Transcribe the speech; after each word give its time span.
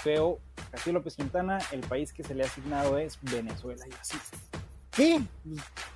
feo, 0.00 0.38
Castillo 0.70 0.94
López 0.94 1.16
Quintana, 1.16 1.58
el 1.72 1.80
país 1.80 2.12
que 2.12 2.22
se 2.22 2.34
le 2.34 2.44
ha 2.44 2.46
asignado 2.46 2.98
es 2.98 3.18
Venezuela. 3.22 3.84
Y 3.88 3.92
así, 4.00 4.18
¿qué? 4.90 5.20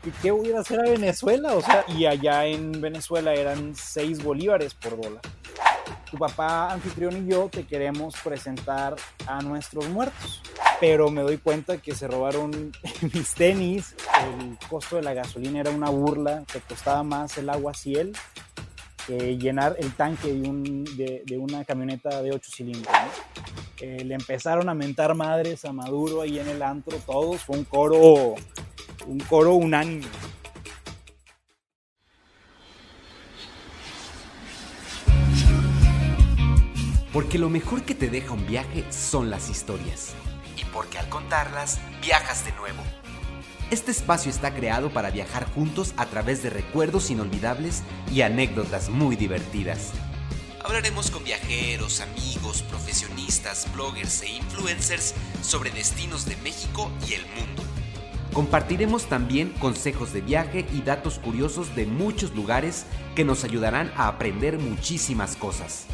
¿Y 0.04 0.10
qué 0.22 0.30
voy 0.30 0.52
a 0.52 0.60
hacer 0.60 0.80
a 0.80 0.90
Venezuela? 0.90 1.54
O 1.54 1.60
sea, 1.60 1.84
y 1.88 2.06
allá 2.06 2.46
en 2.46 2.80
Venezuela 2.80 3.34
eran 3.34 3.74
6 3.74 4.22
bolívares 4.22 4.74
por 4.74 5.00
dólar. 5.00 5.22
Tu 6.10 6.18
papá 6.18 6.72
anfitrión 6.72 7.26
y 7.26 7.30
yo 7.30 7.48
te 7.48 7.66
queremos 7.66 8.14
presentar 8.22 8.96
a 9.26 9.42
nuestros 9.42 9.88
muertos. 9.88 10.42
Pero 10.80 11.08
me 11.10 11.22
doy 11.22 11.38
cuenta 11.38 11.78
que 11.78 11.94
se 11.94 12.08
robaron 12.08 12.72
mis 13.14 13.34
tenis, 13.34 13.94
el 14.38 14.58
costo 14.68 14.96
de 14.96 15.02
la 15.02 15.14
gasolina 15.14 15.60
era 15.60 15.70
una 15.70 15.88
burla, 15.88 16.42
te 16.52 16.60
costaba 16.60 17.02
más 17.02 17.38
el 17.38 17.48
agua 17.48 17.74
ciel 17.74 18.12
que 19.06 19.36
llenar 19.36 19.76
el 19.78 19.92
tanque 19.92 20.32
de, 20.32 20.48
un, 20.48 20.84
de, 20.96 21.22
de 21.26 21.38
una 21.38 21.64
camioneta 21.64 22.22
de 22.22 22.32
8 22.32 22.50
cilindros. 22.54 22.92
¿no? 22.92 23.53
Le 23.80 24.14
empezaron 24.14 24.68
a 24.68 24.74
mentar 24.74 25.14
madres 25.14 25.64
a 25.64 25.72
Maduro 25.72 26.22
ahí 26.22 26.38
en 26.38 26.48
el 26.48 26.62
antro, 26.62 26.98
todos, 26.98 27.42
fue 27.42 27.58
un 27.58 27.64
coro, 27.64 28.34
un 29.06 29.20
coro 29.28 29.54
unánime. 29.54 30.06
Porque 37.12 37.38
lo 37.38 37.48
mejor 37.48 37.82
que 37.84 37.94
te 37.94 38.08
deja 38.08 38.32
un 38.32 38.44
viaje 38.44 38.84
son 38.90 39.30
las 39.30 39.48
historias. 39.48 40.14
Y 40.56 40.64
porque 40.66 40.98
al 40.98 41.08
contarlas, 41.08 41.80
viajas 42.02 42.44
de 42.44 42.50
nuevo. 42.52 42.82
Este 43.70 43.92
espacio 43.92 44.30
está 44.30 44.52
creado 44.52 44.90
para 44.90 45.10
viajar 45.10 45.46
juntos 45.52 45.94
a 45.96 46.06
través 46.06 46.42
de 46.42 46.50
recuerdos 46.50 47.10
inolvidables 47.10 47.82
y 48.12 48.22
anécdotas 48.22 48.88
muy 48.88 49.16
divertidas. 49.16 49.92
Hablaremos 50.64 51.10
con 51.10 51.22
viajeros, 51.22 52.00
amigos, 52.00 52.62
profesionistas, 52.62 53.70
bloggers 53.74 54.22
e 54.22 54.30
influencers 54.30 55.14
sobre 55.42 55.70
destinos 55.70 56.24
de 56.24 56.36
México 56.36 56.90
y 57.06 57.12
el 57.12 57.20
mundo. 57.36 57.62
Compartiremos 58.32 59.04
también 59.04 59.50
consejos 59.60 60.14
de 60.14 60.22
viaje 60.22 60.64
y 60.72 60.80
datos 60.80 61.18
curiosos 61.18 61.76
de 61.76 61.84
muchos 61.84 62.34
lugares 62.34 62.86
que 63.14 63.26
nos 63.26 63.44
ayudarán 63.44 63.92
a 63.94 64.08
aprender 64.08 64.58
muchísimas 64.58 65.36
cosas. 65.36 65.84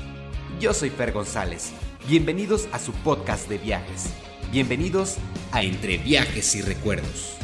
Yo 0.61 0.73
soy 0.73 0.91
Fer 0.91 1.11
González. 1.11 1.73
Bienvenidos 2.07 2.69
a 2.71 2.79
su 2.79 2.93
podcast 2.93 3.49
de 3.49 3.59
viajes. 3.59 4.11
Bienvenidos 4.53 5.17
a 5.51 5.65
Entre 5.65 5.99
Viajes 5.99 6.55
y 6.55 6.63
Recuerdos. 6.63 7.35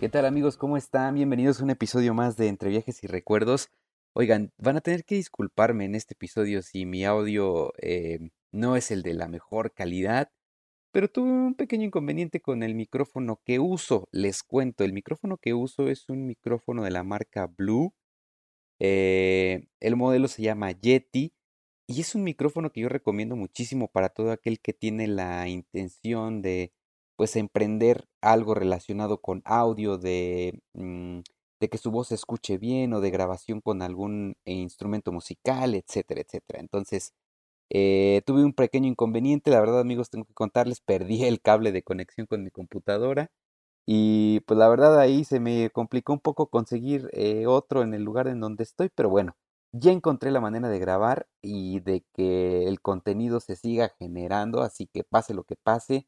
¿Qué 0.00 0.08
tal 0.08 0.26
amigos? 0.26 0.56
¿Cómo 0.56 0.76
están? 0.76 1.16
Bienvenidos 1.16 1.60
a 1.60 1.64
un 1.64 1.70
episodio 1.70 2.14
más 2.14 2.36
de 2.36 2.46
Entre 2.46 2.70
Viajes 2.70 3.02
y 3.02 3.08
Recuerdos. 3.08 3.68
Oigan, 4.12 4.52
van 4.56 4.76
a 4.76 4.80
tener 4.80 5.04
que 5.04 5.16
disculparme 5.16 5.86
en 5.86 5.96
este 5.96 6.14
episodio 6.14 6.62
si 6.62 6.86
mi 6.86 7.04
audio 7.04 7.72
eh, 7.78 8.30
no 8.52 8.76
es 8.76 8.92
el 8.92 9.02
de 9.02 9.14
la 9.14 9.26
mejor 9.26 9.74
calidad, 9.74 10.30
pero 10.92 11.08
tuve 11.08 11.30
un 11.32 11.56
pequeño 11.56 11.84
inconveniente 11.84 12.40
con 12.40 12.62
el 12.62 12.76
micrófono 12.76 13.40
que 13.44 13.58
uso. 13.58 14.08
Les 14.12 14.44
cuento, 14.44 14.84
el 14.84 14.92
micrófono 14.92 15.36
que 15.36 15.52
uso 15.52 15.88
es 15.88 16.08
un 16.08 16.26
micrófono 16.26 16.84
de 16.84 16.92
la 16.92 17.02
marca 17.02 17.46
Blue. 17.48 17.92
Eh, 18.78 19.66
el 19.80 19.96
modelo 19.96 20.28
se 20.28 20.42
llama 20.42 20.70
Yeti 20.70 21.32
y 21.88 22.00
es 22.00 22.14
un 22.14 22.22
micrófono 22.22 22.70
que 22.70 22.82
yo 22.82 22.88
recomiendo 22.88 23.34
muchísimo 23.34 23.88
para 23.88 24.10
todo 24.10 24.30
aquel 24.30 24.60
que 24.60 24.72
tiene 24.72 25.08
la 25.08 25.48
intención 25.48 26.40
de 26.40 26.72
pues 27.18 27.36
emprender 27.36 28.06
algo 28.22 28.54
relacionado 28.56 29.20
con 29.20 29.42
audio, 29.46 29.98
de, 29.98 30.62
mm, 30.74 31.20
de 31.60 31.70
que 31.70 31.78
su 31.78 31.92
voz 31.92 32.08
se 32.10 32.16
escuche 32.16 32.58
bien 32.58 32.94
o 32.94 33.02
de 33.02 33.10
grabación 33.12 33.60
con 33.62 33.82
algún 33.82 34.36
instrumento 34.46 35.12
musical, 35.12 35.74
etcétera, 35.76 36.22
etcétera. 36.22 36.60
Entonces, 36.60 37.12
eh, 37.70 38.22
tuve 38.26 38.44
un 38.44 38.54
pequeño 38.54 38.88
inconveniente, 38.88 39.50
la 39.50 39.60
verdad 39.60 39.80
amigos, 39.80 40.10
tengo 40.10 40.24
que 40.26 40.34
contarles, 40.34 40.80
perdí 40.86 41.24
el 41.24 41.40
cable 41.42 41.72
de 41.72 41.82
conexión 41.82 42.26
con 42.26 42.44
mi 42.44 42.50
computadora 42.50 43.30
y 43.86 44.40
pues 44.46 44.58
la 44.58 44.68
verdad 44.68 44.98
ahí 45.00 45.24
se 45.24 45.40
me 45.40 45.70
complicó 45.70 46.12
un 46.12 46.20
poco 46.20 46.48
conseguir 46.48 47.08
eh, 47.12 47.46
otro 47.46 47.82
en 47.82 47.94
el 47.94 48.02
lugar 48.04 48.28
en 48.28 48.40
donde 48.40 48.64
estoy, 48.64 48.90
pero 48.94 49.08
bueno, 49.10 49.36
ya 49.72 49.92
encontré 49.92 50.30
la 50.30 50.40
manera 50.40 50.68
de 50.68 50.78
grabar 50.78 51.26
y 51.42 51.80
de 51.80 52.04
que 52.14 52.64
el 52.68 52.80
contenido 52.82 53.40
se 53.40 53.56
siga 53.56 53.90
generando, 53.98 54.62
así 54.62 54.86
que 54.92 55.04
pase 55.04 55.34
lo 55.34 55.44
que 55.44 55.56
pase, 55.56 56.06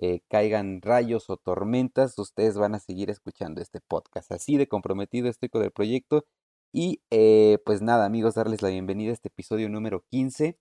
eh, 0.00 0.20
caigan 0.28 0.80
rayos 0.82 1.28
o 1.28 1.36
tormentas, 1.36 2.18
ustedes 2.18 2.56
van 2.56 2.74
a 2.74 2.78
seguir 2.78 3.10
escuchando 3.10 3.60
este 3.60 3.80
podcast. 3.80 4.30
Así 4.32 4.56
de 4.56 4.68
comprometido 4.68 5.28
estoy 5.28 5.48
con 5.48 5.62
el 5.64 5.72
proyecto. 5.72 6.24
Y 6.72 7.02
eh, 7.10 7.58
pues 7.64 7.82
nada, 7.82 8.06
amigos, 8.06 8.34
darles 8.34 8.62
la 8.62 8.68
bienvenida 8.70 9.10
a 9.10 9.14
este 9.14 9.28
episodio 9.28 9.68
número 9.68 10.04
15. 10.10 10.58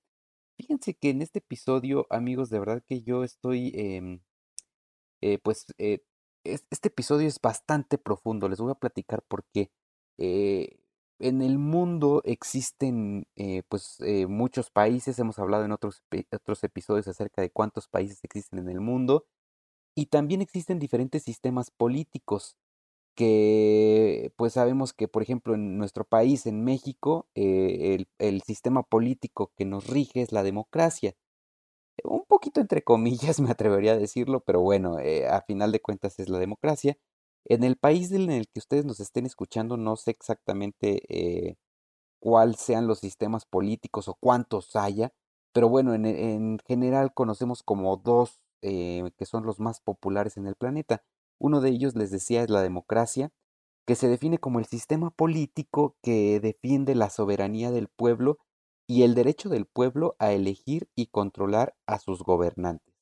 Fíjense 0.57 0.95
que 0.95 1.11
en 1.11 1.21
este 1.21 1.39
episodio, 1.39 2.07
amigos, 2.09 2.49
de 2.49 2.59
verdad 2.59 2.83
que 2.87 3.03
yo 3.03 3.23
estoy, 3.23 3.71
em, 3.75 4.21
eh, 5.21 5.39
pues, 5.39 5.67
este 6.43 6.87
episodio 6.89 7.27
es 7.27 7.39
bastante 7.41 7.97
profundo. 7.97 8.49
Les 8.49 8.59
voy 8.59 8.71
a 8.71 8.75
platicar 8.75 9.23
por 9.23 9.45
qué. 9.53 9.71
En 11.19 11.41
el 11.41 11.57
mundo 11.57 12.21
existen, 12.25 13.27
pues, 13.69 13.97
muchos 14.27 14.69
países. 14.71 15.19
Hemos 15.19 15.39
hablado 15.39 15.65
en 15.65 15.71
otros, 15.71 16.03
otros 16.31 16.63
episodios 16.63 17.07
acerca 17.07 17.41
de 17.41 17.51
cuántos 17.51 17.87
países 17.87 18.19
existen 18.23 18.59
en 18.59 18.69
el 18.69 18.79
mundo. 18.81 19.25
Y 19.95 20.07
también 20.07 20.41
existen 20.41 20.79
diferentes 20.79 21.23
sistemas 21.23 21.71
políticos 21.71 22.57
que 23.17 24.31
pues 24.37 24.53
sabemos 24.53 24.93
que, 24.93 25.07
por 25.07 25.23
ejemplo, 25.23 25.55
en 25.55 25.79
nuestro 25.79 26.05
país, 26.05 26.45
en 26.45 26.63
México, 26.63 27.27
eh, 27.33 27.95
el, 27.95 28.07
el, 28.19 28.43
sistema 28.43 28.83
político 28.83 29.51
que 29.57 29.65
nos 29.65 29.87
rige 29.87 30.21
es 30.21 30.31
la 30.31 30.43
democracia. 30.43 31.15
Un 32.03 32.25
poquito 32.27 32.61
entre 32.61 32.83
comillas 32.83 33.39
me 33.41 33.51
atrevería 33.51 33.93
a 33.93 33.97
decirlo, 33.97 34.41
pero 34.41 34.61
bueno, 34.61 34.99
eh, 34.99 35.27
a 35.27 35.41
final 35.41 35.71
de 35.71 35.81
cuentas 35.81 36.19
es 36.19 36.29
la 36.29 36.39
democracia. 36.39 36.97
En 37.47 37.63
el 37.63 37.77
país 37.77 38.11
en 38.11 38.29
el 38.31 38.47
que 38.49 38.59
ustedes 38.59 38.85
nos 38.85 38.99
estén 38.99 39.25
escuchando, 39.25 39.77
no 39.77 39.95
sé 39.95 40.11
exactamente 40.11 41.01
eh, 41.09 41.55
cuáles 42.19 42.59
sean 42.59 42.87
los 42.87 42.99
sistemas 42.99 43.45
políticos 43.45 44.07
o 44.09 44.15
cuántos 44.19 44.75
haya, 44.75 45.13
pero 45.53 45.69
bueno, 45.69 45.93
en, 45.95 46.05
en 46.05 46.59
general 46.67 47.13
conocemos 47.13 47.63
como 47.63 47.97
dos 47.97 48.41
eh, 48.63 49.11
que 49.17 49.25
son 49.25 49.45
los 49.45 49.59
más 49.59 49.81
populares 49.81 50.37
en 50.37 50.47
el 50.47 50.55
planeta. 50.55 51.03
Uno 51.39 51.61
de 51.61 51.69
ellos, 51.69 51.95
les 51.95 52.11
decía, 52.11 52.43
es 52.43 52.49
la 52.49 52.61
democracia, 52.61 53.31
que 53.87 53.95
se 53.95 54.09
define 54.09 54.39
como 54.39 54.59
el 54.59 54.65
sistema 54.65 55.11
político 55.11 55.97
que 56.03 56.39
defiende 56.41 56.95
la 56.95 57.09
soberanía 57.09 57.71
del 57.71 57.89
pueblo 57.89 58.39
y 58.87 59.03
el 59.03 59.15
derecho 59.15 59.49
del 59.49 59.67
pueblo 59.67 60.15
a 60.19 60.33
elegir 60.33 60.89
y 60.95 61.07
controlar 61.07 61.75
a 61.87 61.99
sus 61.99 62.23
gobernantes. 62.23 62.96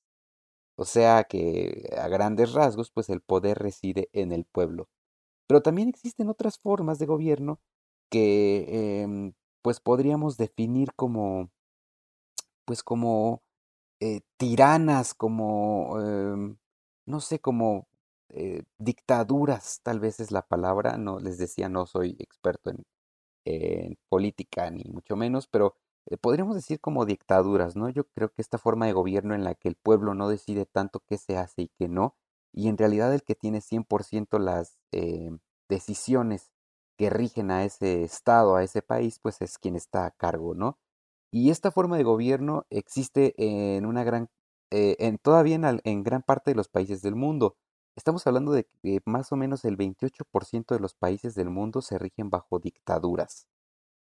O 0.78 0.86
sea 0.86 1.24
que 1.25 1.90
a 1.97 2.08
grandes 2.09 2.53
rasgos, 2.53 2.91
pues 2.91 3.09
el 3.09 3.22
poder 3.22 3.59
reside 3.59 4.09
en 4.13 4.31
el 4.31 4.46
pueblo. 4.46 4.90
Pero 5.47 5.62
también 5.62 5.90
existen 5.90 6.30
otras 6.30 6.59
formas 6.59 7.00
de 7.00 7.06
gobierno 7.08 7.59
que 8.12 9.02
em, 9.03 9.34
pues 9.63 9.80
podríamos 9.81 10.38
definir 10.38 10.94
como 10.96 11.52
pues 12.66 12.84
como 12.84 13.44
eh, 14.00 14.22
tiranas, 14.38 15.13
como, 15.13 16.00
em, 16.02 16.58
no 17.06 17.22
sé, 17.22 17.40
como 17.40 17.88
eh, 18.30 18.63
dictaduras, 18.80 19.81
tal 19.84 20.00
vez 20.00 20.19
es 20.19 20.31
la 20.31 20.44
palabra, 20.47 20.97
no 20.97 21.19
les 21.19 21.38
decía, 21.38 21.69
no 21.69 21.86
soy 21.88 22.16
experto 22.19 22.72
en, 22.72 22.86
en 23.46 23.97
política 24.09 24.69
ni 24.72 24.84
mucho 24.86 25.16
menos, 25.18 25.47
pero 25.47 25.75
eh, 26.08 26.18
podríamos 26.18 26.56
decir 26.56 26.80
como 26.80 27.06
dictaduras, 27.06 27.76
¿no? 27.76 27.90
Yo 27.90 28.06
creo 28.10 28.30
que 28.32 28.42
esta 28.42 28.58
forma 28.58 28.86
de 28.86 28.94
gobierno 28.94 29.36
en 29.36 29.44
la 29.44 29.56
que 29.56 29.68
el 29.70 29.76
pueblo 29.76 30.14
no 30.14 30.30
decide 30.30 30.66
tanto 30.66 31.02
qué 31.08 31.18
se 31.18 31.38
hace 31.38 31.64
y 31.64 31.68
qué 31.70 31.88
no, 31.88 32.16
y 32.54 32.70
en 32.70 32.78
realidad 32.78 33.14
el 33.14 33.24
que 33.24 33.36
tiene 33.36 33.62
100% 33.62 34.40
las 34.40 34.78
decisiones 35.70 36.52
que 36.98 37.10
rigen 37.10 37.52
a 37.52 37.66
ese 37.66 38.04
estado, 38.04 38.56
a 38.56 38.63
ese 38.63 38.81
país, 38.81 39.19
pues 39.19 39.42
es 39.42 39.57
quien 39.57 39.75
está 39.75 40.06
a 40.06 40.12
cargo, 40.12 40.56
¿no? 40.56 40.80
Y 41.31 41.52
esta 41.52 41.72
forma 41.72 41.98
de 41.98 42.04
gobierno 42.04 42.66
existe 42.69 43.34
en 43.38 43.86
una 43.86 44.04
gran, 44.04 44.30
eh, 44.72 44.96
en, 45.00 45.18
todavía 45.18 45.56
en, 45.56 45.81
en, 45.84 46.04
gran 46.04 46.22
parte 46.24 46.51
de 46.51 46.56
los 46.56 46.69
países 46.69 47.01
del 47.01 47.16
mundo. 47.16 47.58
Estamos 47.96 48.25
hablando 48.28 48.51
de 48.54 48.68
que 48.81 49.01
más 49.06 49.31
o 49.31 49.36
menos 49.36 49.66
el 49.66 49.78
28% 49.78 50.75
de 50.75 50.80
los 50.80 50.96
países 50.96 51.36
del 51.36 51.50
mundo 51.50 51.81
se 51.81 51.98
rigen 52.00 52.30
bajo 52.30 52.60
dictaduras. 52.60 53.48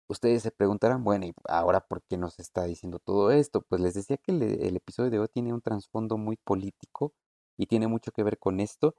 Ustedes 0.08 0.42
se 0.42 0.50
preguntarán, 0.52 1.04
bueno, 1.04 1.26
¿y 1.26 1.34
ahora 1.48 1.80
por 1.80 2.02
qué 2.02 2.16
nos 2.16 2.38
está 2.38 2.64
diciendo 2.64 2.98
todo 3.00 3.30
esto? 3.32 3.62
Pues 3.62 3.80
les 3.80 3.94
decía 3.94 4.16
que 4.18 4.32
el, 4.32 4.76
episodio 4.76 5.10
de 5.10 5.18
hoy 5.18 5.28
tiene 5.28 5.52
un 5.52 5.60
trasfondo 5.62 6.16
muy 6.16 6.36
político 6.36 7.14
y 7.56 7.66
tiene 7.66 7.88
mucho 7.88 8.12
que 8.12 8.22
ver 8.22 8.38
con 8.38 8.60
esto. 8.60 8.94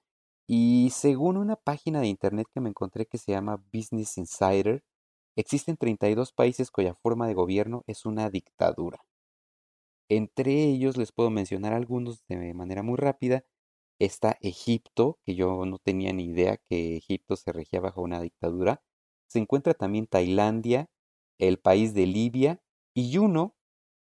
Y 0.47 0.91
según 0.93 1.37
una 1.37 1.55
página 1.55 2.01
de 2.01 2.07
internet 2.07 2.47
que 2.53 2.61
me 2.61 2.69
encontré 2.69 3.05
que 3.05 3.17
se 3.17 3.31
llama 3.31 3.63
Business 3.73 4.17
Insider, 4.17 4.83
Existen 5.37 5.77
32 5.77 6.33
países 6.33 6.71
cuya 6.71 6.95
forma 6.95 7.27
de 7.27 7.35
gobierno 7.35 7.83
es 7.85 8.07
una 8.07 8.31
dictadura. 8.31 9.05
Entre 10.09 10.63
ellos 10.63 10.97
les 10.97 11.11
puedo 11.11 11.29
mencionar 11.29 11.73
algunos 11.73 12.25
de 12.27 12.55
manera 12.55 12.81
muy 12.81 12.97
rápida. 12.97 13.45
Está 13.99 14.37
Egipto, 14.41 15.19
que 15.23 15.35
yo 15.35 15.63
no 15.67 15.77
tenía 15.77 16.11
ni 16.11 16.25
idea 16.25 16.57
que 16.57 16.97
Egipto 16.97 17.35
se 17.35 17.51
regía 17.51 17.79
bajo 17.79 18.01
una 18.01 18.19
dictadura. 18.19 18.81
se 19.27 19.37
encuentra 19.39 19.75
también 19.75 20.07
Tailandia, 20.07 20.89
el 21.39 21.59
país 21.59 21.93
de 21.93 22.07
Libia 22.07 22.61
y 22.95 23.17
uno, 23.17 23.55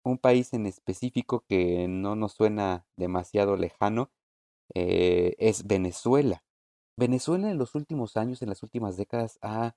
un 0.04 0.18
país 0.18 0.52
en 0.54 0.66
específico 0.66 1.44
que 1.48 1.88
no 1.88 2.16
nos 2.16 2.32
suena 2.34 2.86
demasiado 2.96 3.56
lejano, 3.56 4.12
eh, 4.74 5.34
es 5.38 5.66
Venezuela. 5.66 6.44
Venezuela 6.96 7.50
en 7.50 7.58
los 7.58 7.74
últimos 7.74 8.16
años, 8.16 8.42
en 8.42 8.48
las 8.50 8.62
últimas 8.62 8.96
décadas, 8.96 9.38
ha, 9.42 9.76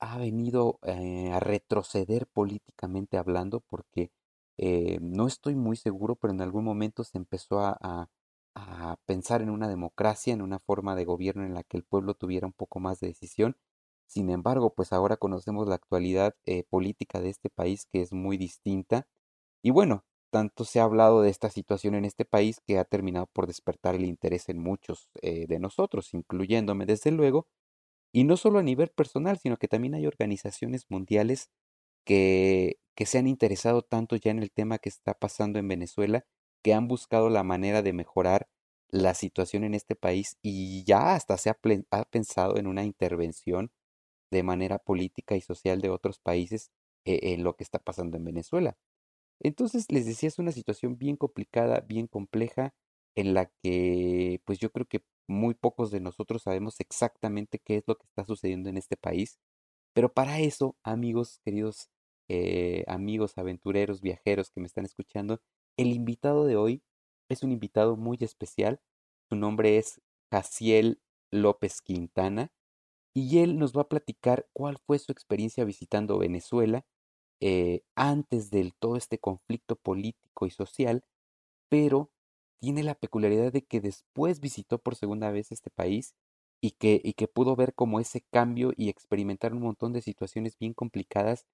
ha 0.00 0.18
venido 0.18 0.78
eh, 0.82 1.30
a 1.32 1.40
retroceder 1.40 2.26
políticamente 2.28 3.18
hablando 3.18 3.60
porque 3.60 4.12
eh, 4.58 4.98
no 5.02 5.26
estoy 5.26 5.54
muy 5.56 5.76
seguro, 5.76 6.16
pero 6.16 6.32
en 6.32 6.40
algún 6.42 6.64
momento 6.64 7.04
se 7.04 7.18
empezó 7.18 7.60
a, 7.60 7.76
a, 7.80 8.08
a 8.54 8.96
pensar 9.06 9.42
en 9.42 9.50
una 9.50 9.68
democracia, 9.68 10.32
en 10.34 10.42
una 10.42 10.58
forma 10.60 10.94
de 10.96 11.04
gobierno 11.04 11.44
en 11.44 11.54
la 11.54 11.64
que 11.64 11.76
el 11.76 11.84
pueblo 11.84 12.14
tuviera 12.14 12.46
un 12.46 12.52
poco 12.52 12.80
más 12.80 13.00
de 13.00 13.08
decisión. 13.08 13.56
Sin 14.06 14.30
embargo, 14.30 14.74
pues 14.74 14.92
ahora 14.92 15.16
conocemos 15.16 15.68
la 15.68 15.74
actualidad 15.76 16.34
eh, 16.46 16.64
política 16.68 17.20
de 17.20 17.30
este 17.30 17.50
país 17.50 17.86
que 17.92 18.02
es 18.02 18.12
muy 18.12 18.36
distinta. 18.36 19.06
Y 19.62 19.70
bueno, 19.70 20.04
tanto 20.30 20.64
se 20.64 20.80
ha 20.80 20.84
hablado 20.84 21.22
de 21.22 21.30
esta 21.30 21.50
situación 21.50 21.94
en 21.94 22.04
este 22.04 22.24
país 22.24 22.60
que 22.66 22.78
ha 22.78 22.84
terminado 22.84 23.26
por 23.32 23.46
despertar 23.46 23.94
el 23.96 24.04
interés 24.04 24.48
en 24.48 24.58
muchos 24.60 25.10
eh, 25.22 25.46
de 25.48 25.58
nosotros, 25.60 26.14
incluyéndome 26.14 26.86
desde 26.86 27.12
luego, 27.12 27.48
y 28.12 28.24
no 28.24 28.36
solo 28.36 28.58
a 28.58 28.62
nivel 28.62 28.90
personal, 28.90 29.38
sino 29.38 29.56
que 29.56 29.68
también 29.68 29.94
hay 29.94 30.06
organizaciones 30.06 30.86
mundiales 30.88 31.50
que, 32.04 32.78
que 32.96 33.06
se 33.06 33.18
han 33.18 33.26
interesado 33.28 33.82
tanto 33.82 34.16
ya 34.16 34.30
en 34.30 34.40
el 34.40 34.52
tema 34.52 34.78
que 34.78 34.88
está 34.90 35.14
pasando 35.14 35.58
en 35.58 35.68
Venezuela, 35.68 36.26
que 36.62 36.74
han 36.74 36.88
buscado 36.88 37.30
la 37.30 37.44
manera 37.44 37.82
de 37.82 37.92
mejorar 37.92 38.48
la 38.90 39.14
situación 39.14 39.64
en 39.64 39.74
este 39.74 39.96
país 39.96 40.38
y 40.42 40.84
ya 40.84 41.14
hasta 41.14 41.38
se 41.38 41.50
ha, 41.50 41.58
ha 41.90 42.04
pensado 42.06 42.58
en 42.58 42.66
una 42.66 42.84
intervención 42.84 43.72
de 44.30 44.42
manera 44.42 44.78
política 44.78 45.36
y 45.36 45.40
social 45.40 45.80
de 45.80 45.90
otros 45.90 46.18
países 46.18 46.70
eh, 47.04 47.36
lo 47.38 47.56
que 47.56 47.64
está 47.64 47.78
pasando 47.78 48.16
en 48.16 48.24
Venezuela. 48.24 48.76
Entonces, 49.40 49.90
les 49.90 50.06
decía, 50.06 50.28
es 50.28 50.38
una 50.38 50.52
situación 50.52 50.98
bien 50.98 51.16
complicada, 51.16 51.80
bien 51.80 52.06
compleja, 52.06 52.74
en 53.16 53.34
la 53.34 53.46
que 53.62 54.40
pues 54.44 54.58
yo 54.58 54.70
creo 54.72 54.86
que 54.86 55.04
muy 55.28 55.54
pocos 55.54 55.90
de 55.90 56.00
nosotros 56.00 56.42
sabemos 56.42 56.80
exactamente 56.80 57.58
qué 57.58 57.76
es 57.76 57.84
lo 57.86 57.96
que 57.96 58.06
está 58.06 58.24
sucediendo 58.24 58.68
en 58.70 58.76
este 58.76 58.96
país. 58.96 59.38
Pero 59.94 60.12
para 60.12 60.40
eso, 60.40 60.76
amigos, 60.82 61.40
queridos 61.44 61.90
eh, 62.28 62.84
amigos, 62.88 63.36
aventureros, 63.38 64.00
viajeros 64.00 64.50
que 64.50 64.60
me 64.60 64.66
están 64.66 64.84
escuchando, 64.84 65.40
el 65.76 65.88
invitado 65.92 66.46
de 66.46 66.56
hoy 66.56 66.82
es 67.28 67.42
un 67.42 67.52
invitado 67.52 67.96
muy 67.96 68.18
especial. 68.20 68.80
Su 69.28 69.36
nombre 69.36 69.78
es 69.78 70.00
Jaciel 70.30 71.00
López 71.30 71.82
Quintana 71.82 72.52
y 73.14 73.38
él 73.40 73.58
nos 73.58 73.72
va 73.74 73.82
a 73.82 73.88
platicar 73.88 74.48
cuál 74.52 74.78
fue 74.86 74.98
su 74.98 75.12
experiencia 75.12 75.64
visitando 75.64 76.18
Venezuela 76.18 76.84
eh, 77.40 77.82
antes 77.96 78.50
del 78.50 78.74
todo 78.74 78.96
este 78.96 79.18
conflicto 79.18 79.76
político 79.76 80.46
y 80.46 80.50
social, 80.50 81.04
pero 81.68 82.10
tiene 82.60 82.82
la 82.82 82.94
peculiaridad 82.94 83.52
de 83.52 83.64
que 83.64 83.80
después 83.80 84.40
visitó 84.40 84.78
por 84.78 84.96
segunda 84.96 85.30
vez 85.30 85.52
este 85.52 85.70
país 85.70 86.14
y 86.60 86.72
que, 86.72 87.00
y 87.04 87.14
que 87.14 87.28
pudo 87.28 87.56
ver 87.56 87.74
como 87.74 88.00
ese 88.00 88.22
cambio 88.32 88.72
y 88.76 88.88
experimentar 88.88 89.52
un 89.54 89.62
montón 89.62 89.92
de 89.92 90.02
situaciones 90.02 90.58
bien 90.58 90.74
complicadas 90.74 91.46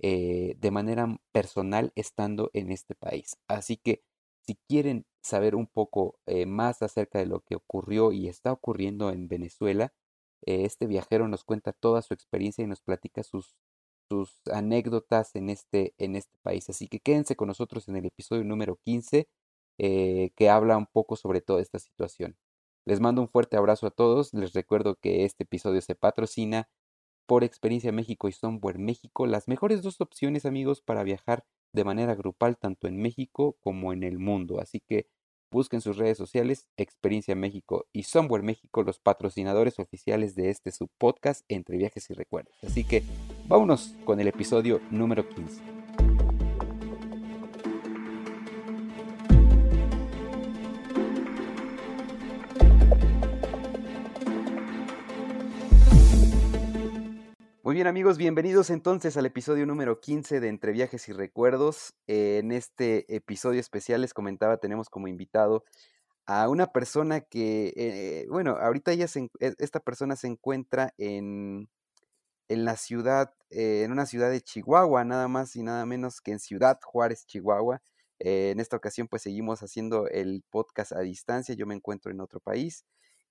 eh, 0.00 0.56
de 0.58 0.70
manera 0.70 1.18
personal 1.32 1.92
estando 1.96 2.50
en 2.54 2.72
este 2.72 2.94
país. 2.94 3.36
Así 3.48 3.76
que 3.76 4.02
si 4.40 4.56
quieren 4.68 5.06
saber 5.22 5.54
un 5.54 5.66
poco 5.66 6.18
eh, 6.26 6.46
más 6.46 6.82
acerca 6.82 7.18
de 7.18 7.26
lo 7.26 7.40
que 7.40 7.56
ocurrió 7.56 8.12
y 8.12 8.28
está 8.28 8.52
ocurriendo 8.52 9.10
en 9.10 9.28
Venezuela, 9.28 9.92
este 10.46 10.86
viajero 10.86 11.28
nos 11.28 11.44
cuenta 11.44 11.72
toda 11.72 12.02
su 12.02 12.14
experiencia 12.14 12.64
y 12.64 12.66
nos 12.66 12.80
platica 12.80 13.22
sus, 13.22 13.56
sus 14.08 14.40
anécdotas 14.52 15.34
en 15.36 15.50
este, 15.50 15.94
en 15.98 16.16
este 16.16 16.36
país. 16.42 16.68
Así 16.70 16.88
que 16.88 17.00
quédense 17.00 17.36
con 17.36 17.48
nosotros 17.48 17.88
en 17.88 17.96
el 17.96 18.06
episodio 18.06 18.44
número 18.44 18.76
15 18.76 19.28
eh, 19.78 20.30
que 20.36 20.50
habla 20.50 20.76
un 20.76 20.86
poco 20.86 21.16
sobre 21.16 21.40
toda 21.40 21.60
esta 21.62 21.78
situación. 21.78 22.36
Les 22.86 23.00
mando 23.00 23.22
un 23.22 23.28
fuerte 23.28 23.56
abrazo 23.56 23.86
a 23.86 23.90
todos. 23.90 24.32
Les 24.34 24.52
recuerdo 24.52 24.96
que 24.96 25.24
este 25.24 25.44
episodio 25.44 25.80
se 25.80 25.94
patrocina 25.94 26.68
por 27.26 27.44
Experiencia 27.44 27.92
México 27.92 28.28
y 28.28 28.32
Somewhere 28.32 28.78
México, 28.78 29.26
las 29.26 29.48
mejores 29.48 29.82
dos 29.82 30.00
opciones 30.00 30.44
amigos 30.46 30.82
para 30.82 31.02
viajar 31.04 31.44
de 31.72 31.84
manera 31.84 32.14
grupal 32.14 32.58
tanto 32.58 32.86
en 32.86 33.00
México 33.00 33.56
como 33.60 33.92
en 33.92 34.02
el 34.04 34.18
mundo. 34.18 34.60
Así 34.60 34.80
que 34.80 35.08
Busquen 35.54 35.80
sus 35.80 35.98
redes 35.98 36.18
sociales, 36.18 36.66
Experiencia 36.76 37.36
México 37.36 37.86
y 37.92 38.02
Somewhere 38.02 38.42
México, 38.42 38.82
los 38.82 38.98
patrocinadores 38.98 39.78
oficiales 39.78 40.34
de 40.34 40.50
este 40.50 40.72
subpodcast 40.72 41.44
entre 41.48 41.76
viajes 41.76 42.10
y 42.10 42.14
recuerdos. 42.14 42.52
Así 42.66 42.82
que 42.82 43.04
vámonos 43.46 43.94
con 44.04 44.18
el 44.18 44.26
episodio 44.26 44.80
número 44.90 45.28
15. 45.28 45.73
Muy 57.74 57.78
bien 57.78 57.88
amigos, 57.88 58.18
bienvenidos 58.18 58.70
entonces 58.70 59.16
al 59.16 59.26
episodio 59.26 59.66
número 59.66 59.98
15 59.98 60.38
de 60.38 60.46
Entre 60.46 60.70
Viajes 60.70 61.08
y 61.08 61.12
Recuerdos. 61.12 61.96
en 62.06 62.52
este 62.52 63.12
episodio 63.12 63.58
especial 63.58 64.02
les 64.02 64.14
comentaba, 64.14 64.58
tenemos 64.58 64.88
como 64.88 65.08
invitado 65.08 65.64
a 66.24 66.48
una 66.48 66.68
persona 66.70 67.22
que, 67.22 67.72
eh, 67.74 68.26
bueno, 68.30 68.58
ahorita 68.60 68.92
ella 68.92 69.08
se, 69.08 69.28
e, 69.40 69.54
esta 69.58 69.80
persona 69.80 70.14
se 70.14 70.28
encuentra 70.28 70.94
en, 70.98 71.68
en 72.46 72.64
la 72.64 72.76
ciudad, 72.76 73.34
eh, 73.50 73.82
en 73.82 73.90
una 73.90 74.06
ciudad 74.06 74.30
de 74.30 74.40
Chihuahua, 74.40 75.04
nada 75.04 75.26
más 75.26 75.56
y 75.56 75.64
nada 75.64 75.84
menos 75.84 76.20
que 76.20 76.30
en 76.30 76.38
Ciudad 76.38 76.78
Juárez, 76.80 77.26
Chihuahua. 77.26 77.82
Eh, 78.20 78.52
en 78.52 78.60
esta 78.60 78.76
ocasión 78.76 79.08
pues 79.08 79.22
seguimos 79.22 79.64
haciendo 79.64 80.06
el 80.06 80.44
podcast 80.48 80.92
a 80.92 81.00
distancia, 81.00 81.56
yo 81.56 81.66
me 81.66 81.74
encuentro 81.74 82.12
en 82.12 82.20
otro 82.20 82.38
país 82.38 82.84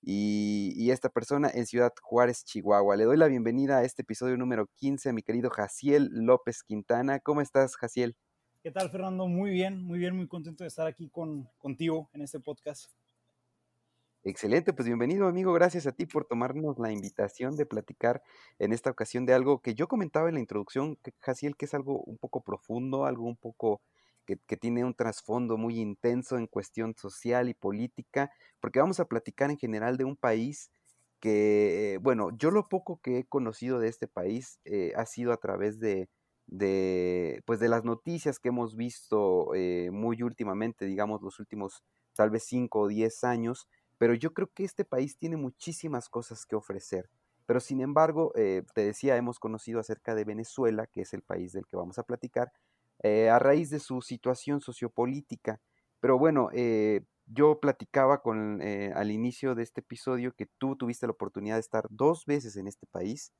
y, 0.05 0.91
esta 0.91 1.09
persona 1.09 1.49
en 1.53 1.65
Ciudad 1.65 1.93
Juárez, 2.01 2.43
Chihuahua. 2.43 2.95
Le 2.95 3.05
doy 3.05 3.17
la 3.17 3.27
bienvenida 3.27 3.79
a 3.79 3.83
este 3.83 4.01
episodio 4.03 4.37
número 4.37 4.67
15 4.75 5.09
a 5.09 5.13
mi 5.13 5.23
querido 5.23 5.49
Jaciel 5.49 6.09
López 6.11 6.61
Quintana. 6.63 7.19
¿Cómo 7.19 7.41
estás, 7.41 7.75
Jaciel? 7.77 8.15
¿Qué 8.61 8.71
tal, 8.71 8.89
Fernando? 8.89 9.27
Muy 9.27 9.51
bien, 9.51 9.83
muy 9.83 9.99
bien, 9.99 10.15
muy 10.15 10.27
contento 10.27 10.63
de 10.63 10.67
estar 10.67 10.87
aquí 10.87 11.09
con, 11.09 11.49
contigo 11.57 12.09
en 12.13 12.21
este 12.21 12.39
podcast. 12.39 12.91
Excelente, 14.25 14.71
pues 14.71 14.87
bienvenido 14.87 15.27
amigo, 15.27 15.51
gracias 15.51 15.85
a 15.85 15.91
ti 15.91 16.05
por 16.05 16.23
tomarnos 16.23 16.79
la 16.79 16.93
invitación 16.93 17.57
de 17.57 17.65
platicar 17.65 18.21
en 18.57 18.71
esta 18.71 18.89
ocasión 18.89 19.25
de 19.25 19.33
algo 19.33 19.59
que 19.59 19.75
yo 19.75 19.89
comentaba 19.89 20.29
en 20.29 20.35
la 20.35 20.39
introducción, 20.39 20.97
Jaciel, 21.19 21.57
que 21.57 21.65
es 21.65 21.73
algo 21.73 22.01
un 22.03 22.17
poco 22.17 22.41
profundo, 22.41 23.05
algo 23.05 23.25
un 23.25 23.35
poco 23.35 23.81
que, 24.25 24.57
tiene 24.57 24.85
un 24.85 24.93
trasfondo 24.93 25.57
muy 25.57 25.79
intenso 25.79 26.37
en 26.37 26.47
cuestión 26.47 26.95
social 26.97 27.49
y 27.49 27.53
política, 27.53 28.31
porque 28.59 28.79
vamos 28.79 28.99
a 28.99 29.05
platicar 29.05 29.51
en 29.51 29.57
general 29.57 29.97
de 29.97 30.05
un 30.05 30.15
país 30.15 30.71
que, 31.19 31.99
bueno, 32.01 32.29
yo 32.37 32.51
lo 32.51 32.67
poco 32.69 32.99
que 33.01 33.19
he 33.19 33.25
conocido 33.25 33.79
de 33.79 33.87
este 33.89 34.07
país 34.07 34.59
eh, 34.65 34.93
ha 34.95 35.05
sido 35.05 35.31
a 35.31 35.37
través 35.37 35.79
de, 35.79 36.09
de, 36.47 37.41
pues 37.45 37.59
de 37.59 37.69
las 37.69 37.83
noticias 37.83 38.39
que 38.39 38.49
hemos 38.49 38.75
visto 38.75 39.53
eh, 39.55 39.89
muy 39.91 40.21
últimamente, 40.21 40.85
digamos, 40.85 41.21
los 41.21 41.39
últimos 41.39 41.83
tal 42.15 42.29
vez 42.29 42.43
5 42.45 42.79
o 42.81 42.87
10 42.87 43.23
años, 43.23 43.67
pero 43.97 44.13
yo 44.13 44.33
creo 44.33 44.49
que 44.53 44.63
este 44.63 44.85
país 44.85 45.17
tiene 45.17 45.37
muchísimas 45.37 46.09
cosas 46.09 46.45
que 46.45 46.55
ofrecer. 46.55 47.09
Pero 47.45 47.59
sin 47.59 47.81
embargo, 47.81 48.31
eh, 48.35 48.63
te 48.73 48.85
decía, 48.85 49.17
hemos 49.17 49.39
conocido 49.39 49.79
acerca 49.79 50.15
de 50.15 50.23
Venezuela, 50.23 50.87
que 50.87 51.01
es 51.01 51.13
el 51.13 51.21
país 51.21 51.51
del 51.53 51.65
que 51.67 51.75
vamos 51.75 51.97
a 51.99 52.03
platicar, 52.03 52.51
eh, 53.01 53.29
a 53.29 53.39
raíz 53.39 53.69
de 53.69 53.79
su 53.79 54.01
situación 54.01 54.61
sociopolítica. 54.61 55.59
Pero 55.99 56.17
bueno, 56.19 56.49
eh, 56.53 57.01
yo 57.25 57.59
platicaba 57.59 58.21
con, 58.21 58.61
eh, 58.61 58.91
al 58.95 59.11
inicio 59.11 59.55
de 59.55 59.63
este 59.63 59.81
episodio 59.81 60.33
que 60.33 60.47
tú 60.57 60.75
tuviste 60.75 61.07
la 61.07 61.13
oportunidad 61.13 61.55
de 61.55 61.61
estar 61.61 61.87
dos 61.89 62.25
veces 62.25 62.55
en 62.57 62.67
este 62.67 62.85
país. 62.87 63.31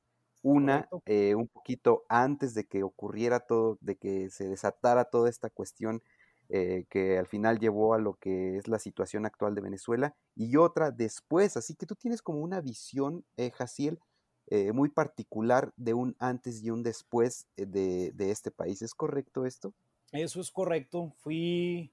Una 0.41 0.89
un 1.05 1.47
poquito 1.47 2.03
antes 2.09 2.53
de 2.53 2.65
que 2.65 2.83
ocurriera 2.83 3.39
todo, 3.39 3.77
de 3.79 3.95
que 3.95 4.29
se 4.29 4.49
desatara 4.49 5.05
toda 5.05 5.29
esta 5.29 5.49
cuestión 5.49 6.01
que 6.49 7.17
al 7.17 7.27
final 7.27 7.59
llevó 7.59 7.93
a 7.93 7.97
lo 7.97 8.15
que 8.15 8.57
es 8.57 8.67
la 8.67 8.77
situación 8.77 9.25
actual 9.25 9.55
de 9.55 9.61
Venezuela, 9.61 10.17
y 10.35 10.57
otra 10.57 10.91
después. 10.91 11.55
Así 11.55 11.75
que 11.75 11.85
tú 11.85 11.95
tienes 11.95 12.21
como 12.21 12.39
una 12.41 12.59
visión, 12.59 13.23
Jaciel, 13.53 13.99
eh, 14.47 14.71
muy 14.71 14.89
particular 14.89 15.71
de 15.77 15.93
un 15.93 16.15
antes 16.19 16.63
y 16.63 16.69
un 16.69 16.83
después 16.83 17.47
eh, 17.55 17.65
de, 17.65 18.31
este 18.31 18.51
país. 18.51 18.81
¿Es 18.81 18.93
correcto 18.93 19.45
esto? 19.45 19.73
Eso 20.11 20.41
es 20.41 20.51
correcto. 20.51 21.13
Fui 21.19 21.91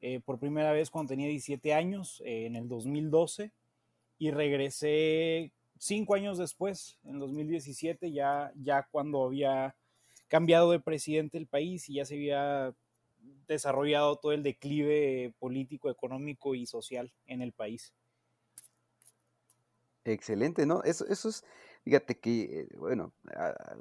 eh, 0.00 0.20
por 0.24 0.38
primera 0.38 0.72
vez 0.72 0.90
cuando 0.90 1.10
tenía 1.10 1.28
17 1.28 1.74
años, 1.74 2.22
en 2.24 2.56
el 2.56 2.68
2012, 2.68 3.52
y 4.18 4.30
regresé 4.30 5.52
cinco 5.78 6.14
años 6.14 6.38
después, 6.38 6.98
en 7.04 7.18
2017, 7.18 8.12
ya, 8.12 8.52
ya 8.56 8.86
cuando 8.90 9.24
había 9.24 9.76
cambiado 10.28 10.70
de 10.70 10.80
presidente 10.80 11.38
el 11.38 11.46
país 11.46 11.88
y 11.88 11.94
ya 11.94 12.04
se 12.04 12.14
había 12.14 12.74
desarrollado 13.46 14.16
todo 14.16 14.32
el 14.32 14.42
declive 14.42 15.34
político, 15.38 15.90
económico 15.90 16.54
y 16.54 16.66
social 16.66 17.12
en 17.26 17.42
el 17.42 17.52
país. 17.52 17.92
Excelente, 20.04 20.66
¿no? 20.66 20.82
Eso, 20.82 21.06
eso 21.06 21.28
es 21.28 21.44
Fíjate 21.84 22.20
que, 22.20 22.42
eh, 22.62 22.68
bueno, 22.76 23.14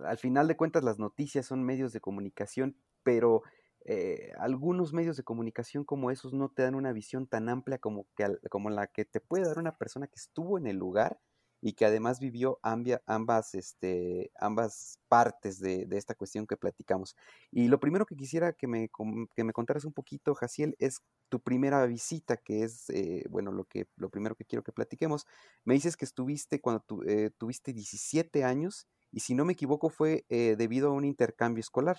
al 0.06 0.18
final 0.18 0.48
de 0.48 0.56
cuentas 0.56 0.84
las 0.84 1.00
noticias 1.00 1.46
son 1.46 1.64
medios 1.64 1.92
de 1.92 2.00
comunicación, 2.00 2.78
pero 3.04 3.44
eh, 3.86 4.32
algunos 4.40 4.94
medios 4.94 5.18
de 5.18 5.24
comunicación 5.24 5.84
como 5.84 6.10
esos 6.12 6.34
no 6.34 6.50
te 6.50 6.64
dan 6.64 6.76
una 6.76 6.94
visión 6.94 7.28
tan 7.28 7.50
amplia 7.50 7.78
como, 7.80 8.08
que, 8.16 8.38
como 8.50 8.70
la 8.70 8.88
que 8.88 9.04
te 9.06 9.20
puede 9.20 9.46
dar 9.46 9.58
una 9.60 9.78
persona 9.78 10.08
que 10.08 10.16
estuvo 10.16 10.58
en 10.58 10.68
el 10.68 10.78
lugar 10.78 11.20
y 11.62 11.74
que 11.74 11.86
además 11.86 12.20
vivió 12.20 12.60
ambas, 12.62 13.56
este, 13.56 14.32
ambas 14.40 15.00
partes 15.08 15.60
de, 15.60 15.88
esta 15.92 16.16
cuestión 16.16 16.48
que 16.48 16.58
platicamos. 16.58 17.16
Y 17.52 17.68
lo 17.68 17.80
primero 17.80 18.06
que 18.06 18.16
quisiera 18.16 18.54
que 18.54 18.68
me, 18.68 18.90
que 19.36 19.44
me 19.44 19.54
contaras 19.54 19.86
un 19.86 19.94
poquito, 19.94 20.36
Jaciel, 20.36 20.76
es 20.80 21.02
tu 21.30 21.40
primera 21.40 21.86
visita, 21.86 22.38
que 22.38 22.64
es, 22.64 22.90
eh, 22.90 23.26
bueno, 23.30 23.52
lo, 23.52 23.66
que, 23.66 23.88
lo 23.96 24.10
primero 24.10 24.36
que 24.36 24.46
quiero 24.46 24.64
que 24.64 24.72
platiquemos. 24.72 25.26
Me 25.64 25.74
dices 25.74 25.98
que 25.98 26.06
estuviste 26.06 26.62
cuando 26.62 26.84
eh, 27.06 27.30
tuviste 27.38 27.74
17 27.74 28.44
años 28.44 28.88
y 29.12 29.20
si 29.22 29.36
no 29.36 29.46
me 29.46 29.54
equivoco 29.54 29.90
fue 29.90 30.26
eh, 30.30 30.56
debido 30.58 30.90
a 30.90 30.94
un 30.94 31.06
intercambio 31.06 31.62
escolar. 31.62 31.98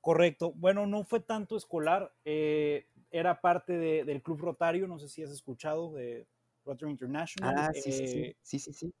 Correcto. 0.00 0.52
Bueno, 0.54 0.86
no 0.86 1.04
fue 1.04 1.20
tanto 1.20 1.56
escolar, 1.56 2.14
era 2.24 3.40
parte 3.40 3.72
del 4.04 4.22
Club 4.22 4.40
Rotario, 4.40 4.86
no 4.86 4.98
sé 4.98 5.08
si 5.08 5.22
has 5.22 5.30
escuchado 5.30 5.92
de 5.92 6.26
Rotary 6.68 6.90
International. 6.90 7.54
Ah, 7.56 7.70
sí, 7.72 7.90
sí, 7.90 8.36
sí, 8.42 8.58
sí, 8.58 8.72
sí, 8.72 8.94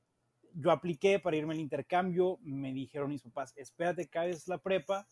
Yo 0.54 0.70
apliqué 0.70 1.18
para 1.18 1.36
irme 1.36 1.54
al 1.54 1.60
intercambio, 1.60 2.38
me 2.42 2.72
dijeron 2.72 3.10
mis 3.10 3.22
papás, 3.22 3.52
espérate, 3.56 4.08
caes 4.08 4.48
la 4.48 4.58
prepa, 4.58 5.06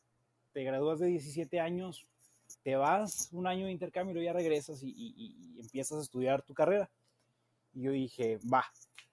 te 0.52 0.64
gradúas 0.64 0.98
de 0.98 1.08
17 1.08 1.60
años, 1.60 2.06
te 2.62 2.76
vas 2.76 3.28
un 3.32 3.46
año 3.46 3.66
de 3.66 3.72
intercambio 3.72 4.12
y 4.12 4.14
luego 4.14 4.26
ya 4.26 4.32
regresas 4.32 4.80
y, 4.82 5.56
empiezas 5.58 5.98
a 5.98 6.02
estudiar 6.02 6.42
tu 6.42 6.54
carrera. 6.54 6.90
Y 7.74 7.82
yo 7.82 7.92
dije, 7.92 8.38
va, 8.52 8.64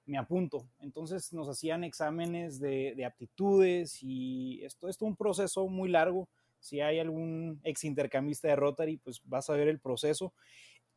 me 0.06 0.18
apunto. 0.18 0.70
Entonces 0.80 1.34
nos 1.34 1.50
hacían 1.50 1.84
exámenes 1.84 2.60
de, 2.60 3.04
aptitudes 3.06 4.00
y 4.02 4.64
esto 4.64 4.88
es 4.88 5.02
un 5.02 5.16
proceso 5.16 5.68
muy 5.68 5.90
largo. 5.90 6.30
Si 6.60 6.80
hay 6.80 7.00
algún 7.00 7.60
ex 7.66 7.84
intercambista 7.84 8.48
de 8.48 8.56
Rotary, 8.56 8.98
pues 8.98 9.22
vas 9.26 9.50
a 9.50 9.54
ver 9.54 9.68
el 9.68 9.80
proceso. 9.80 10.34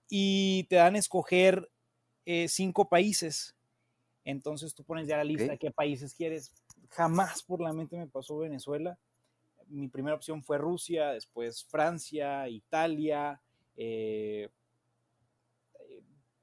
Y 0.08 0.64
te 0.68 0.76
dan 0.76 0.94
a 0.94 0.98
escoger 0.98 1.68
eh, 2.26 2.48
cinco 2.48 2.88
países. 2.88 3.56
Entonces 4.24 4.74
tú 4.74 4.84
pones 4.84 5.06
ya 5.06 5.16
la 5.16 5.24
lista 5.24 5.56
qué 5.56 5.70
países 5.70 6.14
quieres. 6.14 6.52
Jamás 6.90 7.42
por 7.42 7.60
la 7.60 7.72
mente 7.72 7.96
me 7.96 8.08
pasó 8.08 8.36
Venezuela. 8.38 8.98
Mi 9.68 9.88
primera 9.88 10.16
opción 10.16 10.42
fue 10.42 10.58
Rusia, 10.58 11.12
después 11.12 11.64
Francia, 11.64 12.48
Italia, 12.48 13.40
eh, 13.76 14.48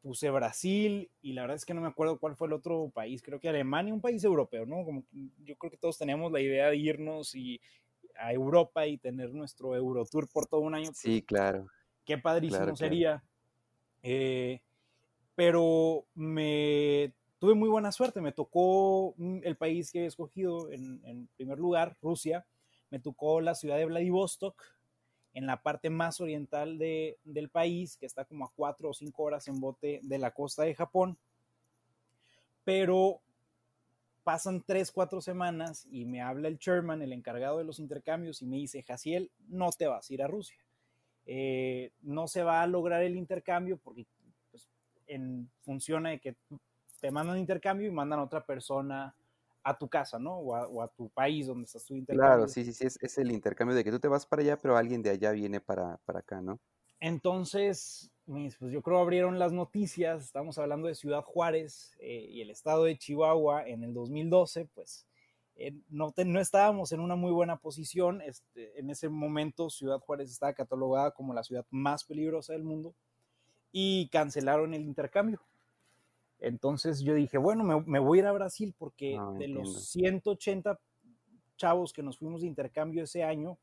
puse 0.01 0.29
Brasil 0.29 1.09
y 1.21 1.31
la 1.31 1.43
verdad 1.43 1.55
es 1.55 1.65
que 1.65 1.73
no 1.73 1.81
me 1.81 1.87
acuerdo 1.87 2.19
cuál 2.19 2.35
fue 2.35 2.47
el 2.47 2.53
otro 2.53 2.91
país, 2.93 3.21
creo 3.21 3.39
que 3.39 3.47
Alemania, 3.47 3.93
un 3.93 4.01
país 4.01 4.21
europeo, 4.23 4.65
¿no? 4.65 4.83
Como 4.83 5.05
yo 5.43 5.55
creo 5.55 5.71
que 5.71 5.77
todos 5.77 5.97
teníamos 5.97 6.31
la 6.31 6.41
idea 6.41 6.69
de 6.69 6.75
irnos 6.75 7.33
y 7.35 7.61
a 8.17 8.33
Europa 8.33 8.85
y 8.85 8.97
tener 8.97 9.33
nuestro 9.33 9.75
Eurotour 9.75 10.27
por 10.29 10.45
todo 10.45 10.59
un 10.59 10.75
año. 10.75 10.87
Pues 10.87 10.97
sí, 10.97 11.21
claro. 11.21 11.67
Qué 12.05 12.17
padrísimo 12.17 12.75
sería. 12.75 13.23
Eh, 14.01 14.61
pero 15.35 16.05
me 16.15 17.13
tuve 17.39 17.55
muy 17.55 17.69
buena 17.69 17.91
suerte. 17.91 18.21
Me 18.21 18.31
tocó 18.31 19.15
mm, 19.17 19.39
el 19.43 19.55
país 19.55 19.91
que 19.91 20.03
he 20.03 20.05
escogido 20.05 20.71
en, 20.71 21.27
primer 21.35 21.59
lugar, 21.59 21.97
Rusia. 22.01 22.45
Me 22.89 22.99
tocó 22.99 23.41
la 23.41 23.55
ciudad 23.55 23.77
de 23.77 23.85
Vladivostok, 23.85 24.55
en 25.33 25.47
la 25.47 25.61
parte 25.63 25.89
más 25.89 26.21
oriental 26.21 26.77
del 26.77 27.49
país, 27.51 27.97
que 27.97 28.05
está 28.05 28.23
como 28.23 28.45
a 28.45 28.51
cuatro 28.55 28.91
o 28.91 28.93
cinco 28.93 29.23
horas 29.23 29.47
en 29.47 29.59
bote 29.59 29.99
de 30.03 30.19
la 30.19 30.31
costa 30.31 30.63
de 30.63 30.75
Japón. 30.75 31.17
Pero 32.63 33.19
pasan 34.23 34.63
tres, 34.65 34.91
cuatro 34.91 35.19
semanas 35.21 35.87
y 35.91 36.05
me 36.05 36.21
habla 36.21 36.47
el 36.47 36.59
chairman, 36.59 37.01
el 37.01 37.13
encargado 37.13 37.57
de 37.57 37.63
los 37.63 37.79
intercambios, 37.79 38.41
y 38.41 38.45
me 38.45 38.57
dice, 38.57 38.83
Jaciel, 38.83 39.31
no 39.47 39.69
te 39.71 39.87
vas 39.87 40.09
a 40.09 40.13
ir 40.13 40.21
a 40.21 40.27
Rusia. 40.27 40.57
Eh, 41.25 41.91
no 42.01 42.27
se 42.27 42.43
va 42.43 42.61
a 42.61 42.67
lograr 42.67 43.01
el 43.01 43.15
intercambio 43.15 43.77
porque 43.77 44.05
en 45.13 45.49
función 45.61 46.03
de 46.03 46.19
que 46.19 46.35
te 46.99 47.11
mandan 47.11 47.37
intercambio 47.37 47.87
y 47.87 47.91
mandan 47.91 48.19
a 48.19 48.23
otra 48.23 48.45
persona 48.45 49.15
a 49.63 49.77
tu 49.77 49.87
casa, 49.87 50.19
¿no? 50.19 50.37
O 50.37 50.81
a, 50.81 50.87
tu 50.89 51.09
país 51.09 51.47
donde 51.47 51.65
estás 51.65 51.85
tu 51.85 51.95
intercambio. 51.95 52.35
Claro, 52.35 52.47
sí, 52.47 52.65
sí, 52.65 52.73
sí, 52.73 52.85
es, 52.85 53.17
el 53.17 53.31
intercambio 53.31 53.75
de 53.75 53.83
que 53.83 53.91
tú 53.91 53.99
te 53.99 54.07
vas 54.07 54.25
para 54.25 54.41
allá, 54.41 54.57
pero 54.57 54.75
alguien 54.75 55.01
de 55.01 55.09
allá 55.09 55.31
viene 55.31 55.61
para, 55.61 55.97
para 56.05 56.19
acá, 56.19 56.41
¿no? 56.41 56.59
Entonces, 56.99 58.11
pues 58.25 58.71
yo 58.71 58.81
creo 58.81 58.99
abrieron 58.99 59.39
las 59.39 59.51
noticias, 59.51 60.23
estamos 60.23 60.57
hablando 60.57 60.87
de 60.87 60.95
Ciudad 60.95 61.23
Juárez 61.23 61.95
eh, 61.99 62.27
y 62.29 62.41
el 62.41 62.49
estado 62.49 62.85
de 62.85 62.97
Chihuahua 62.97 63.67
en 63.67 63.83
el 63.83 63.93
2012, 63.93 64.69
pues 64.73 65.05
eh, 65.55 65.73
no, 65.89 66.13
no 66.25 66.39
estábamos 66.39 66.91
en 66.93 66.99
una 66.99 67.15
muy 67.15 67.31
buena 67.31 67.57
posición. 67.57 68.21
Este, 68.21 68.79
en 68.79 68.89
ese 68.89 69.09
momento 69.09 69.69
Ciudad 69.69 69.99
Juárez 69.99 70.31
estaba 70.31 70.53
catalogada 70.53 71.11
como 71.11 71.33
la 71.33 71.43
ciudad 71.43 71.65
más 71.69 72.03
peligrosa 72.05 72.53
del 72.53 72.63
mundo 72.63 72.95
y 73.73 74.07
cancelaron 74.09 74.73
el 74.73 74.83
intercambio. 74.83 75.41
Entonces 76.39 77.01
yo 77.01 77.15
dije, 77.15 77.37
bueno, 77.37 77.63
me, 77.63 77.99
voy 77.99 78.19
a 78.19 78.21
ir 78.21 78.27
a 78.27 78.31
Brasil 78.31 78.73
porque 78.77 79.19
de 79.39 79.47
los 79.47 79.89
180 79.89 80.79
chavos 81.57 81.91
que 81.91 82.03
nos 82.03 82.19
fuimos 82.19 82.41
de 82.41 82.47
intercambio 82.47 83.03
ese 83.03 83.23
año, 83.23 83.57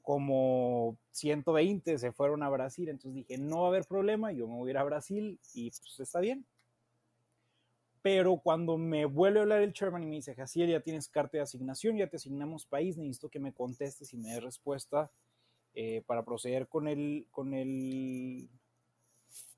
como 0.00 0.96
120 1.10 1.98
se 1.98 2.12
fueron 2.12 2.42
a 2.42 2.50
Brasil. 2.50 2.88
Entonces 2.88 3.14
dije, 3.14 3.38
no 3.38 3.62
va 3.62 3.66
a 3.66 3.68
haber 3.68 3.84
problema, 3.84 4.30
yo 4.30 4.46
me 4.46 4.54
voy 4.54 4.68
a 4.68 4.72
ir 4.72 4.78
a 4.78 4.84
Brasil 4.84 5.40
y 5.54 5.70
pues 5.70 6.00
está 6.00 6.20
bien. 6.20 6.46
Pero 8.00 8.38
cuando 8.38 8.78
me 8.78 9.06
vuelve 9.06 9.38
a 9.38 9.42
hablar 9.42 9.62
el 9.62 9.72
chairman 9.72 10.02
y 10.02 10.06
me 10.06 10.16
dice, 10.16 10.34
Jaciel, 10.34 10.70
ya 10.70 10.80
tienes 10.80 11.08
carta 11.08 11.38
de 11.38 11.44
asignación, 11.44 11.96
ya 11.96 12.08
te 12.08 12.16
asignamos 12.16 12.66
país, 12.66 12.96
necesito 12.96 13.28
que 13.28 13.40
me 13.40 13.52
contestes 13.52 14.12
y 14.12 14.18
me 14.18 14.34
des 14.34 14.42
respuesta 14.42 15.10
eh, 15.74 16.02
para 16.04 16.24
proceder 16.24 16.68
con 16.68 16.88
el, 16.88 17.26
con 17.30 17.54
el 17.54 18.48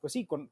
pues 0.00 0.12
sí, 0.12 0.26
con, 0.26 0.50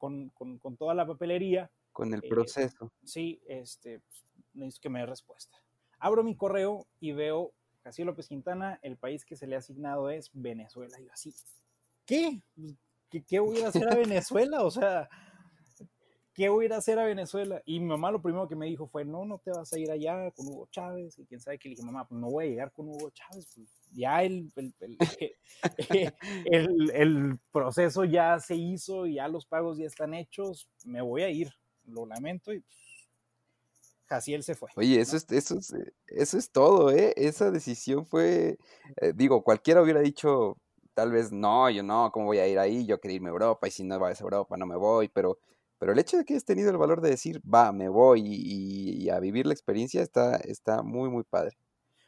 toda 0.77 0.93
la 0.93 1.05
papelería. 1.05 1.71
Con 1.91 2.13
el 2.13 2.23
eh, 2.23 2.29
proceso. 2.29 2.91
sí, 3.03 3.41
este, 3.47 3.99
pues, 3.99 4.25
necesito 4.53 4.83
que 4.83 4.89
me 4.89 4.99
dé 4.99 5.05
respuesta. 5.05 5.57
Abro 5.99 6.23
mi 6.23 6.35
correo 6.35 6.87
y 6.99 7.11
veo 7.11 7.53
Jaciel 7.83 8.07
López 8.07 8.27
Quintana, 8.27 8.79
el 8.81 8.97
país 8.97 9.25
que 9.25 9.35
se 9.35 9.47
le 9.47 9.55
ha 9.55 9.59
asignado 9.59 10.09
es 10.09 10.31
Venezuela. 10.33 10.99
Y 10.99 11.05
yo 11.05 11.11
así, 11.13 11.33
¿qué? 12.05 12.41
Pues, 12.55 12.75
¿Qué, 13.09 13.23
qué 13.23 13.39
voy 13.39 13.61
a 13.61 13.67
hacer 13.67 13.87
a 13.87 13.95
Venezuela? 13.95 14.63
O 14.63 14.71
sea, 14.71 15.07
¿qué 16.33 16.49
voy 16.49 16.65
a 16.65 16.67
ir 16.67 16.73
a 16.73 16.77
hacer 16.77 16.97
a 16.99 17.05
Venezuela? 17.05 17.61
Y 17.65 17.79
mi 17.79 17.85
mamá 17.85 18.11
lo 18.11 18.21
primero 18.21 18.47
que 18.47 18.55
me 18.55 18.65
dijo 18.65 18.87
fue, 18.87 19.05
no, 19.05 19.23
no 19.25 19.37
te 19.37 19.51
vas 19.51 19.71
a 19.71 19.79
ir 19.79 19.91
allá 19.91 20.31
con 20.31 20.47
Hugo 20.47 20.67
Chávez. 20.71 21.19
Y 21.19 21.25
quién 21.25 21.39
sabe 21.39 21.59
que 21.59 21.69
le 21.69 21.75
dije, 21.75 21.85
mamá, 21.85 22.07
pues 22.07 22.19
no 22.19 22.29
voy 22.29 22.45
a 22.45 22.49
llegar 22.49 22.71
con 22.71 22.89
Hugo 22.89 23.11
Chávez. 23.11 23.47
Pues 23.55 23.82
ya 23.93 24.23
el, 24.23 24.51
el, 26.45 26.91
el, 26.93 27.39
proceso 27.51 28.03
ya 28.05 28.39
se 28.39 28.55
hizo, 28.55 29.05
y 29.05 29.15
ya 29.15 29.27
los 29.27 29.45
pagos 29.45 29.77
ya 29.77 29.85
están 29.85 30.13
hechos, 30.13 30.67
me 30.85 31.01
voy 31.01 31.23
a 31.23 31.29
ir. 31.29 31.51
Lo 31.85 32.05
lamento 32.05 32.53
y 32.53 32.61
pues, 32.61 33.09
Jaciel 34.05 34.43
se 34.43 34.55
fue. 34.55 34.69
Oye, 34.75 35.01
eso, 35.01 35.17
es, 35.17 35.29
eso, 35.31 35.57
es, 35.57 35.73
eso 36.07 36.37
es 36.37 36.51
todo, 36.51 36.91
¿eh? 36.91 37.13
Esa 37.17 37.51
decisión 37.51 38.05
fue, 38.05 38.57
eh, 39.01 39.13
digo, 39.13 39.43
cualquiera 39.43 39.81
hubiera 39.81 39.99
dicho, 39.99 40.57
tal 40.93 41.11
vez, 41.11 41.31
no, 41.31 41.69
yo 41.69 41.83
no, 41.83 42.09
¿cómo 42.13 42.27
voy 42.27 42.37
a 42.37 42.47
ir 42.47 42.57
ahí? 42.57 42.85
Yo 42.85 42.99
quería 42.99 43.15
irme 43.15 43.29
a 43.29 43.31
Europa 43.33 43.67
y 43.67 43.71
si 43.71 43.83
no 43.83 43.99
vas 43.99 44.21
a 44.21 44.23
Europa 44.23 44.55
no 44.55 44.65
me 44.65 44.77
voy, 44.77 45.09
pero 45.09 45.39
pero 45.83 45.91
el 45.91 45.99
hecho 45.99 46.15
de 46.15 46.23
que 46.23 46.31
hayas 46.31 46.45
tenido 46.45 46.71
el 46.71 46.77
valor 46.77 47.01
de 47.01 47.09
decir, 47.09 47.41
va, 47.41 47.73
me 47.73 47.89
voy 47.89 48.21
y, 48.25 49.09
a 49.09 49.19
vivir 49.19 49.45
la 49.45 49.51
experiencia 49.51 50.01
está, 50.01 50.37
está 50.37 50.81
muy, 50.81 51.09
muy 51.09 51.25
padre. 51.25 51.57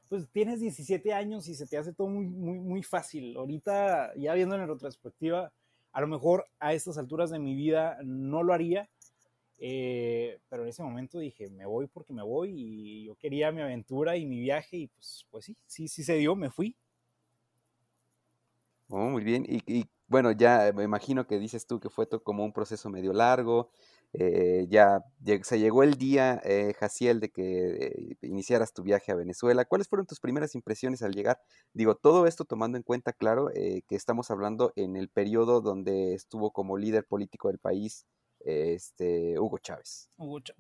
Pues 0.10 0.30
tienes 0.32 0.60
17 0.60 1.14
años 1.14 1.48
y 1.48 1.56
se 1.56 1.66
te 1.66 1.78
hace 1.78 1.94
todo 1.94 2.08
muy, 2.08 2.26
muy, 2.26 2.84
fácil. 2.84 3.36
Ahorita, 3.38 4.14
ya 4.16 4.34
viendo 4.34 4.56
en 4.56 4.68
retrospectiva, 4.68 5.52
a 5.92 6.02
lo 6.02 6.08
mejor 6.08 6.48
a 6.60 6.74
estas 6.74 6.98
alturas 6.98 7.32
de 7.32 7.40
mi 7.40 7.56
vida 7.56 7.98
no 8.04 8.44
lo 8.44 8.54
haría, 8.54 8.90
eh, 9.58 10.40
pero 10.50 10.64
en 10.64 10.70
ese 10.70 10.84
momento 10.84 11.20
dije, 11.20 11.50
me 11.50 11.66
voy 11.66 11.88
porque 11.88 12.14
me 12.14 12.24
voy 12.24 12.52
y 12.56 13.06
yo 13.06 13.16
quería 13.16 13.52
mi 13.52 13.62
aventura 13.62 14.18
y 14.18 14.26
mi 14.26 14.40
viaje 14.40 14.78
y 14.78 14.88
pues, 14.88 15.26
pues 15.32 15.46
sí, 15.46 15.58
sí, 15.66 15.88
sí 15.88 16.04
se 16.04 16.16
dio, 16.16 16.36
me 16.36 16.50
fui. 16.50 16.76
Oh, 18.90 19.10
muy 19.10 19.24
bien. 19.24 19.46
y 19.48 19.86
bueno, 20.08 20.32
ya 20.32 20.72
me 20.74 20.84
imagino 20.84 21.26
que 21.26 21.40
dices 21.40 21.66
tú 21.66 21.80
que 21.80 21.90
fue 21.90 22.08
como 22.08 22.46
un 22.46 22.54
proceso 22.54 22.90
medio 22.90 23.12
largo. 23.12 23.72
Eh, 24.18 24.68
ya 24.70 25.04
se 25.44 25.60
llegó 25.60 25.84
el 25.84 25.96
día, 25.96 26.42
eh, 26.46 26.74
Jaciel, 26.80 27.20
de 27.20 27.30
que 27.30 27.88
eh, 27.88 28.18
iniciaras 28.22 28.74
tu 28.74 28.82
viaje 28.82 29.12
a 29.12 29.16
Venezuela. 29.16 29.66
¿Cuáles 29.66 29.90
fueron 29.90 30.06
tus 30.06 30.22
primeras 30.22 30.56
impresiones 30.56 31.02
al 31.02 31.14
llegar? 31.14 31.42
Digo, 31.74 31.96
todo 31.96 32.26
esto 32.26 32.46
tomando 32.46 32.78
en 32.78 32.84
cuenta, 32.84 33.12
claro, 33.12 33.50
que 33.54 33.84
estamos 33.90 34.32
hablando 34.32 34.72
en 34.76 34.96
el 34.96 35.10
periodo 35.10 35.60
donde 35.60 36.14
estuvo 36.14 36.52
como 36.52 36.78
líder 36.78 37.06
político 37.06 37.50
del 37.50 37.60
país 37.60 38.06
este, 38.40 39.38
Hugo 39.38 39.58
Chávez. 39.58 40.10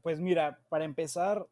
pues 0.01 0.19
mira, 0.19 0.59
para 0.69 0.83
empezar, 0.83 1.47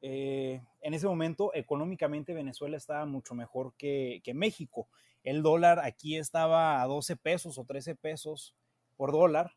en 0.00 0.94
ese 0.94 1.06
momento 1.06 1.52
económicamente 1.54 2.34
Venezuela 2.34 2.76
estaba 2.76 3.06
mucho 3.06 3.34
mejor 3.34 3.74
que, 3.76 4.20
que 4.24 4.34
México. 4.34 4.88
El 5.22 5.42
dólar 5.42 5.78
aquí 5.80 6.16
estaba 6.16 6.82
a 6.82 6.86
12 6.86 7.16
pesos 7.16 7.58
o 7.58 7.64
13 7.64 7.94
pesos 7.94 8.54
por 8.96 9.12
dólar 9.12 9.52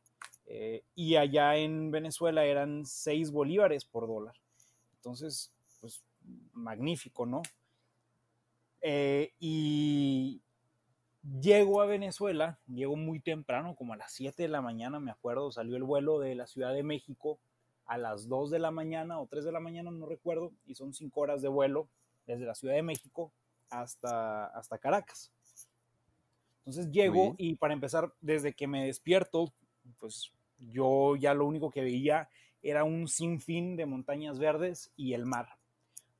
eh, 0.45 0.83
y 0.95 1.15
allá 1.15 1.55
en 1.57 1.91
Venezuela 1.91 2.45
eran 2.45 2.85
6 2.85 3.31
bolívares 3.31 3.85
por 3.85 4.07
dólar. 4.07 4.35
Entonces, 4.95 5.53
pues 5.79 6.03
magnífico, 6.53 7.25
¿no? 7.25 7.41
Eh, 8.81 9.33
y 9.39 10.41
llego 11.23 11.81
a 11.81 11.85
Venezuela, 11.85 12.59
llego 12.67 12.95
muy 12.95 13.19
temprano, 13.19 13.75
como 13.75 13.93
a 13.93 13.97
las 13.97 14.11
7 14.13 14.43
de 14.43 14.49
la 14.49 14.61
mañana, 14.61 14.99
me 14.99 15.11
acuerdo, 15.11 15.51
salió 15.51 15.75
el 15.77 15.83
vuelo 15.83 16.19
de 16.19 16.35
la 16.35 16.47
Ciudad 16.47 16.73
de 16.73 16.83
México 16.83 17.39
a 17.85 17.97
las 17.97 18.27
2 18.27 18.51
de 18.51 18.59
la 18.59 18.71
mañana 18.71 19.19
o 19.19 19.27
3 19.27 19.45
de 19.45 19.51
la 19.51 19.59
mañana, 19.59 19.91
no 19.91 20.05
recuerdo, 20.05 20.51
y 20.65 20.75
son 20.75 20.93
5 20.93 21.19
horas 21.19 21.41
de 21.41 21.49
vuelo 21.49 21.89
desde 22.25 22.45
la 22.45 22.55
Ciudad 22.55 22.73
de 22.73 22.83
México 22.83 23.33
hasta, 23.69 24.45
hasta 24.47 24.77
Caracas. 24.77 25.31
Entonces 26.59 26.91
llego 26.91 27.35
y 27.37 27.55
para 27.55 27.73
empezar, 27.73 28.13
desde 28.21 28.53
que 28.53 28.67
me 28.67 28.85
despierto, 28.85 29.51
pues 29.99 30.31
yo 30.57 31.15
ya 31.15 31.33
lo 31.33 31.45
único 31.45 31.71
que 31.71 31.81
veía 31.81 32.29
era 32.61 32.83
un 32.83 33.07
sinfín 33.07 33.75
de 33.75 33.85
montañas 33.85 34.39
verdes 34.39 34.91
y 34.95 35.13
el 35.13 35.25
mar 35.25 35.49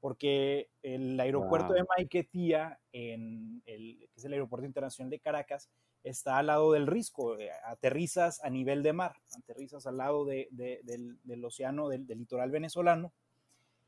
porque 0.01 0.67
el 0.81 1.17
aeropuerto 1.19 1.73
de 1.73 1.85
Maiquetía, 1.95 2.79
en 2.91 3.61
el, 3.67 3.99
que 3.99 4.19
es 4.19 4.25
el 4.25 4.33
aeropuerto 4.33 4.65
internacional 4.65 5.11
de 5.11 5.19
Caracas, 5.19 5.69
está 6.03 6.39
al 6.39 6.47
lado 6.47 6.71
del 6.71 6.87
Risco, 6.87 7.37
eh, 7.37 7.51
aterrizas 7.63 8.43
a 8.43 8.49
nivel 8.49 8.81
de 8.81 8.93
mar, 8.93 9.15
aterrizas 9.37 9.85
al 9.85 9.97
lado 9.97 10.25
del, 10.25 11.45
océano, 11.45 11.87
del, 11.87 12.07
litoral 12.07 12.49
venezolano. 12.49 13.13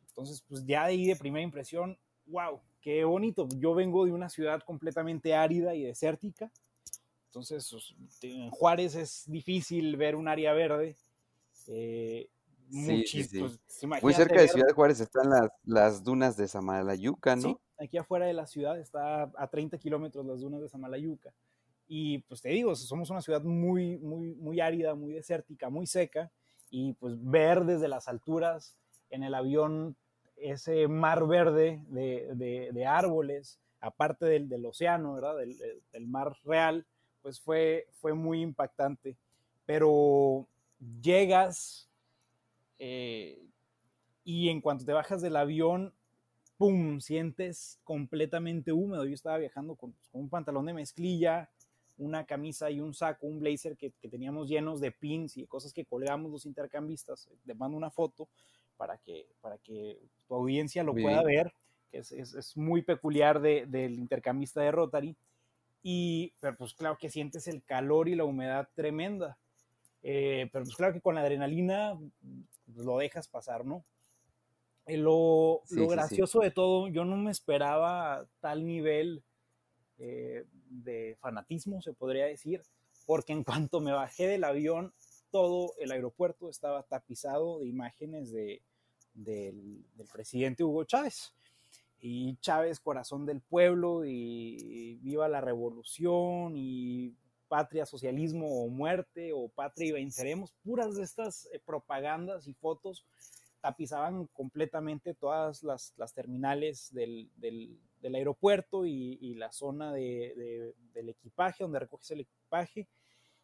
Entonces, 0.09 0.43
pues 0.47 0.63
ya 0.67 0.81
de 0.81 0.93
ahí 0.93 1.07
de 1.07 1.15
primera 1.15 1.43
impresión, 1.43 1.97
wow, 2.27 2.61
qué 2.79 3.03
bonito. 3.05 3.47
Yo 3.57 3.73
vengo 3.73 4.05
de 4.05 4.11
una 4.11 4.29
ciudad 4.29 4.61
completamente 4.61 5.33
árida 5.33 5.73
y 5.73 5.81
desértica, 5.81 6.51
entonces 7.33 7.67
pues, 7.71 7.95
en 8.21 8.51
Juárez 8.51 8.93
es 8.93 9.23
difícil 9.25 9.97
ver 9.97 10.15
un 10.15 10.27
área 10.27 10.53
verde. 10.53 10.95
Eh, 11.67 12.29
muy 12.69 13.07
cerca 14.13 14.39
de 14.39 14.47
Ciudad 14.47 14.71
Juárez 14.75 14.99
están 14.99 15.31
las, 15.31 15.49
las 15.63 16.03
dunas 16.03 16.37
de 16.37 16.47
Samalayuca, 16.47 17.35
¿no? 17.35 17.41
Sí, 17.41 17.57
aquí 17.79 17.97
afuera 17.97 18.27
de 18.27 18.33
la 18.33 18.45
ciudad 18.45 18.79
está 18.79 19.31
a 19.35 19.47
30 19.47 19.79
kilómetros 19.79 20.23
las 20.27 20.41
dunas 20.41 20.61
de 20.61 20.69
Samalayuca. 20.69 21.33
Y 21.87 22.19
pues 22.19 22.43
te 22.43 22.49
digo, 22.49 22.75
somos 22.75 23.09
una 23.09 23.21
ciudad 23.21 23.41
muy, 23.41 23.97
muy, 23.97 24.35
muy 24.35 24.59
árida, 24.59 24.93
muy 24.93 25.11
desértica, 25.13 25.71
muy 25.71 25.87
seca. 25.87 26.31
Y 26.69 26.93
pues 26.93 27.15
ver 27.19 27.65
desde 27.65 27.87
las 27.87 28.07
alturas 28.07 28.77
en 29.09 29.23
el 29.23 29.33
avión 29.33 29.95
ese 30.37 30.87
mar 30.87 31.25
verde 31.25 31.81
de, 31.87 32.69
de, 32.71 32.85
árboles, 32.85 33.59
aparte 33.79 34.25
del, 34.25 34.49
del 34.49 34.65
océano, 34.67 35.15
¿verdad? 35.15 35.37
Del, 35.37 35.57
del, 35.91 36.07
mar 36.07 36.35
real, 36.43 36.85
pues 37.23 37.39
fue, 37.39 37.87
fue 37.93 38.13
muy 38.13 38.41
impactante. 38.41 39.17
Pero 39.65 40.45
llegas 41.01 41.89
eh, 42.77 43.41
y 44.23 44.49
en 44.49 44.61
cuanto 44.61 44.85
te 44.85 44.93
bajas 44.93 45.21
del 45.21 45.37
avión, 45.37 45.93
¡pum! 46.57 46.99
Sientes 46.99 47.79
completamente 47.83 48.71
húmedo. 48.71 49.05
Yo 49.05 49.13
estaba 49.13 49.37
viajando 49.37 49.75
con, 49.75 49.95
un 50.11 50.29
pantalón 50.29 50.65
de 50.65 50.73
mezclilla, 50.73 51.49
una 51.97 52.25
camisa 52.25 52.69
y 52.69 52.81
un 52.81 52.93
saco, 52.93 53.25
un 53.25 53.39
blazer 53.39 53.77
que, 53.77 53.91
teníamos 54.09 54.49
llenos 54.49 54.81
de 54.81 54.91
pins 54.91 55.37
y 55.37 55.45
cosas 55.45 55.73
que 55.73 55.85
colgamos 55.85 56.29
los 56.29 56.45
intercambistas. 56.45 57.29
Te 57.45 57.55
mando 57.55 57.77
una 57.77 57.89
foto 57.89 58.27
para 58.75 58.97
que, 58.97 59.27
para 59.39 59.57
que 59.57 59.99
tu 60.27 60.35
audiencia 60.35 60.83
lo 60.83 60.93
pueda 60.93 61.23
ver, 61.23 61.53
que 61.89 61.99
es, 61.99 62.11
es, 62.11 62.57
muy 62.57 62.81
peculiar 62.81 63.39
de, 63.39 63.65
del 63.65 63.93
intercambista 63.93 64.61
de 64.61 64.71
Rotary. 64.71 65.15
Y, 65.83 66.33
pero 66.39 66.55
pues 66.55 66.73
claro 66.73 66.97
que 66.97 67.09
sientes 67.09 67.47
el 67.47 67.61
calor 67.63 68.07
y 68.07 68.15
la 68.15 68.23
humedad 68.23 68.69
tremenda. 68.73 69.37
Eh, 70.01 70.49
pero 70.51 70.65
pues 70.65 70.75
claro 70.75 70.93
que 70.93 71.01
con 71.01 71.15
la 71.15 71.21
adrenalina 71.21 71.97
pues, 72.73 72.85
lo 72.85 72.97
dejas 72.97 73.27
pasar, 73.27 73.65
¿no? 73.65 73.85
Eh, 74.85 74.97
lo, 74.97 75.61
lo 75.69 75.87
gracioso 75.87 76.39
de 76.39 76.51
todo, 76.51 76.87
yo 76.87 77.05
no 77.05 77.15
me 77.15 77.31
esperaba 77.31 78.27
tal 78.39 78.65
nivel 78.65 79.23
eh, 79.97 80.45
de 80.69 81.15
fanatismo, 81.21 81.81
se 81.81 81.93
podría 81.93 82.25
decir, 82.25 82.61
porque 83.05 83.31
en 83.33 83.43
cuanto 83.69 83.79
me 83.79 83.91
bajé 83.91 84.27
del 84.27 84.43
avión, 84.43 84.93
todo 85.31 85.73
el 85.79 85.91
aeropuerto 85.91 86.49
estaba 86.49 86.83
tapizado 86.83 87.59
de 87.59 87.67
imágenes 87.67 88.31
de, 88.31 88.61
del, 89.13 89.85
presidente 90.11 90.63
Hugo 90.63 90.83
Chávez. 90.83 91.33
Y 92.05 92.35
Chávez, 92.41 92.81
corazón 92.81 93.25
del 93.25 93.39
pueblo, 93.39 94.03
y 94.05 94.99
viva 95.01 95.29
la 95.29 95.39
revolución, 95.39 96.53
y 96.57 97.15
patria, 97.47 97.85
socialismo 97.85 98.47
o 98.63 98.67
muerte 98.67 99.31
o 99.31 99.47
patria 99.47 99.89
y 99.89 99.91
venceremos, 99.91 100.55
puras 100.63 100.95
de 100.95 101.03
estas 101.03 101.47
eh, 101.53 101.61
propagandas 101.63 102.47
y 102.47 102.53
fotos 102.55 103.05
tapizaban 103.61 104.25
completamente 104.33 105.13
todas 105.13 105.63
las, 105.63 105.93
terminales 106.13 106.91
del, 106.91 107.29
aeropuerto 108.03 108.85
y, 108.85 109.35
la 109.35 109.51
zona 109.51 109.93
del 109.93 111.09
equipaje, 111.09 111.63
donde 111.63 111.79
recoges 111.79 112.11
el 112.11 112.21
equipaje. 112.21 112.89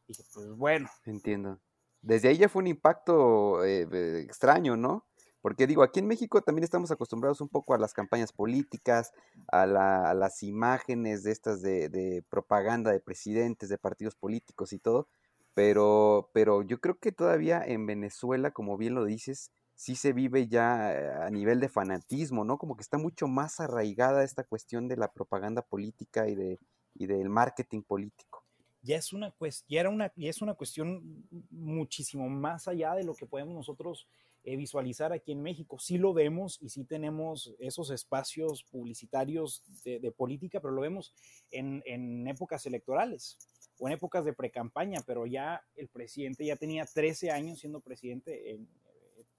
Y 0.07 0.13
pues 0.33 0.49
bueno. 0.57 0.89
Entiendo. 1.05 1.61
Desde 2.01 2.27
ahí 2.27 2.37
ya 2.37 2.49
fue 2.49 2.63
un 2.63 2.67
impacto 2.67 3.63
eh, 3.63 4.23
extraño, 4.23 4.75
¿no? 4.75 5.05
Porque 5.41 5.67
digo, 5.67 5.83
aquí 5.83 5.99
en 5.99 6.07
México 6.07 6.41
también 6.41 6.63
estamos 6.63 6.91
acostumbrados 6.91 7.41
un 7.41 7.49
poco 7.49 7.73
a 7.73 7.77
las 7.77 7.93
campañas 7.93 8.33
políticas, 8.33 9.11
a, 9.51 9.65
las 9.65 10.43
imágenes 10.43 11.23
de 11.23 11.31
estas 11.31 11.61
de, 11.61 12.23
propaganda 12.29 12.91
de 12.91 12.99
presidentes, 12.99 13.69
de 13.69 13.77
partidos 13.77 14.15
políticos 14.15 14.73
y 14.73 14.79
todo, 14.79 15.07
pero, 15.53 16.29
pero 16.33 16.61
yo 16.61 16.79
creo 16.79 16.97
que 16.99 17.11
todavía 17.11 17.63
en 17.65 17.85
Venezuela, 17.85 18.51
como 18.51 18.77
bien 18.77 18.95
lo 18.95 19.05
dices, 19.05 19.51
sí 19.75 19.95
se 19.95 20.11
vive 20.11 20.47
ya 20.47 21.25
a 21.25 21.29
nivel 21.29 21.59
de 21.61 21.69
fanatismo, 21.69 22.43
¿no? 22.43 22.57
Como 22.57 22.75
que 22.75 22.81
está 22.81 22.97
mucho 22.97 23.27
más 23.27 23.59
arraigada 23.59 24.23
esta 24.23 24.43
cuestión 24.43 24.87
de 24.89 24.97
la 24.97 25.11
propaganda 25.11 25.61
política 25.61 26.27
y, 26.27 26.35
de, 26.35 26.59
y 26.95 27.07
del 27.07 27.29
marketing 27.29 27.83
político 27.83 28.43
ya 28.81 28.95
es 28.95 29.13
una, 29.13 29.33
ya 29.67 29.79
era 29.79 29.89
una, 29.89 30.11
ya 30.15 30.29
es 30.29 30.41
una 30.41 30.53
cuestión 30.53 31.25
muchísimo 31.49 32.29
más 32.29 32.67
allá 32.67 32.95
de 32.95 33.03
lo 33.03 33.13
que 33.13 33.25
podemos 33.25 33.53
nosotros 33.53 34.07
eh, 34.49 34.55
visualizar 34.55 35.13
aquí 35.13 35.31
en 35.31 35.43
México. 35.43 35.77
Sí 35.77 35.99
lo 35.99 36.11
vemos 36.11 36.57
y 36.59 36.69
sí 36.69 36.83
tenemos 36.83 37.53
esos 37.59 37.91
espacios 37.91 38.63
publicitarios 38.63 39.63
de, 39.83 40.11
política, 40.11 40.59
pero 40.59 40.73
lo 40.73 40.81
vemos 40.81 41.13
en, 41.51 42.27
épocas 42.27 42.65
electorales 42.65 43.37
o 43.77 43.87
en 43.87 43.93
épocas 43.93 44.25
de 44.25 44.33
precampaña, 44.33 45.01
pero 45.05 45.27
ya 45.27 45.61
el 45.75 45.87
presidente 45.87 46.47
ya 46.47 46.55
tenía 46.55 46.87
13 46.87 47.29
años 47.29 47.59
siendo 47.59 47.79
presidente, 47.79 48.49
en, 48.49 48.67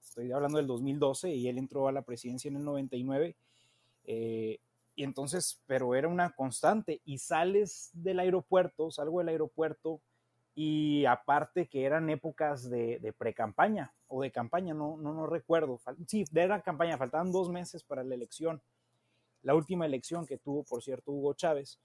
estoy 0.01 0.31
hablando 0.31 0.59
del 0.59 0.67
2012 0.67 1.35
y 1.35 1.49
él 1.49 1.57
entró 1.57 1.89
a 1.89 1.91
la 1.91 2.03
presidencia 2.03 2.47
en 2.47 2.55
el 2.55 2.63
99. 2.63 3.35
Eh, 4.05 4.59
y 4.95 5.03
entonces, 5.03 5.61
pero 5.65 5.93
era 5.93 6.07
una 6.07 6.31
constante 6.31 7.01
y 7.03 7.17
sales 7.17 7.89
del 7.91 8.21
aeropuerto, 8.21 8.91
salgo 8.91 9.19
del 9.19 9.27
aeropuerto 9.27 9.99
y 10.53 11.05
aparte 11.05 11.67
que 11.67 11.85
eran 11.85 12.09
épocas 12.09 12.69
de, 12.69 12.99
de 12.99 13.13
pre-campaña 13.13 13.93
o 14.07 14.21
de 14.21 14.31
campaña, 14.31 14.73
no, 14.73 14.97
no, 14.97 15.13
no 15.13 15.25
recuerdo. 15.27 15.79
Sí, 16.07 16.25
de 16.31 16.47
la 16.47 16.61
campaña, 16.61 16.97
faltaban 16.97 17.31
dos 17.31 17.49
meses 17.49 17.83
para 17.83 18.03
la 18.03 18.15
elección, 18.15 18.61
la 19.43 19.55
última 19.55 19.85
elección 19.85 20.25
que 20.25 20.37
tuvo, 20.37 20.63
por 20.63 20.83
cierto, 20.83 21.11
Hugo 21.11 21.33
Chávez. 21.33 21.79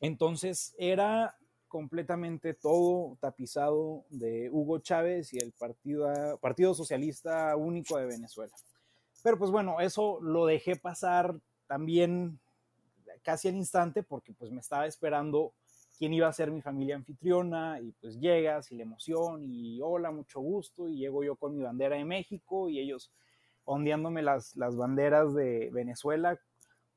Entonces 0.00 0.74
era 0.78 1.36
completamente 1.66 2.54
todo 2.54 3.16
tapizado 3.20 4.04
de 4.08 4.48
Hugo 4.48 4.78
Chávez 4.78 5.32
y 5.32 5.38
el 5.38 5.52
Partido, 5.52 6.38
Partido 6.40 6.72
Socialista 6.72 7.56
Único 7.56 7.98
de 7.98 8.06
Venezuela. 8.06 8.54
Pero 9.24 9.38
pues 9.38 9.50
bueno, 9.50 9.80
eso 9.80 10.20
lo 10.20 10.46
dejé 10.46 10.76
pasar 10.76 11.34
también 11.66 12.38
casi 13.24 13.48
al 13.48 13.56
instante 13.56 14.04
porque 14.04 14.32
pues 14.32 14.52
me 14.52 14.60
estaba 14.60 14.86
esperando 14.86 15.52
quién 15.98 16.12
iba 16.12 16.28
a 16.28 16.32
ser 16.32 16.50
mi 16.50 16.60
familia 16.60 16.96
anfitriona 16.96 17.80
y 17.80 17.92
pues 17.92 18.18
llegas 18.18 18.72
y 18.72 18.76
la 18.76 18.82
emoción 18.82 19.44
y 19.44 19.80
hola, 19.80 20.10
mucho 20.10 20.40
gusto 20.40 20.88
y 20.88 20.96
llego 20.96 21.24
yo 21.24 21.36
con 21.36 21.56
mi 21.56 21.62
bandera 21.62 21.96
de 21.96 22.04
México 22.04 22.68
y 22.68 22.80
ellos 22.80 23.10
ondeándome 23.64 24.22
las, 24.22 24.56
las 24.56 24.76
banderas 24.76 25.34
de 25.34 25.70
Venezuela 25.72 26.38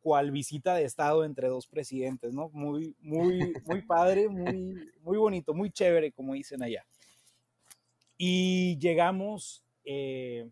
cual 0.02 0.32
visita 0.32 0.76
de 0.76 0.86
estado 0.86 1.26
entre 1.26 1.48
dos 1.48 1.68
presidentes, 1.68 2.34
¿no? 2.34 2.50
Muy, 2.54 2.96
muy, 3.02 3.54
muy 3.66 3.82
padre, 3.82 4.30
muy, 4.30 4.74
muy 5.02 5.18
bonito, 5.18 5.54
muy 5.54 5.70
chévere, 5.70 6.12
como 6.12 6.34
dicen 6.34 6.64
allá. 6.64 6.86
Y 8.18 8.78
llegamos, 8.80 9.64
eh, 9.84 10.50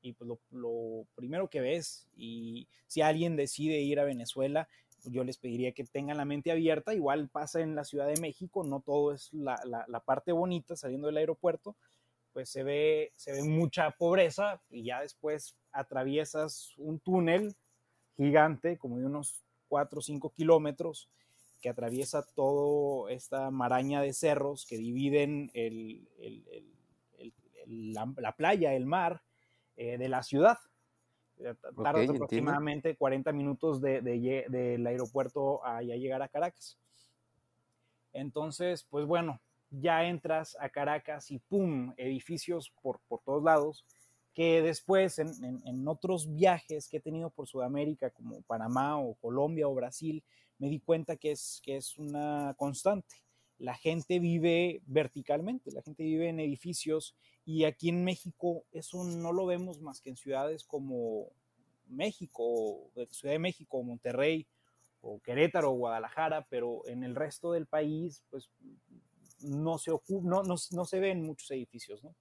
y 0.00 0.12
pues 0.14 0.28
lo, 0.28 0.40
lo, 0.50 1.06
primero 1.14 1.48
que 1.48 1.60
ves, 1.60 2.06
y 2.16 2.68
si 2.86 3.02
alguien 3.02 3.36
decide 3.36 3.80
ir 3.80 4.00
a 4.00 4.04
Venezuela, 4.04 4.68
yo 5.10 5.24
les 5.24 5.38
pediría 5.38 5.72
que 5.72 5.84
tengan 5.84 6.16
la 6.16 6.24
mente 6.24 6.50
abierta, 6.50 6.94
igual 6.94 7.28
pasa 7.28 7.60
en 7.60 7.74
la 7.74 7.84
Ciudad 7.84 8.06
de 8.06 8.20
México, 8.20 8.64
no 8.64 8.80
todo 8.80 9.12
es 9.12 9.32
la, 9.32 9.56
la, 9.64 10.00
parte 10.00 10.32
bonita 10.32 10.76
saliendo 10.76 11.06
del 11.06 11.16
aeropuerto, 11.16 11.76
pues 12.32 12.50
se 12.50 12.62
ve, 12.62 13.12
se 13.16 13.32
ve 13.32 13.42
mucha 13.42 13.90
pobreza 13.92 14.60
y 14.70 14.84
ya 14.84 15.00
después 15.00 15.56
atraviesas 15.72 16.74
un 16.76 17.00
túnel 17.00 17.56
gigante, 18.16 18.78
como 18.78 18.98
de 18.98 19.06
unos 19.06 19.42
4 19.68 19.98
o 19.98 20.02
5 20.02 20.30
kilómetros, 20.30 21.10
que 21.60 21.68
atraviesa 21.68 22.22
toda 22.34 23.10
esta 23.10 23.50
maraña 23.50 24.02
de 24.02 24.12
cerros 24.12 24.66
que 24.66 24.76
dividen 24.76 25.50
el, 25.54 26.08
el, 26.18 26.44
el, 27.18 27.34
la, 27.66 28.12
la, 28.18 28.36
playa, 28.36 28.74
el 28.74 28.86
mar, 28.86 29.22
eh, 29.76 29.98
de 29.98 30.08
la 30.08 30.22
ciudad. 30.22 30.58
Eh, 31.38 31.54
tardas 31.82 32.08
aproximadamente 32.08 32.96
40 32.96 33.32
minutos 33.32 33.80
de, 33.80 34.00
del 34.00 34.86
aeropuerto 34.86 35.64
a 35.64 35.82
ya 35.82 35.96
llegar 35.96 36.22
a 36.22 36.28
Caracas. 36.28 36.78
Entonces, 38.12 38.86
pues 38.88 39.06
bueno, 39.06 39.40
ya 39.70 40.04
entras 40.04 40.56
a 40.60 40.68
Caracas 40.70 41.30
y 41.30 41.38
¡pum! 41.38 41.92
edificios 41.96 42.72
por, 42.80 43.00
por 43.08 43.20
todos 43.20 43.42
lados, 43.42 43.84
que 44.32 44.62
después 44.62 45.18
en, 45.18 45.62
en, 45.64 45.88
otros 45.88 46.34
viajes 46.34 46.88
que 46.88 46.98
he 46.98 47.00
tenido 47.00 47.30
por 47.30 47.46
Sudamérica, 47.46 48.10
como 48.10 48.42
Panamá 48.42 48.98
o 48.98 49.14
Colombia 49.14 49.68
o 49.68 49.74
Brasil, 49.74 50.22
me 50.58 50.68
di 50.68 50.80
cuenta 50.80 51.16
que 51.16 51.32
es, 51.32 51.60
que 51.62 51.76
es 51.76 51.98
una 51.98 52.54
constante. 52.56 53.14
La 53.58 53.74
gente 53.74 54.18
vive 54.18 54.82
verticalmente, 54.86 55.72
la 55.72 55.82
gente 55.82 56.02
vive 56.02 56.28
en 56.28 56.40
edificios 56.40 57.16
y 57.44 57.64
aquí 57.64 57.88
en 57.88 58.04
México 58.04 58.64
eso 58.72 59.04
no 59.04 59.32
lo 59.32 59.46
vemos 59.46 59.80
más 59.80 60.00
que 60.00 60.10
en 60.10 60.16
ciudades 60.16 60.64
como 60.64 61.30
México, 61.88 62.90
Ciudad 63.10 63.34
de 63.34 63.38
México, 63.38 63.82
Monterrey, 63.82 64.46
o 65.00 65.20
Querétaro, 65.20 65.70
o 65.70 65.76
Guadalajara, 65.76 66.46
pero 66.48 66.86
en 66.86 67.04
el 67.04 67.14
resto 67.14 67.52
del 67.52 67.66
país, 67.66 68.24
pues 68.30 68.50
no 69.40 69.78
se, 69.78 69.90
no, 69.90 70.42
no, 70.42 70.56
no, 70.70 70.84
se 70.84 71.00
ven 71.00 71.22
muchos 71.22 71.50
edificios, 71.50 72.02
¿no? 72.02 72.14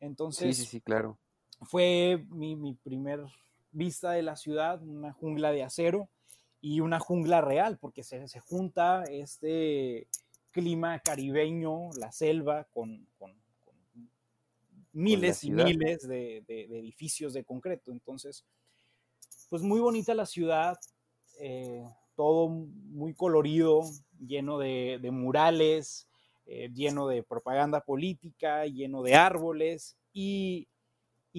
Entonces, 0.00 0.56
sí, 0.56 0.64
sí, 0.64 0.70
sí, 0.70 0.80
claro. 0.80 1.18
Fue 1.62 2.24
mi, 2.28 2.56
mi 2.56 2.74
primer 2.74 3.24
vista 3.72 4.12
de 4.12 4.22
la 4.22 4.36
ciudad, 4.36 4.82
una 4.82 5.12
jungla 5.12 5.50
de 5.50 5.62
acero 5.62 6.08
y 6.60 6.80
una 6.80 7.00
jungla 7.00 7.40
real, 7.40 7.78
porque 7.78 8.02
se, 8.02 8.28
se 8.28 8.40
junta 8.40 9.04
este 9.04 10.08
clima 10.54 11.00
caribeño, 11.00 11.90
la 11.98 12.12
selva, 12.12 12.64
con, 12.72 13.06
con, 13.18 13.34
miles 14.92 15.42
y 15.42 15.50
miles 15.50 16.06
de, 16.06 16.44
de, 16.46 16.68
de, 16.68 16.78
edificios 16.78 17.32
de 17.32 17.42
concreto. 17.42 17.90
Entonces, 17.90 18.44
pues 19.48 19.60
muy 19.62 19.80
bonita 19.80 20.14
la 20.14 20.24
ciudad, 20.24 20.78
eh, 21.40 21.84
todo 22.14 22.48
muy 22.48 23.14
colorido, 23.14 23.82
lleno 24.24 24.58
de, 24.58 25.00
murales, 25.10 26.06
eh, 26.46 26.70
lleno 26.72 27.08
de 27.08 27.24
propaganda 27.24 27.80
política, 27.80 28.66
lleno 28.66 29.02
de 29.02 29.14
árboles 29.16 29.96
y, 30.12 30.68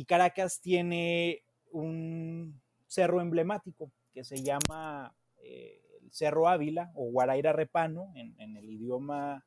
Caracas 0.07 0.59
tiene 0.59 1.43
un 1.71 2.61
cerro 2.87 3.21
emblemático 3.21 3.93
que 4.13 4.25
se 4.25 4.43
llama 4.43 5.15
eh, 5.37 5.84
Cerro 6.15 6.47
Ávila 6.47 6.93
o 6.95 7.11
Guaraira 7.11 7.51
Repano 7.51 8.13
en, 8.15 8.55
el 8.55 8.69
idioma 8.69 9.45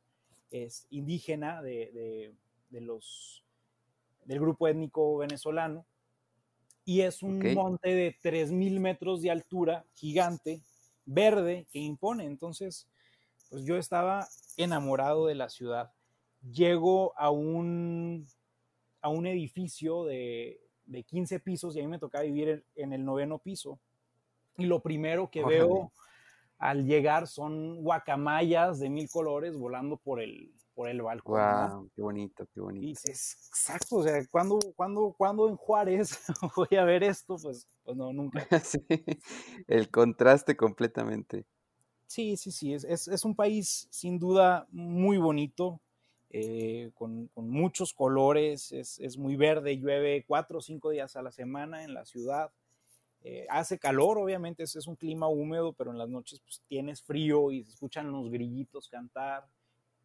es, 0.50 0.86
indígena 0.90 1.62
de, 1.62 2.34
los, 2.70 3.42
del 4.26 4.38
grupo 4.38 4.68
étnico 4.68 5.16
venezolano 5.16 5.86
y 6.84 7.00
es 7.00 7.22
un 7.22 7.38
monte 7.54 7.94
de 7.94 8.14
3.000 8.22 8.80
metros 8.80 9.22
de 9.22 9.30
altura, 9.30 9.86
gigante, 9.94 10.60
verde, 11.06 11.66
que 11.70 11.78
impone. 11.78 12.24
Entonces, 12.26 12.86
pues 13.48 13.64
yo 13.64 13.78
estaba 13.78 14.28
enamorado 14.58 15.26
de 15.26 15.36
la 15.36 15.48
ciudad. 15.48 15.90
Llego 16.52 17.18
a 17.18 17.30
un, 17.30 18.26
a 19.00 19.08
un 19.08 19.26
edificio 19.26 20.04
de, 20.04 20.60
de 20.84 21.02
15 21.02 21.40
pisos 21.40 21.74
y 21.76 21.80
a 21.80 21.82
mí 21.82 21.88
me 21.88 21.98
tocaba 21.98 22.24
vivir 22.24 22.62
en, 22.76 22.92
el 22.92 23.06
noveno 23.06 23.38
piso. 23.38 23.78
Y 24.58 24.66
lo 24.66 24.80
primero 24.80 25.30
que 25.30 25.42
veo 25.44 25.92
al 26.58 26.84
llegar 26.84 27.26
son 27.26 27.82
guacamayas 27.82 28.80
de 28.80 28.90
mil 28.90 29.08
colores 29.08 29.56
volando 29.56 29.96
por 29.96 30.20
el, 30.20 30.52
por 30.74 30.88
el 30.88 31.02
balcón. 31.02 31.40
Wow, 31.70 31.90
qué 31.94 32.02
bonito, 32.02 32.46
qué 32.52 32.60
bonito. 32.60 32.84
Y 32.84 32.90
dices, 32.90 33.48
exacto, 33.48 33.96
o 33.96 34.02
sea, 34.02 34.24
¿cuándo, 34.30 34.58
cuando, 34.76 35.14
cuando 35.16 35.48
en 35.48 35.56
Juárez 35.56 36.18
voy 36.56 36.76
a 36.76 36.84
ver 36.84 37.04
esto? 37.04 37.36
Pues, 37.40 37.66
pues 37.84 37.96
no, 37.96 38.12
nunca. 38.12 38.46
sí, 38.64 38.78
el 39.68 39.90
contraste 39.90 40.56
completamente. 40.56 41.46
Sí, 42.06 42.36
sí, 42.36 42.50
sí, 42.50 42.74
es, 42.74 42.84
es, 42.84 43.06
es 43.06 43.24
un 43.24 43.36
país 43.36 43.86
sin 43.90 44.18
duda 44.18 44.66
muy 44.70 45.18
bonito, 45.18 45.80
eh, 46.30 46.90
con, 46.94 47.28
con, 47.28 47.48
muchos 47.50 47.92
colores, 47.92 48.72
es, 48.72 48.98
es, 48.98 49.16
muy 49.16 49.36
verde, 49.36 49.76
llueve 49.76 50.24
cuatro 50.26 50.58
o 50.58 50.62
cinco 50.62 50.90
días 50.90 51.16
a 51.16 51.22
la 51.22 51.32
semana 51.32 51.84
en 51.84 51.94
la 51.94 52.04
ciudad. 52.04 52.50
Eh, 53.24 53.46
hace 53.50 53.78
calor, 53.78 54.18
obviamente, 54.18 54.62
es, 54.62 54.76
es 54.76 54.86
un 54.86 54.96
clima 54.96 55.28
húmedo, 55.28 55.72
pero 55.72 55.90
en 55.90 55.98
las 55.98 56.08
noches 56.08 56.40
pues, 56.40 56.62
tienes 56.68 57.02
frío 57.02 57.50
y 57.50 57.64
se 57.64 57.70
escuchan 57.70 58.10
los 58.12 58.30
grillitos 58.30 58.88
cantar 58.88 59.46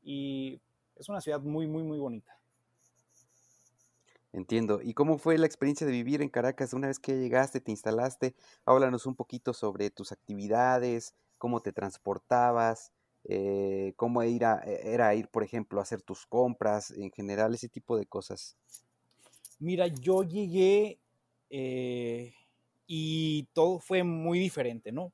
y 0.03 0.59
es 0.95 1.09
una 1.09 1.21
ciudad 1.21 1.41
muy, 1.41 1.67
muy, 1.67 1.83
muy 1.83 1.99
bonita. 1.99 2.37
Entiendo. 4.31 4.81
¿Y 4.81 4.95
cómo 4.95 5.19
fue 5.19 5.37
la 5.37 5.45
experiencia 5.45 5.85
de 5.85 5.93
vivir 5.93 6.23
en 6.23 6.29
Caracas 6.29 6.73
una 6.73 6.87
vez 6.87 6.99
que 6.99 7.19
llegaste, 7.19 7.61
te 7.61 7.69
instalaste? 7.69 8.35
Háblanos 8.65 9.05
un 9.05 9.15
poquito 9.15 9.53
sobre 9.53 9.91
tus 9.91 10.11
actividades, 10.11 11.13
cómo 11.37 11.61
te 11.61 11.71
transportabas, 11.71 12.91
eh, 13.25 13.93
cómo 13.95 14.23
ir 14.23 14.45
a, 14.45 14.63
e, 14.65 14.93
era 14.93 15.13
ir, 15.13 15.27
por 15.27 15.43
ejemplo, 15.43 15.79
a 15.79 15.83
hacer 15.83 16.01
tus 16.01 16.25
compras, 16.25 16.89
en 16.91 17.11
general, 17.11 17.53
ese 17.53 17.69
tipo 17.69 17.95
de 17.95 18.07
cosas. 18.07 18.57
Mira, 19.59 19.85
yo 19.87 20.23
llegué 20.23 20.99
eh, 21.51 22.33
y 22.87 23.43
todo 23.53 23.79
fue 23.79 24.03
muy 24.03 24.39
diferente, 24.39 24.91
¿no? 24.91 25.13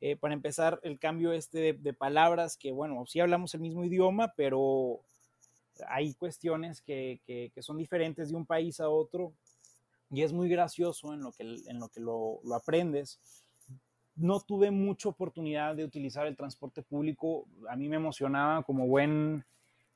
Eh, 0.00 0.16
para 0.16 0.34
empezar, 0.34 0.78
el 0.82 0.98
cambio 0.98 1.32
este 1.32 1.72
de, 1.72 1.92
palabras, 1.94 2.56
que 2.56 2.70
bueno, 2.70 3.04
sí 3.06 3.20
hablamos 3.20 3.54
el 3.54 3.60
mismo 3.62 3.84
idioma, 3.84 4.32
pero 4.36 5.00
hay 5.88 6.14
cuestiones 6.14 6.80
que, 6.82 7.20
que, 7.26 7.62
son 7.62 7.78
diferentes 7.78 8.30
de 8.30 8.36
un 8.36 8.46
país 8.46 8.80
a 8.80 8.88
otro 8.88 9.34
y 10.10 10.22
es 10.22 10.32
muy 10.32 10.48
gracioso 10.48 11.14
en 11.14 11.20
lo 11.20 11.32
que, 11.32 11.42
en 11.42 11.78
lo, 11.78 11.88
que 11.88 12.00
lo, 12.00 12.40
lo 12.44 12.54
aprendes. 12.54 13.20
No 14.14 14.40
tuve 14.40 14.70
mucha 14.70 15.08
oportunidad 15.08 15.74
de 15.74 15.84
utilizar 15.84 16.26
el 16.26 16.36
transporte 16.36 16.82
público. 16.82 17.46
A 17.68 17.76
mí 17.76 17.88
me 17.88 17.96
emocionaba 17.96 18.62
como 18.62 18.86
buen 18.86 19.44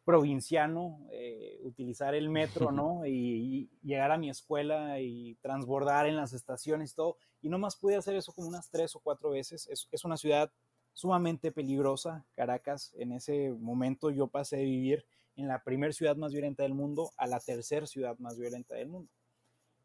provinciano, 0.05 1.07
eh, 1.13 1.61
utilizar 1.63 2.15
el 2.15 2.29
metro, 2.29 2.73
¿no? 2.73 3.07
Y, 3.07 3.71
llegar 3.83 4.11
a 4.13 4.19
mi 4.19 4.31
escuela 4.31 5.01
y 5.01 5.37
transbordar 5.37 6.07
en 6.07 6.17
las 6.17 6.33
estaciones 6.33 6.93
y 6.93 6.95
todo. 6.95 7.17
Y 7.41 7.49
nomás 7.49 7.77
pude 7.77 7.97
hacer 7.97 8.17
eso 8.17 8.33
como 8.33 8.49
unas 8.49 8.71
tres 8.71 8.95
o 8.97 9.01
cuatro 9.01 9.31
veces. 9.31 9.67
Es, 9.69 9.89
es 9.91 10.05
una 10.05 10.17
ciudad 10.17 10.53
sumamente 10.93 11.53
peligrosa, 11.53 12.27
Caracas. 12.35 12.93
En 12.97 13.13
ese 13.13 13.51
momento 13.51 14.11
yo 14.11 14.27
pasé 14.29 14.59
de 14.59 14.65
vivir 14.65 15.05
en 15.37 15.49
la 15.49 15.63
primera 15.63 15.93
ciudad 15.93 16.17
más 16.17 16.33
violenta 16.33 16.63
del 16.63 16.75
mundo 16.75 17.13
a 17.17 17.27
la 17.27 17.41
tercera 17.41 17.87
ciudad 17.87 18.19
más 18.19 18.39
violenta 18.39 18.75
del 18.75 18.89
mundo. 18.89 19.11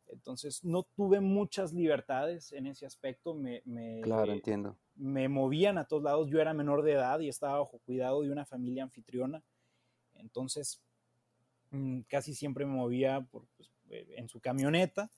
Entonces 0.08 0.64
no 0.64 0.84
tuve 0.96 1.20
muchas 1.20 1.74
libertades 1.74 2.52
en 2.52 2.68
ese 2.68 2.86
aspecto. 2.86 3.34
Me, 3.34 3.62
me, 3.66 4.02
claro, 4.02 4.34
entiendo. 4.34 4.78
Me 4.96 5.28
movían 5.30 5.78
a 5.78 5.86
todos 5.86 6.04
lados. 6.04 6.30
Yo 6.30 6.40
era 6.40 6.54
menor 6.54 6.84
de 6.84 6.94
edad 6.94 7.20
y 7.20 7.30
estaba 7.30 7.60
bajo 7.60 7.80
cuidado 7.80 8.22
de 8.22 8.32
una 8.32 8.46
familia 8.46 8.84
anfitriona 8.84 9.44
entonces, 10.20 10.82
mm, 11.72 12.02
casi 12.02 12.34
siempre 12.34 12.66
me 12.66 12.74
movía 12.74 13.26
pues, 13.32 13.46
eh, 13.90 14.16
en 14.18 14.30
su 14.30 14.40
camioneta 14.40 15.10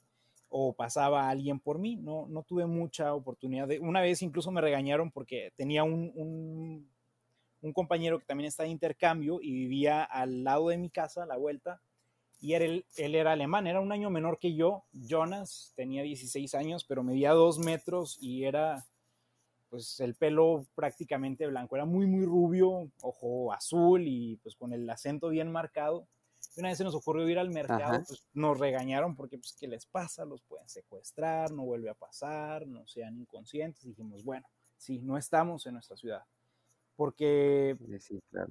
o 0.50 0.74
pasaba 0.74 1.30
alguien 1.30 1.60
por 1.60 1.80
mí. 1.80 1.96
No, 1.96 2.28
no 2.28 2.44
tuve 2.44 2.66
mucha 2.66 3.14
oportunidad. 3.14 3.68
De, 3.68 3.80
una 3.80 4.02
vez 4.02 4.22
incluso 4.22 4.52
me 4.52 4.62
regañaron 4.62 5.12
porque 5.12 5.52
tenía 5.56 5.84
un, 5.84 6.12
un, 6.16 7.74
compañero 7.74 8.18
que 8.18 8.26
también 8.26 8.48
está 8.48 8.64
de 8.64 8.70
intercambio 8.70 9.40
y 9.42 9.52
vivía 9.52 10.02
al 10.04 10.46
lado 10.46 10.70
de 10.70 10.78
mi 10.78 10.90
casa, 10.90 11.24
a 11.24 11.26
la 11.26 11.36
vuelta, 11.36 11.82
y 12.40 12.54
era 12.54 12.64
él, 12.64 12.86
él, 12.96 13.14
era 13.14 13.34
alemán, 13.34 13.68
era 13.68 13.82
un 13.82 13.92
año 13.92 14.10
menor 14.10 14.40
que 14.40 14.56
yo. 14.56 14.86
Jonas 14.94 15.74
tenía 15.76 16.02
16 16.02 16.56
años, 16.56 16.86
pero 16.86 17.04
medía 17.04 17.34
dos 17.34 17.60
metros 17.60 18.18
y 18.22 18.46
era 18.46 18.86
pues 19.70 20.00
el 20.00 20.16
pelo 20.16 20.66
prácticamente 20.76 21.48
blanco, 21.48 21.76
era 21.76 21.86
muy, 21.86 22.06
muy 22.06 22.26
rubio, 22.26 22.90
ojo 23.02 23.52
azul 23.54 24.04
y 24.08 24.38
pues 24.38 24.56
con 24.56 24.74
el 24.74 24.90
acento 24.90 25.30
bien 25.30 25.52
marcado. 25.52 26.08
Y 26.56 26.60
una 26.60 26.70
vez 26.70 26.78
se 26.78 26.84
nos 26.84 26.96
ocurrió 26.96 27.28
ir 27.30 27.38
al 27.38 27.50
mercado, 27.50 28.04
pues 28.08 28.26
nos 28.34 28.60
regañaron 28.60 29.16
porque 29.16 29.38
pues 29.38 29.56
¿qué 29.60 29.68
les 29.68 29.86
pasa? 29.86 30.26
Los 30.26 30.42
pueden 30.42 30.68
secuestrar, 30.68 31.52
no 31.52 31.64
vuelve 31.64 31.90
a 31.90 31.94
pasar, 31.94 32.66
no 32.66 32.88
sean 32.88 33.18
inconscientes. 33.18 33.84
dijimos, 33.84 34.24
bueno, 34.24 34.48
sí, 34.78 35.00
no 35.00 35.18
estamos 35.18 35.66
en 35.66 35.74
nuestra 35.74 35.98
ciudad. 35.98 36.24
Porque, 36.96 37.78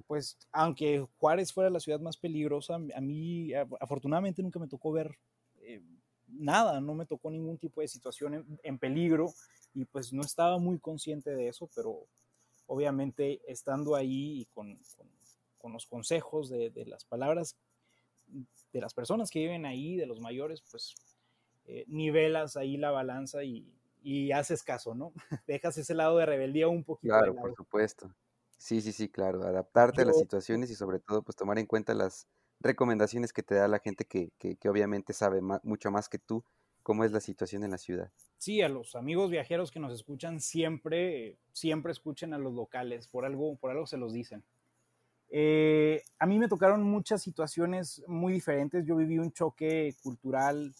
pues, 0.07 0.37
aunque 0.53 1.05
Juárez 1.17 1.51
fuera 1.51 1.69
la 1.69 1.81
ciudad 1.81 1.99
más 1.99 2.15
peligrosa, 2.15 2.75
a 2.75 3.01
mí 3.01 3.51
afortunadamente 3.81 4.41
nunca 4.41 4.57
me 4.57 4.69
tocó 4.69 4.93
ver 4.93 5.17
eh, 5.59 5.81
nada, 6.27 6.81
no 6.81 6.93
me 6.93 7.05
tocó 7.05 7.31
ningún 7.31 7.57
tipo 7.57 7.81
de 7.81 7.87
situación 7.87 8.59
en 8.63 8.77
peligro 8.77 9.33
y 9.73 9.85
pues 9.85 10.13
no 10.13 10.21
estaba 10.21 10.57
muy 10.57 10.79
consciente 10.79 11.35
de 11.35 11.47
eso, 11.47 11.69
pero 11.75 12.07
obviamente 12.65 13.41
estando 13.47 13.95
ahí 13.95 14.41
y 14.41 14.45
con, 14.47 14.79
con, 15.57 15.73
los 15.73 15.85
consejos 15.85 16.49
de, 16.49 16.69
de, 16.69 16.85
las 16.85 17.03
palabras 17.03 17.57
de 18.27 18.81
las 18.81 18.93
personas 18.93 19.29
que 19.29 19.39
viven 19.39 19.65
ahí, 19.65 19.97
de 19.97 20.05
los 20.05 20.19
mayores, 20.19 20.63
pues 20.69 20.95
eh, 21.65 21.85
nivelas 21.87 22.55
ahí 22.55 22.77
la 22.77 22.91
balanza 22.91 23.43
y, 23.43 23.73
y, 24.01 24.31
haces 24.31 24.63
caso, 24.63 24.95
¿no? 24.95 25.13
Dejas 25.47 25.77
ese 25.77 25.93
lado 25.93 26.17
de 26.17 26.25
rebeldía 26.25 26.67
un 26.67 26.83
poquito. 26.83 27.13
Claro, 27.13 27.35
por 27.35 27.53
supuesto. 27.55 28.13
Sí, 28.57 28.81
sí, 28.81 28.91
sí, 28.91 29.09
claro. 29.09 29.43
Adaptarte 29.43 30.01
a 30.01 30.05
las 30.05 30.17
situaciones 30.17 30.71
y 30.71 30.75
sobre 30.75 30.99
todo 30.99 31.21
pues 31.21 31.35
tomar 31.35 31.59
en 31.59 31.65
cuenta 31.65 31.93
las 31.93 32.27
recomendaciones 32.59 33.33
que 33.33 33.43
te 33.43 33.55
da 33.55 33.67
la 33.67 33.79
gente 33.79 34.05
que, 34.05 34.31
que, 34.37 34.69
obviamente 34.69 35.13
sabe 35.13 35.41
mucho 35.63 35.91
más 35.91 36.09
que 36.09 36.19
tú 36.19 36.43
cómo 36.83 37.03
es 37.03 37.11
la 37.11 37.19
situación 37.19 37.63
en 37.63 37.71
la 37.71 37.77
ciudad. 37.77 38.11
Sí, 38.37 38.61
a 38.61 38.69
los 38.69 38.95
amigos 38.95 39.29
viajeros 39.29 39.71
que 39.71 39.79
nos 39.79 39.93
escuchan 39.93 40.39
siempre, 40.39 41.37
siempre 41.51 41.91
escuchen 41.91 42.33
a 42.33 42.37
los 42.37 42.53
locales, 42.53 43.07
por 43.07 43.25
algo, 43.25 43.55
por 43.57 43.71
algo 43.71 43.85
se 43.85 43.97
los 43.97 44.13
dicen. 44.13 44.43
Eh, 45.29 46.01
a 46.19 46.25
mí 46.25 46.39
me 46.39 46.47
tocaron 46.47 46.83
muchas 46.83 47.21
situaciones 47.21 48.03
muy 48.07 48.33
diferentes. 48.33 48.85
Yo 48.85 48.95
viví 48.95 49.17
un 49.17 49.31
choque 49.31 49.95
cultural 50.01 50.73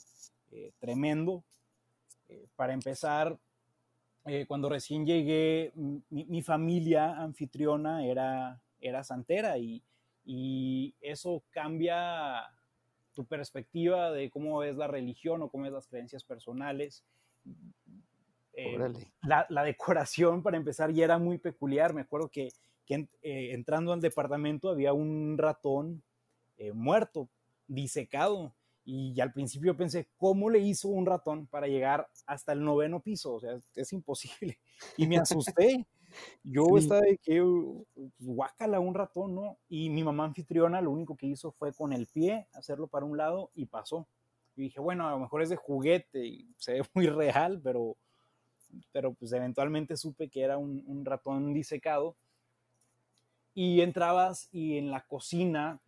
eh, 0.51 0.71
tremendo. 0.79 1.43
Eh, 2.29 2.47
para 2.55 2.73
empezar, 2.73 3.37
cuando 4.47 4.67
recién 4.67 5.05
llegué, 5.05 5.71
mi, 6.09 6.41
familia 6.41 7.13
anfitriona 7.17 8.05
era, 8.05 8.61
era 8.81 9.01
santera 9.05 9.57
y, 9.57 9.81
y 10.27 10.93
eso 11.01 11.41
cambia 11.49 12.43
tu 13.13 13.25
perspectiva 13.25 14.11
de 14.11 14.29
cómo 14.29 14.59
ves 14.59 14.75
la 14.75 14.87
religión 14.87 15.41
o 15.41 15.49
cómo 15.49 15.63
ves 15.63 15.73
las 15.73 15.87
creencias 15.87 16.23
personales. 16.23 17.03
la, 19.23 19.45
la, 19.49 19.63
decoración, 19.63 20.43
para 20.43 20.57
empezar, 20.57 20.91
ya 20.91 21.05
era 21.05 21.17
muy 21.17 21.37
peculiar. 21.37 21.93
Me 21.93 22.01
acuerdo 22.01 22.29
que 22.29 22.49
que 22.87 23.07
eh, 23.21 23.51
entrando 23.53 23.93
al 23.93 24.01
departamento 24.01 24.69
había 24.69 24.93
un 24.93 25.37
ratón 25.37 26.01
eh, 26.57 26.71
muerto, 26.71 27.29
disecado. 27.67 28.55
Y 28.85 29.19
al 29.19 29.33
principio 29.33 29.75
pensé, 29.75 30.07
¿cómo 30.15 30.49
le 30.49 30.59
hizo 30.59 30.87
un 30.87 31.05
ratón 31.05 31.45
para 31.45 31.67
llegar 31.67 32.07
hasta 32.25 32.53
el 32.53 32.63
noveno 32.63 33.01
piso? 33.01 33.33
O 33.33 33.39
sea, 33.41 33.59
es 33.75 33.93
imposible. 33.93 34.57
Y 34.95 35.05
me 35.05 35.17
asusté. 35.17 35.85
Yo 36.43 36.77
estaba 36.77 37.01
de 37.01 37.17
que, 37.17 37.41
pues, 37.93 38.11
guácala, 38.19 38.79
un 38.79 38.93
ratón, 38.93 39.35
¿no? 39.35 39.57
Y 39.69 39.89
mi 39.89 40.03
mamá 40.03 40.25
anfitriona 40.25 40.81
lo 40.81 40.91
único 40.91 41.15
que 41.17 41.27
hizo 41.27 41.51
fue 41.51 41.73
con 41.73 41.93
el 41.93 42.07
pie 42.07 42.47
hacerlo 42.53 42.87
para 42.87 43.05
un 43.05 43.17
lado 43.17 43.51
y 43.55 43.65
pasó. 43.65 44.07
Y 44.55 44.63
dije, 44.63 44.79
bueno, 44.79 45.07
a 45.07 45.11
lo 45.11 45.19
mejor 45.19 45.41
es 45.41 45.49
de 45.49 45.55
juguete 45.55 46.25
y 46.25 46.53
se 46.57 46.73
ve 46.73 46.81
muy 46.93 47.07
real, 47.07 47.61
pero, 47.63 47.97
pero 48.91 49.13
pues 49.13 49.31
eventualmente 49.33 49.97
supe 49.97 50.29
que 50.29 50.41
era 50.41 50.57
un, 50.57 50.83
un 50.87 51.05
ratón 51.05 51.53
disecado 51.53 52.15
y 53.53 53.81
entrabas 53.81 54.49
y 54.51 54.77
en 54.77 54.91
la 54.91 55.07
cocina, 55.07 55.81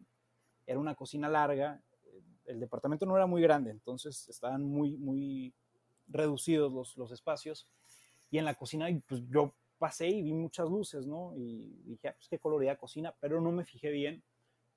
era 0.66 0.80
una 0.80 0.96
cocina 0.96 1.30
larga, 1.30 1.84
el 2.46 2.60
departamento 2.60 3.06
no 3.06 3.16
era 3.16 3.28
muy 3.28 3.44
grande, 3.44 3.70
entonces 3.70 4.28
estaban 4.28 4.64
muy, 4.64 4.98
muy 4.98 5.54
reducidos 6.08 6.74
los, 6.74 6.98
los 6.98 7.12
espacios. 7.12 7.70
Y 8.32 8.40
en 8.40 8.46
la 8.46 8.56
cocina, 8.56 8.88
pues 9.08 9.22
yo 9.30 9.54
pasé 9.80 10.08
y 10.08 10.22
vi 10.22 10.34
muchas 10.34 10.70
luces, 10.70 11.08
¿no? 11.08 11.34
Y 11.36 11.82
dije, 11.86 12.10
ah, 12.10 12.14
pues 12.16 12.28
qué 12.28 12.38
colorida 12.38 12.76
cocina, 12.76 13.14
pero 13.20 13.42
no 13.42 13.52
me 13.52 13.66
fijé 13.66 13.90
bien. 13.90 14.22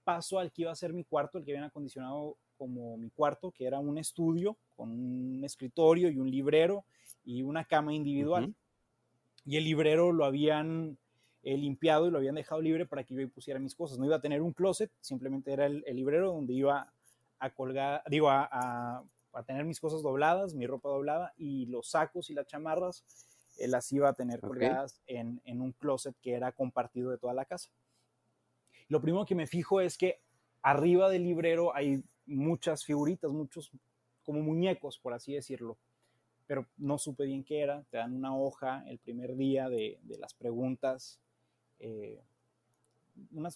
Paso 0.04 0.38
al 0.38 0.50
que 0.50 0.62
iba 0.62 0.72
a 0.72 0.76
ser 0.76 0.92
mi 0.92 1.04
cuarto, 1.04 1.38
el 1.38 1.44
que 1.44 1.52
habían 1.52 1.64
acondicionado 1.64 2.36
como 2.56 2.96
mi 2.96 3.10
cuarto, 3.10 3.50
que 3.50 3.66
era 3.66 3.78
un 3.78 3.98
estudio 3.98 4.56
con 4.76 4.90
un 4.90 5.44
escritorio 5.44 6.08
y 6.10 6.18
un 6.18 6.30
librero 6.30 6.84
y 7.24 7.42
una 7.42 7.64
cama 7.64 7.92
individual. 7.92 8.54
Y 9.44 9.56
el 9.56 9.64
librero 9.64 10.12
lo 10.12 10.24
habían 10.24 10.96
he 11.42 11.56
limpiado 11.56 12.06
y 12.06 12.10
lo 12.10 12.18
habían 12.18 12.36
dejado 12.36 12.60
libre 12.60 12.86
para 12.86 13.04
que 13.04 13.14
yo 13.14 13.28
pusiera 13.28 13.58
mis 13.58 13.74
cosas. 13.74 13.98
No 13.98 14.06
iba 14.06 14.16
a 14.16 14.20
tener 14.20 14.42
un 14.42 14.52
closet, 14.52 14.90
simplemente 15.00 15.52
era 15.52 15.66
el, 15.66 15.82
librero 15.92 16.32
donde 16.32 16.52
iba 16.52 16.92
a 17.38 17.50
colgar, 17.50 18.02
digo, 18.08 18.30
a, 18.30 19.04
tener 19.46 19.64
mis 19.64 19.80
cosas 19.80 20.02
dobladas, 20.02 20.54
mi 20.54 20.66
ropa 20.66 20.90
doblada 20.90 21.32
y 21.36 21.66
los 21.66 21.90
sacos 21.90 22.30
y 22.30 22.34
las 22.34 22.46
chamarras 22.46 23.04
eh, 23.58 23.68
las 23.68 23.90
iba 23.92 24.08
a 24.08 24.14
tener 24.14 24.40
colgadas 24.40 25.00
en, 25.06 25.40
un 25.46 25.72
closet 25.72 26.14
que 26.20 26.32
era 26.34 26.52
compartido 26.52 27.10
de 27.10 27.18
toda 27.18 27.34
la 27.34 27.44
casa. 27.44 27.70
Lo 28.88 29.00
primero 29.00 29.24
que 29.24 29.34
me 29.34 29.46
fijo 29.46 29.80
es 29.80 29.96
que 29.96 30.20
arriba 30.62 31.08
del 31.08 31.24
librero 31.24 31.74
hay 31.74 32.02
muchas 32.26 32.84
figuritas, 32.84 33.30
muchos 33.30 33.70
como 34.22 34.40
muñecos, 34.40 34.98
por 34.98 35.14
así 35.14 35.34
decirlo 35.34 35.78
pero 36.44 36.66
no 36.76 36.98
supe 36.98 37.24
bien 37.24 37.44
qué 37.44 37.60
era. 37.60 37.82
Te 37.88 37.96
dan 37.96 38.14
una 38.14 38.36
hoja 38.36 38.84
el 38.86 38.98
primer 38.98 39.36
día 39.36 39.70
de, 39.70 39.98
de 40.02 40.18
las 40.18 40.34
preguntas 40.34 41.18
eh, 41.82 42.22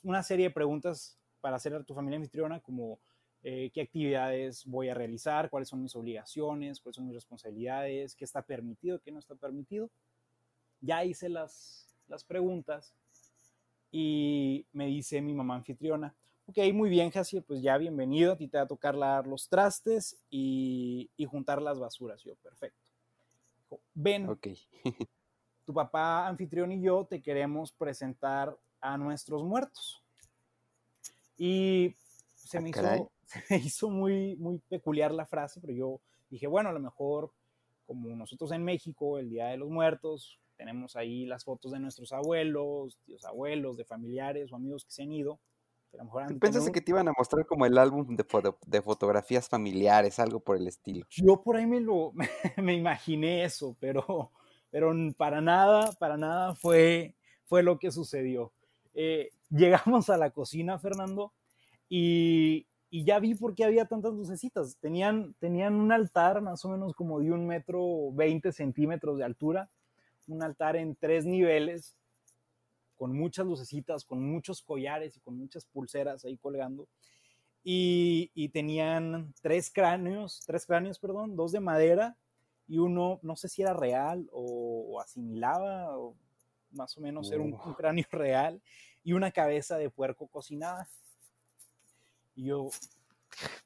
una, 0.03 0.23
serie 0.23 0.47
de 0.47 0.51
preguntas 0.51 1.17
para 1.41 1.57
hacer 1.57 1.75
a 1.75 1.83
tu 1.83 1.95
familia 1.95 2.17
anfitriona, 2.17 2.61
como 2.61 2.99
eh, 3.49 3.71
qué 3.73 3.83
actividades 3.83 4.67
voy 4.67 4.89
a 4.89 4.95
realizar, 4.95 5.49
cuáles 5.51 5.69
son 5.69 5.81
mis 5.81 5.95
obligaciones, 5.95 6.81
cuáles 6.81 6.97
son 6.97 7.07
mis 7.07 7.15
responsabilidades, 7.15 8.17
qué 8.17 8.25
está 8.25 8.43
permitido, 8.43 8.99
qué 8.99 9.13
no 9.13 9.21
está 9.21 9.37
permitido. 9.37 9.89
Ya 10.81 11.05
hice 11.05 11.29
las, 11.29 11.87
las 12.09 12.25
preguntas 12.25 12.93
y 13.93 14.67
me 14.73 14.87
dice 14.87 15.21
mi 15.21 15.33
mamá 15.33 15.55
anfitriona, 15.55 16.13
ok, 16.47 16.59
muy 16.75 16.91
bien, 16.91 17.13
Jaciel, 17.13 17.45
pues 17.45 17.63
ya 17.63 17.79
bienvenido, 17.79 18.33
a 18.33 18.37
ti 18.37 18.49
te 18.49 18.57
va 18.57 18.65
a 18.65 18.67
tocar 18.67 18.97
lavar 18.97 19.29
los 19.29 19.49
trastes 19.49 20.17
y, 20.29 21.09
y 21.17 21.25
juntar 21.27 21.63
las 21.63 21.79
basuras. 21.79 22.21
Yo, 22.25 22.35
perfecto. 22.35 22.91
Ven, 23.95 24.29
okay. 24.29 24.59
tu 25.65 25.73
papá 25.73 26.27
anfitrión 26.27 26.73
y 26.73 26.81
yo 26.81 27.05
te 27.05 27.23
queremos 27.23 27.71
presentar 27.71 28.59
a 28.81 28.99
nuestros 28.99 29.45
muertos. 29.45 30.03
Y 31.39 31.95
se, 32.35 32.59
ah, 32.59 32.61
me, 32.61 32.71
hizo, 32.71 33.13
se 33.27 33.57
hizo, 33.57 33.91
muy, 33.91 34.37
muy 34.37 34.59
peculiar 34.69 35.13
la 35.13 35.27
frase, 35.27 35.61
pero 35.61 35.73
yo 35.73 36.01
dije, 36.31 36.47
bueno, 36.47 36.71
a 36.71 36.73
lo 36.73 36.81
mejor 36.81 37.33
como 37.85 38.09
nosotros 38.17 38.51
en 38.53 38.65
México, 38.65 39.19
el 39.19 39.31
Día 39.31 39.47
de 39.47 39.59
los 39.59 39.71
Muertos, 39.71 40.41
tenemos 40.57 40.97
ahí 40.97 41.25
las 41.27 41.45
fotos 41.45 41.73
de 41.73 41.79
nuestros 41.79 42.13
abuelos, 42.13 42.99
tíos 43.05 43.25
abuelos, 43.25 43.77
de 43.77 43.85
familiares 43.85 44.51
o 44.51 44.57
amigos 44.57 44.85
que 44.85 44.91
se 44.91 45.03
han 45.03 45.13
ido. 45.13 45.39
A 45.93 45.99
lo 45.99 46.05
mejor 46.05 46.39
pensaste 46.41 46.73
que 46.73 46.81
te 46.81 46.91
iban 46.91 47.09
a 47.09 47.13
mostrar 47.17 47.47
como 47.47 47.65
el 47.65 47.79
álbum 47.79 48.17
de, 48.17 48.25
de, 48.67 48.83
fotografías 48.83 49.49
familiares, 49.49 50.19
algo 50.19 50.41
por 50.41 50.57
el 50.57 50.67
estilo? 50.67 51.07
Yo 51.11 51.41
por 51.43 51.57
ahí 51.57 51.67
me 51.67 51.81
lo 51.81 52.13
me 52.57 52.75
imaginé 52.75 53.45
eso, 53.45 53.77
pero 53.79 54.33
pero 54.71 54.93
para 55.17 55.41
nada, 55.41 55.93
para 55.93 56.17
nada 56.17 56.55
fue, 56.55 57.15
fue 57.47 57.63
lo 57.63 57.79
que 57.79 57.91
sucedió. 57.91 58.53
Eh, 58.95 59.31
llegamos 59.49 60.11
a 60.11 60.17
la 60.17 60.31
cocina, 60.31 60.79
Fernando, 60.79 61.33
y, 61.89 62.67
y, 62.97 63.05
ya 63.05 63.19
vi 63.19 63.35
por 63.35 63.55
qué 63.55 63.65
había 63.65 63.87
tantas 63.87 64.13
lucecitas. 64.13 64.77
Tenían, 64.79 65.35
tenían 65.39 65.75
un 65.75 65.93
altar 65.93 66.41
más 66.41 66.65
o 66.65 66.71
menos 66.71 66.95
como 66.95 67.21
de 67.21 67.31
un 67.33 67.47
metro 67.47 68.13
veinte 68.13 68.53
centímetros 68.53 69.19
de 69.19 69.25
altura, 69.25 69.71
un 70.27 70.43
altar 70.43 70.77
en 70.77 70.97
tres 70.97 71.25
niveles, 71.25 71.97
con 72.97 73.17
muchas 73.17 73.47
lucecitas, 73.47 74.05
con 74.05 74.23
muchos 74.23 74.63
collares 74.63 75.17
y 75.17 75.21
con 75.21 75.37
muchas 75.37 75.65
pulseras 75.67 76.25
ahí 76.25 76.37
colgando. 76.37 76.89
Y, 77.63 78.31
y 78.35 78.49
tenían 78.49 79.35
tres 79.43 79.71
cráneos, 79.71 80.43
tres 80.47 80.65
cráneos, 80.67 80.99
perdón, 80.99 81.37
dos 81.37 81.53
de 81.53 81.61
madera 81.61 82.17
y 82.69 82.79
uno, 82.79 83.21
no 83.23 83.37
sé 83.37 83.49
si 83.49 83.63
era 83.63 83.75
real 83.75 84.29
o, 84.33 85.01
asimilaba, 85.01 85.97
o 85.99 86.15
más 86.73 86.97
o 86.97 87.01
menos 87.01 87.31
era 87.31 87.43
un, 87.43 87.53
cráneo 87.75 88.05
real, 88.11 88.61
y 89.05 89.13
una 89.13 89.31
cabeza 89.31 89.79
de 89.79 89.91
puerco 89.91 90.27
cocinada. 90.27 90.89
Y 92.37 92.45
yo, 92.45 92.71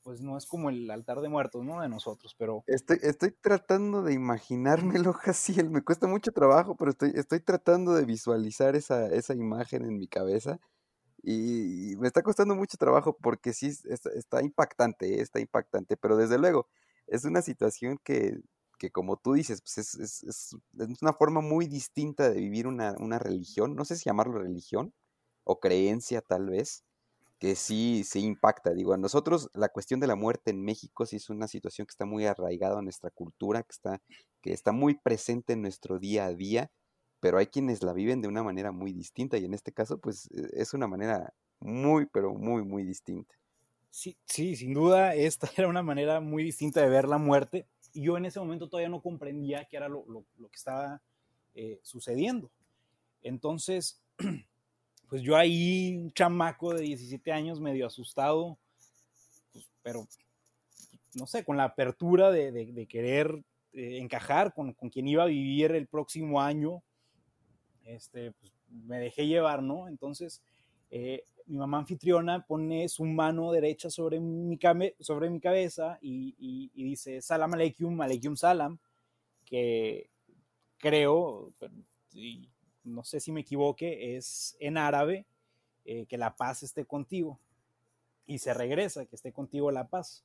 pues 0.02 0.20
no 0.20 0.38
es 0.38 0.46
como 0.46 0.70
el 0.70 0.90
altar 0.90 1.20
de 1.20 1.28
muertos, 1.28 1.64
¿no? 1.64 1.83
De 1.83 1.88
nosotros, 1.88 2.35
pero... 2.38 2.64
Estoy, 2.66 2.98
estoy 3.02 3.33
tratando 3.33 4.02
de 4.02 4.14
imaginármelo, 4.14 5.12
Jaciel, 5.24 5.70
me 5.70 5.83
cuesta 5.83 6.06
mucho 6.06 6.33
trabajo, 6.33 6.76
pero 6.76 6.92
estoy, 6.92 7.12
estoy 7.14 7.40
tratando 7.40 7.94
de 7.94 8.04
visualizar 8.04 8.76
esa, 8.76 9.09
esa 9.09 9.35
imagen 9.35 9.85
en 9.85 9.98
mi 9.98 10.06
cabeza. 10.06 10.59
Y, 11.22 11.96
me 11.98 12.06
está 12.06 12.22
costando 12.22 12.54
mucho 12.54 12.78
trabajo 12.78 13.14
porque 13.20 13.52
sí 13.52 13.70
está, 14.14 14.42
impactante, 14.42 15.16
¿eh? 15.16 15.20
está 15.20 15.38
impactante, 15.38 15.98
pero 15.98 16.16
desde 16.16 16.38
luego 16.38 16.66
es 17.06 17.24
una 17.26 17.42
situación 17.42 17.98
que 18.02 18.40
que 18.80 18.90
como 18.90 19.18
tú 19.18 19.35
dices, 19.35 19.61
pues 19.61 19.76
es, 19.76 19.94
es, 19.94 20.22
es, 20.22 20.56
una 21.02 21.12
forma 21.12 21.42
muy 21.42 21.66
distinta 21.66 22.30
de 22.30 22.40
vivir 22.40 22.66
una, 22.66 22.94
una, 22.98 23.18
religión, 23.18 23.76
no 23.76 23.85
sé 23.85 23.94
si 23.94 24.04
llamarlo 24.04 24.38
religión 24.38 24.94
o 25.44 25.61
creencia 25.61 26.22
tal 26.22 26.48
vez, 26.48 26.83
que 27.40 27.57
sí, 27.57 28.05
sí 28.05 28.20
impacta. 28.20 28.74
Digo, 28.74 28.92
a 28.92 28.98
nosotros 28.98 29.50
la 29.55 29.70
cuestión 29.70 29.98
de 29.98 30.07
la 30.07 30.14
muerte 30.14 30.50
en 30.50 30.62
México 30.62 31.07
sí 31.07 31.16
es 31.16 31.31
una 31.31 31.48
situación 31.48 31.87
que 31.87 31.92
está 31.92 32.05
muy 32.05 32.26
arraigada 32.26 32.79
a 32.79 32.83
nuestra 32.83 33.11
cultura, 33.11 33.62
que 33.62 33.72
está, 33.72 34.03
que 34.42 34.53
está 34.53 34.72
muy 34.72 34.94
presente 34.94 35.55
en 35.55 35.62
nuestro 35.62 35.98
día 35.98 36.26
a 36.26 36.35
día, 36.35 36.70
pero 37.18 37.38
hay 37.38 37.46
quienes 37.46 37.83
la 37.83 37.94
viven 37.94 38.20
de 38.20 38.29
una 38.29 38.42
manera 38.42 38.72
muy 38.72 38.92
distinta 38.92 39.38
y 39.38 39.46
en 39.46 39.55
este 39.55 39.72
caso 39.72 39.98
pues 39.98 40.29
e, 40.33 40.61
es 40.61 40.74
una 40.74 40.87
manera 40.87 41.33
muy, 41.61 42.07
pero 42.07 42.35
muy, 42.35 42.62
muy 42.62 42.85
distinta. 42.85 43.35
Sí, 43.88 44.18
sí, 44.26 44.55
sin 44.55 44.74
duda 44.74 45.14
esta 45.14 45.48
era 45.57 45.66
una 45.66 45.83
manera 45.83 46.20
muy 46.20 46.44
distinta 46.44 46.83
de 46.83 46.90
ver 46.90 47.09
la 47.09 47.18
muerte 47.18 47.66
y 47.94 48.03
yo 48.03 48.18
en 48.18 48.26
ese 48.26 48.38
momento 48.38 48.68
todavía 48.68 48.90
no 48.90 49.00
comprendía 49.00 49.64
qué 49.64 49.79
era 49.79 49.88
lo, 49.88 50.05
que 50.37 50.57
estaba 50.57 51.00
eh, 51.55 51.81
sucediendo. 51.83 52.50
Entonces, 53.22 54.03
pues 55.10 55.22
yo 55.22 55.36
ahí, 55.36 55.96
un 55.96 56.12
chamaco 56.12 56.72
de 56.72 56.82
17 56.82 57.32
años, 57.32 57.60
medio 57.60 57.88
asustado, 57.88 58.56
pues, 59.52 59.68
pero 59.82 60.06
no 61.14 61.26
sé, 61.26 61.44
con 61.44 61.56
la 61.56 61.64
apertura 61.64 62.30
de, 62.30 62.86
querer 62.88 63.42
eh, 63.72 63.98
encajar 63.98 64.54
con, 64.54 64.72
quien 64.72 65.08
iba 65.08 65.24
a 65.24 65.26
vivir 65.26 65.72
el 65.72 65.88
próximo 65.88 66.40
año, 66.40 66.84
este, 67.84 68.30
pues, 68.30 68.52
me 68.68 69.00
dejé 69.00 69.26
llevar, 69.26 69.64
¿no? 69.64 69.88
Entonces, 69.88 70.42
eh, 70.92 71.24
mi 71.46 71.58
mamá 71.58 71.78
anfitriona 71.78 72.46
pone 72.46 72.88
su 72.88 73.04
mano 73.04 73.50
derecha 73.50 73.90
sobre 73.90 74.20
mi, 74.20 74.56
sobre 75.00 75.28
mi 75.28 75.40
cabeza 75.40 75.98
y, 76.00 76.70
dice 76.72 77.20
Salam 77.20 77.54
Aleikum, 77.54 78.00
Aleikum 78.00 78.36
Salam, 78.36 78.78
que 79.44 80.08
creo, 80.78 81.52
no 82.84 83.04
sé 83.04 83.20
si 83.20 83.32
me 83.32 83.40
equivoque, 83.40 84.16
es 84.16 84.56
en 84.60 84.78
árabe, 84.78 85.26
eh, 85.84 86.06
que 86.06 86.18
la 86.18 86.36
paz 86.36 86.62
esté 86.62 86.84
contigo. 86.84 87.38
Y 88.26 88.38
se 88.38 88.54
regresa, 88.54 89.06
que 89.06 89.16
esté 89.16 89.32
contigo 89.32 89.70
la 89.70 89.88
paz. 89.88 90.24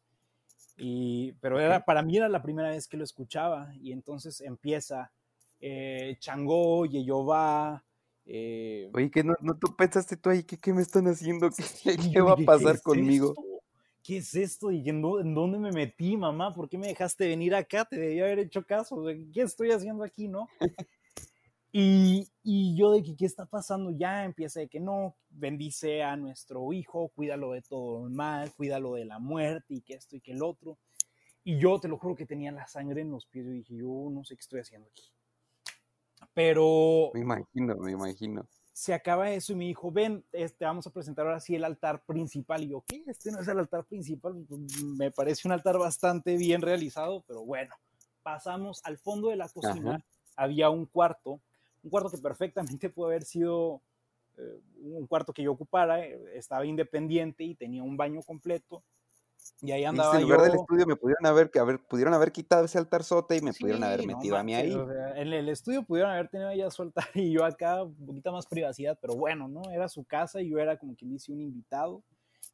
Y, 0.77 1.33
pero 1.41 1.59
era, 1.59 1.85
para 1.85 2.01
mí 2.01 2.17
era 2.17 2.29
la 2.29 2.41
primera 2.41 2.69
vez 2.69 2.87
que 2.87 2.97
lo 2.97 3.03
escuchaba 3.03 3.73
y 3.81 3.93
entonces 3.93 4.41
empieza 4.41 5.11
eh, 5.61 6.17
Changó, 6.19 6.85
Yehová, 6.85 7.83
eh, 8.25 8.89
Oye, 8.93 9.11
que 9.11 9.23
no, 9.23 9.35
no 9.41 9.55
tú 9.55 9.75
pensaste 9.75 10.17
tú 10.17 10.29
ahí, 10.29 10.43
¿qué, 10.43 10.57
qué 10.57 10.73
me 10.73 10.81
están 10.81 11.07
haciendo? 11.07 11.49
¿Qué, 12.11 12.21
va 12.21 12.33
a 12.33 12.37
pasar 12.37 12.81
conmigo? 12.81 13.33
¿Qué 14.01 14.17
es 14.17 14.35
esto? 14.35 14.71
¿Y 14.71 14.87
en, 14.89 15.01
dónde 15.01 15.59
me 15.59 15.71
metí, 15.71 16.17
mamá? 16.17 16.53
¿Por 16.53 16.69
qué 16.69 16.77
me 16.77 16.87
dejaste 16.87 17.27
venir 17.27 17.55
acá? 17.55 17.85
Te 17.85 17.97
debía 17.97 18.25
haber 18.25 18.39
hecho 18.39 18.63
caso. 18.63 19.03
¿Qué 19.33 19.41
estoy 19.41 19.71
haciendo 19.71 20.03
aquí, 20.03 20.27
no? 20.27 20.47
Y, 21.77 22.31
y, 22.41 22.77
yo 22.77 22.93
de 22.93 23.03
que, 23.03 23.17
¿qué 23.17 23.25
está 23.25 23.45
pasando? 23.45 23.91
Ya 23.91 24.23
empieza 24.23 24.61
de 24.61 24.69
que 24.69 24.79
no, 24.79 25.17
bendice 25.29 26.03
a 26.03 26.15
nuestro 26.15 26.71
hijo, 26.71 27.09
cuídalo 27.09 27.51
de 27.51 27.61
todo 27.63 28.07
el 28.07 28.13
mal, 28.13 28.53
cuídalo 28.53 28.93
de 28.93 29.03
la 29.03 29.19
muerte 29.19 29.73
y 29.73 29.81
que 29.81 29.95
esto 29.95 30.15
y 30.15 30.21
que 30.21 30.31
el 30.31 30.41
otro. 30.41 30.77
Y 31.43 31.59
yo 31.59 31.77
te 31.81 31.89
lo 31.89 31.97
juro 31.97 32.15
que 32.15 32.25
tenía 32.25 32.53
la 32.53 32.65
sangre 32.65 33.01
en 33.01 33.11
los 33.11 33.25
pies 33.25 33.45
y 33.47 33.51
dije, 33.51 33.75
yo 33.75 34.09
no 34.09 34.23
sé 34.23 34.37
qué 34.37 34.39
estoy 34.39 34.61
haciendo 34.61 34.87
aquí. 34.87 35.03
Pero... 36.33 37.11
Me 37.13 37.19
imagino, 37.19 37.75
me 37.75 37.91
imagino. 37.91 38.47
Se 38.71 38.93
acaba 38.93 39.31
eso 39.31 39.51
y 39.51 39.57
me 39.57 39.65
dijo, 39.65 39.91
ven, 39.91 40.23
este, 40.31 40.63
vamos 40.63 40.87
a 40.87 40.91
presentar 40.91 41.25
ahora 41.25 41.41
sí 41.41 41.55
el 41.55 41.65
altar 41.65 42.05
principal. 42.05 42.63
Y 42.63 42.69
yo, 42.69 42.85
¿qué? 42.87 43.03
Este 43.05 43.33
no 43.33 43.41
es 43.41 43.49
el 43.49 43.59
altar 43.59 43.83
principal. 43.83 44.33
Pues, 44.47 44.81
me 44.81 45.11
parece 45.11 45.45
un 45.45 45.51
altar 45.51 45.77
bastante 45.77 46.37
bien 46.37 46.61
realizado, 46.61 47.25
pero 47.27 47.43
bueno, 47.43 47.75
pasamos 48.23 48.79
al 48.85 48.97
fondo 48.97 49.27
de 49.27 49.35
la 49.35 49.49
cocina. 49.49 50.01
Había 50.37 50.69
un 50.69 50.85
cuarto, 50.85 51.41
un 51.85 51.89
cuarto 51.89 52.09
que 52.09 52.17
perfectamente 52.17 52.89
puede 52.89 53.13
haber 53.13 53.23
sido 53.23 53.81
eh, 54.37 54.59
un 54.81 55.07
cuarto 55.07 55.31
que 55.31 55.43
yo 55.43 55.53
ocupara. 55.53 56.03
Eh, 56.03 56.19
estaba 56.33 56.65
independiente 56.65 57.45
y 57.45 57.55
tenía 57.55 57.83
un 57.83 57.95
baño 57.95 58.21
completo 58.23 58.83
y 59.61 59.71
ahí 59.71 59.85
andaba 59.85 60.15
en 60.15 60.23
lugar 60.23 60.41
del 60.41 60.55
estudio 60.55 60.85
me 60.87 60.95
pudieron 60.95 61.25
haber, 61.25 61.51
que 61.51 61.59
haber, 61.59 61.79
pudieron 61.79 62.13
haber 62.13 62.31
quitado 62.31 62.65
ese 62.65 62.77
altarzote 62.77 63.37
y 63.37 63.41
me 63.41 63.53
pudieron 63.53 63.83
haber 63.83 64.05
metido 64.05 64.37
a 64.37 64.43
mí 64.43 64.55
ahí. 64.55 64.75
en 65.15 65.33
el 65.33 65.49
estudio 65.49 65.83
pudieron 65.83 66.11
haber 66.11 66.29
tenido 66.29 66.49
ella 66.49 66.69
suelta 66.71 67.01
y 67.13 67.31
yo 67.31 67.45
acá 67.45 67.83
un 67.83 68.05
poquito 68.05 68.31
más 68.31 68.47
privacidad, 68.47 68.97
pero 68.99 69.15
bueno, 69.15 69.47
¿no? 69.47 69.61
Era 69.71 69.87
su 69.87 70.03
casa 70.03 70.41
y 70.41 70.49
yo 70.49 70.59
era 70.59 70.77
como 70.77 70.95
quien 70.95 71.11
dice 71.11 71.31
un 71.31 71.41
invitado. 71.41 72.01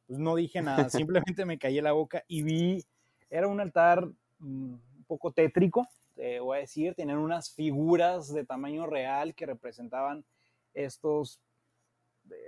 Pues 0.06 0.18
no 0.18 0.34
dije 0.36 0.60
nada, 0.60 0.88
simplemente 0.90 1.44
me 1.44 1.58
callé 1.58 1.82
la 1.82 1.92
boca 1.92 2.22
y 2.28 2.42
vi, 2.42 2.84
era 3.30 3.48
un 3.48 3.60
altar 3.60 4.06
mm, 4.38 4.74
un 5.02 5.06
poco 5.06 5.32
tétrico, 5.32 5.88
te 6.14 6.38
voy 6.38 6.58
a 6.58 6.60
decir, 6.60 6.94
tenían 6.94 7.18
unas 7.18 7.50
figuras 7.50 8.32
de 8.32 8.44
tamaño 8.44 8.86
real 8.86 9.34
que 9.34 9.46
representaban 9.46 10.24
estos 10.74 11.40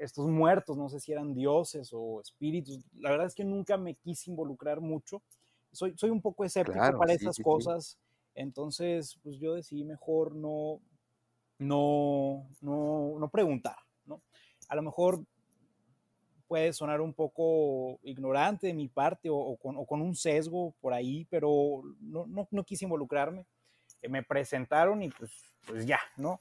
estos 0.00 0.28
muertos, 0.28 0.76
no 0.76 0.88
sé 0.88 1.00
si 1.00 1.10
eran 1.10 1.34
dioses 1.34 1.90
o 1.92 2.20
espíritus. 2.20 2.78
La 2.94 3.10
verdad 3.10 3.26
es 3.26 3.34
que 3.34 3.44
nunca 3.44 3.76
me 3.76 3.96
quise 3.96 4.30
involucrar 4.30 4.80
mucho. 4.80 5.20
Soy, 5.72 5.94
soy 5.96 6.10
un 6.10 6.22
poco 6.22 6.44
escéptico 6.44 6.96
para 6.96 7.12
esas 7.12 7.36
cosas. 7.38 7.98
Entonces, 8.36 9.18
pues 9.24 9.36
yo 9.38 9.54
decidí 9.54 9.82
mejor 9.82 10.36
no, 10.36 10.80
no, 11.58 12.46
no, 12.60 13.18
no 13.18 13.28
preguntar, 13.30 13.76
¿no? 14.06 14.22
A 14.68 14.76
lo 14.76 14.82
mejor 14.82 15.24
puede 16.54 16.72
sonar 16.72 17.00
un 17.00 17.12
poco 17.12 17.98
ignorante 18.04 18.68
de 18.68 18.74
mi 18.74 18.86
parte 18.86 19.28
o, 19.28 19.56
con, 19.56 20.00
un 20.00 20.14
sesgo 20.14 20.72
por 20.80 20.94
ahí, 20.94 21.26
pero 21.28 21.82
no, 21.98 22.26
no, 22.28 22.46
no 22.48 22.62
quise 22.62 22.84
involucrarme. 22.84 23.44
me 24.08 24.22
presentaron 24.22 25.02
y 25.02 25.08
pues, 25.08 25.32
pues 25.66 25.84
ya, 25.84 25.98
¿no? 26.16 26.38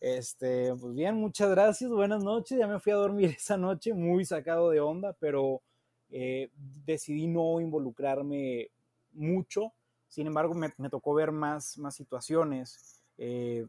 Este, 0.00 0.74
pues 0.78 0.94
bien, 0.94 1.14
muchas 1.14 1.48
gracias, 1.48 1.90
buenas 1.90 2.22
noches. 2.22 2.58
Ya 2.58 2.66
me 2.66 2.78
fui 2.78 2.92
a 2.92 2.96
dormir 2.96 3.30
esa 3.38 3.56
noche 3.56 3.94
muy 3.94 4.26
sacado 4.26 4.68
de 4.68 4.80
onda, 4.80 5.14
pero 5.18 5.62
eh, 6.10 6.50
decidí 6.84 7.26
no 7.26 7.58
involucrarme 7.58 8.68
mucho. 9.12 9.72
Sin 10.08 10.26
embargo, 10.26 10.52
me, 10.52 10.90
tocó 10.90 11.14
ver 11.14 11.32
más, 11.32 11.78
más 11.78 11.94
situaciones. 11.94 13.02
Eh, 13.16 13.66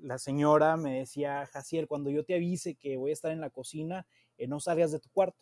la 0.00 0.16
señora 0.16 0.78
me 0.78 1.00
decía, 1.00 1.44
Jaciel, 1.52 1.88
cuando 1.88 2.08
yo 2.08 2.24
te 2.24 2.36
avise 2.36 2.74
que 2.74 2.96
voy 2.96 3.10
a 3.10 3.12
estar 3.12 3.32
en 3.32 3.42
la 3.42 3.50
cocina, 3.50 4.06
eh, 4.38 4.46
no 4.46 4.60
salgas 4.60 4.92
de 4.92 5.00
tu 5.00 5.08
cuarto. 5.10 5.38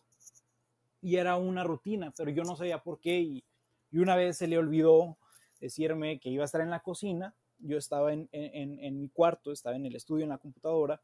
Y 1.01 1.17
era 1.17 1.37
una 1.37 1.65
rutina, 1.65 2.13
pero 2.17 2.31
yo 2.31 2.45
no 2.45 2.57
sabía 2.57 2.83
por 2.83 2.99
qué. 2.99 3.21
Y, 3.21 3.45
y 3.91 3.99
una 3.99 4.17
vez 4.17 4.39
se 4.39 4.47
le 4.47 4.59
olvidó 4.59 5.19
decirme 5.61 6.19
que 6.19 6.31
iba 6.31 6.43
a 6.43 6.47
estar 6.47 6.61
en 6.61 6.71
la 6.71 6.81
cocina 6.81 7.35
yo 7.59 7.79
estaba 7.79 8.13
en, 8.13 9.01
mi 9.01 9.09
cuarto, 9.09 9.53
estaba 9.53 9.77
en 9.77 9.87
el 9.87 9.97
estudio, 9.97 10.25
en 10.25 10.31
la 10.31 10.39
computadora, 10.39 11.01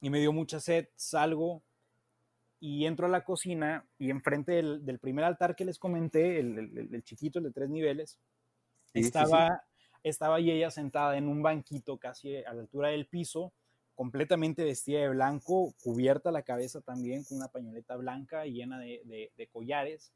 y 0.00 0.10
me 0.10 0.20
dio 0.20 0.32
mucha 0.32 0.60
sed, 0.60 0.88
salgo 0.96 1.62
y 2.58 2.86
entro 2.86 3.06
a 3.06 3.10
la 3.10 3.24
cocina 3.24 3.86
y 3.98 4.10
enfrente 4.10 4.52
del, 4.52 4.98
primer 4.98 5.24
altar 5.24 5.56
que 5.56 5.64
les 5.64 5.78
comenté, 5.78 6.40
el, 6.40 7.02
chiquito, 7.04 7.38
el 7.38 7.46
de 7.46 7.52
tres 7.52 7.70
niveles, 7.70 8.18
estaba, 8.92 9.62
estaba 10.02 10.40
ella 10.40 10.70
sentada 10.70 11.16
en 11.16 11.28
un 11.28 11.42
banquito 11.42 11.98
casi 11.98 12.36
a 12.36 12.52
la 12.52 12.62
altura 12.62 12.88
del 12.88 13.06
piso, 13.06 13.52
completamente 14.00 14.64
vestida 14.64 15.00
de 15.00 15.10
blanco, 15.10 15.74
cubierta 15.84 16.32
la 16.32 16.40
cabeza 16.40 16.80
también 16.80 17.22
con 17.22 17.36
una 17.36 17.48
pañoleta 17.48 17.96
blanca 17.96 18.46
llena 18.46 18.78
de, 18.78 19.48
collares, 19.52 20.10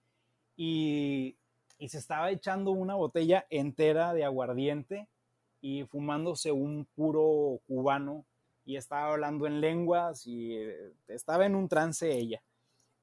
y, 0.57 1.37
y 1.79 1.90
se 1.90 1.99
estaba 1.99 2.31
echando 2.31 2.70
una 2.70 2.94
botella 2.94 3.44
entera 3.51 4.14
de 4.14 4.25
aguardiente 4.25 5.07
y 5.61 5.85
fumándose 5.85 6.51
un 6.51 6.87
puro 6.94 7.61
cubano 7.66 8.25
y 8.64 8.77
estaba 8.77 9.12
hablando 9.12 9.47
en 9.47 9.61
lenguas 9.61 10.27
y 10.27 10.57
eh, 10.57 10.94
estaba 11.09 11.44
en 11.44 11.55
un 11.55 11.68
trance 11.68 12.11
ella. 12.11 12.40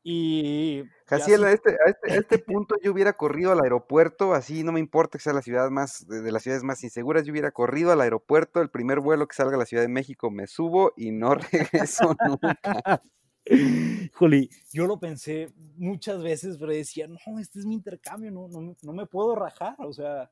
Y... 0.04 0.84
Jaciel, 1.06 1.44
este, 1.46 1.72
a, 1.72 1.90
este, 1.90 2.12
a, 2.12 2.16
este, 2.16 2.38
punto 2.40 2.76
yo 2.82 2.92
hubiera 2.92 3.14
corrido 3.14 3.52
al 3.52 3.62
aeropuerto, 3.62 4.34
así 4.34 4.64
no 4.64 4.72
me 4.72 4.80
importa 4.80 5.18
que 5.18 5.24
sea 5.24 5.34
la 5.34 5.42
ciudad 5.42 5.70
más, 5.70 6.08
de, 6.08 6.32
las 6.32 6.44
ciudades 6.44 6.64
más 6.64 6.84
inseguras, 6.84 7.26
yo 7.26 7.32
hubiera 7.32 7.52
corrido 7.52 7.92
al 7.92 8.02
aeropuerto, 8.02 8.62
el 8.62 8.70
primer 8.70 9.00
vuelo 9.00 9.28
que 9.28 9.36
salga 9.36 9.56
a 9.56 9.60
la 9.60 9.66
Ciudad 9.66 9.84
de 9.84 9.90
México 9.90 10.32
me 10.32 10.48
subo 10.48 10.94
y 10.96 11.12
no 11.12 11.36
regreso 11.52 12.16
nunca. 12.26 13.04
Juli, 14.14 14.50
yo 14.72 14.86
lo 14.86 15.00
pensé 15.00 15.52
muchas 15.76 16.22
veces, 16.24 16.58
pero 16.58 16.72
decía, 16.72 17.08
no, 17.08 17.40
este 17.40 17.60
es 17.60 17.66
mi 17.66 17.76
intercambio, 17.76 18.32
no, 18.32 18.48
no, 18.48 18.76
no 18.82 18.94
me 18.94 19.06
puedo 19.06 19.36
rajar, 19.36 19.76
o 19.80 19.92
sea, 19.94 20.32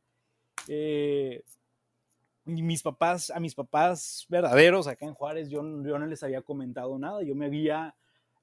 eh, 0.68 1.44
mis 2.46 2.82
papás, 2.82 3.30
a 3.30 3.40
mis 3.40 3.56
papás 3.56 4.26
verdaderos 4.30 4.88
acá 4.88 5.06
en 5.06 5.14
Juárez, 5.14 5.50
yo, 5.50 5.62
yo 5.84 6.00
no 6.00 6.06
les 6.06 6.24
había 6.24 6.42
comentado 6.42 6.98
nada, 6.98 7.22
yo 7.24 7.36
me 7.36 7.46
había 7.46 7.96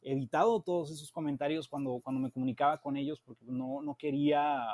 evitado 0.06 0.62
todos 0.62 0.90
esos 0.90 1.10
comentarios 1.10 1.68
cuando, 1.68 2.00
cuando 2.02 2.20
me 2.20 2.30
comunicaba 2.30 2.80
con 2.80 2.96
ellos 2.96 3.20
porque 3.24 3.44
no, 3.46 3.82
no 3.82 3.96
quería, 3.96 4.64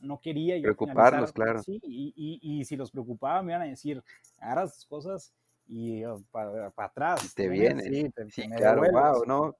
no 0.00 0.20
quería 0.20 0.60
preocuparlos, 0.62 1.32
claro. 1.32 1.62
Sí, 1.62 1.80
y, 1.82 2.14
y, 2.16 2.60
y, 2.60 2.64
si 2.64 2.76
los 2.76 2.90
preocupaba 2.90 3.42
me 3.42 3.52
iban 3.52 3.62
a 3.62 3.66
decir, 3.66 4.02
hagas 4.38 4.86
cosas 4.86 5.34
y 5.66 6.04
oh, 6.04 6.22
para, 6.30 6.72
atrás. 6.76 7.34
te 7.34 7.48
viene. 7.48 8.12
Sí, 8.30 8.48
claro, 8.56 8.82
wow, 8.92 9.24
no, 9.26 9.56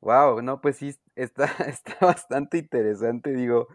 wow, 0.00 0.42
no, 0.42 0.60
pues 0.60 0.76
sí, 0.76 0.94
está, 1.16 1.44
está 1.68 1.96
bastante 2.00 2.58
interesante, 2.58 3.32
digo, 3.32 3.68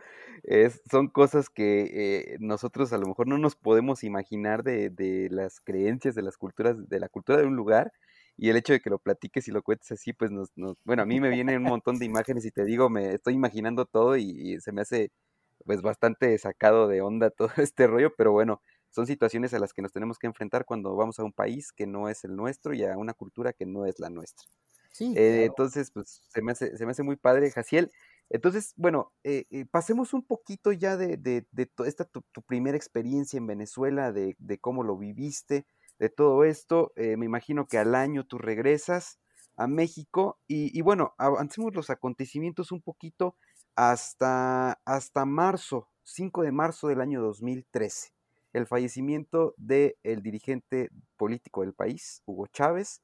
es, 0.43 0.81
son 0.89 1.07
cosas 1.07 1.49
que 1.49 1.89
eh, 1.93 2.37
nosotros 2.39 2.93
a 2.93 2.97
lo 2.99 3.07
mejor 3.07 3.27
no 3.27 3.39
nos 3.39 3.55
podemos 3.55 4.03
imaginar 4.03 4.63
de, 4.63 4.91
de, 4.91 5.29
las 5.31 5.59
creencias, 5.61 6.13
de 6.13 6.21
las 6.21 6.37
culturas, 6.37 6.87
de 6.87 6.99
la 6.99 7.09
cultura 7.09 7.39
de 7.39 7.47
un 7.47 7.55
lugar, 7.55 7.91
y 8.41 8.49
el 8.49 8.55
hecho 8.55 8.71
de 8.71 8.79
que 8.79 8.89
lo 8.89 8.99
platiques 8.99 9.47
y 9.49 9.51
lo 9.51 9.61
cuentes 9.61 9.91
así, 9.91 10.13
pues 10.13 10.31
nos, 10.31 10.49
nos 10.55 10.77
bueno, 10.85 11.03
a 11.03 11.05
mí 11.05 11.19
me 11.19 11.29
vienen 11.29 11.57
un 11.57 11.63
montón 11.63 11.99
de 11.99 12.05
imágenes 12.05 12.45
y 12.45 12.51
te 12.51 12.63
digo, 12.63 12.89
me 12.89 13.13
estoy 13.13 13.33
imaginando 13.33 13.85
todo 13.85 14.15
y, 14.15 14.59
se 14.61 14.71
me 14.71 14.81
hace 14.81 15.11
pues 15.65 15.81
bastante 15.81 16.37
sacado 16.37 16.87
de 16.87 17.01
onda 17.01 17.29
todo 17.37 17.49
este 17.57 17.85
rollo, 17.85 18.15
pero 18.15 18.31
bueno, 18.31 18.61
son 18.91 19.07
situaciones 19.07 19.53
a 19.53 19.59
las 19.59 19.73
que 19.73 19.81
nos 19.81 19.91
tenemos 19.91 20.17
que 20.17 20.27
enfrentar 20.27 20.63
cuando 20.63 20.95
vamos 20.95 21.19
a 21.19 21.25
un 21.25 21.33
país 21.33 21.73
que 21.73 21.85
no 21.85 22.07
es 22.07 22.23
el 22.23 22.35
nuestro 22.35 22.73
y 22.73 22.85
a 22.85 22.97
una 22.97 23.13
cultura 23.13 23.51
que 23.51 23.65
no 23.65 23.85
es 23.85 23.99
la 23.99 24.09
nuestra. 24.09 24.47
Sí, 24.93 25.13
eh, 25.17 25.43
entonces, 25.43 25.91
pues 25.91 26.21
se 26.29 26.41
me, 26.41 26.53
hace, 26.53 26.77
se 26.77 26.85
me 26.85 26.91
hace 26.91 27.03
muy 27.03 27.17
padre, 27.17 27.51
Jaciel. 27.51 27.91
Entonces, 28.29 28.73
bueno, 28.77 29.11
eh, 29.23 29.45
eh, 29.49 29.65
pasemos 29.69 30.13
un 30.13 30.25
poquito 30.25 30.71
ya 30.71 30.95
de, 30.97 31.17
de, 31.17 31.45
de 31.51 31.69
esta 31.85 32.05
tu, 32.05 32.23
primera 32.47 32.77
experiencia 32.77 33.37
en 33.37 33.47
Venezuela, 33.47 34.11
de, 34.11 34.35
de, 34.39 34.57
cómo 34.59 34.83
lo 34.83 34.97
viviste, 34.97 35.65
de 35.99 36.09
todo 36.09 36.43
esto. 36.43 36.91
Eh, 36.95 37.17
me 37.17 37.25
imagino 37.25 37.67
que 37.67 37.77
al 37.77 37.93
año 37.95 38.25
tú 38.25 38.37
regresas 38.37 39.19
a 39.55 39.67
México 39.67 40.39
y, 40.47 40.81
bueno, 40.81 41.13
avancemos 41.17 41.75
los 41.75 41.89
acontecimientos 41.89 42.71
un 42.71 42.81
poquito 42.81 43.35
hasta, 43.75 44.79
hasta 44.85 45.25
marzo, 45.25 45.89
5 46.03 46.43
de 46.43 46.51
marzo 46.53 46.87
del 46.87 47.01
año 47.01 47.21
2013, 47.21 48.13
el 48.53 48.67
fallecimiento 48.67 49.53
del 49.57 50.21
dirigente 50.23 50.89
político 51.17 51.61
del 51.61 51.73
país, 51.73 52.23
Hugo 52.25 52.47
Chávez, 52.47 53.01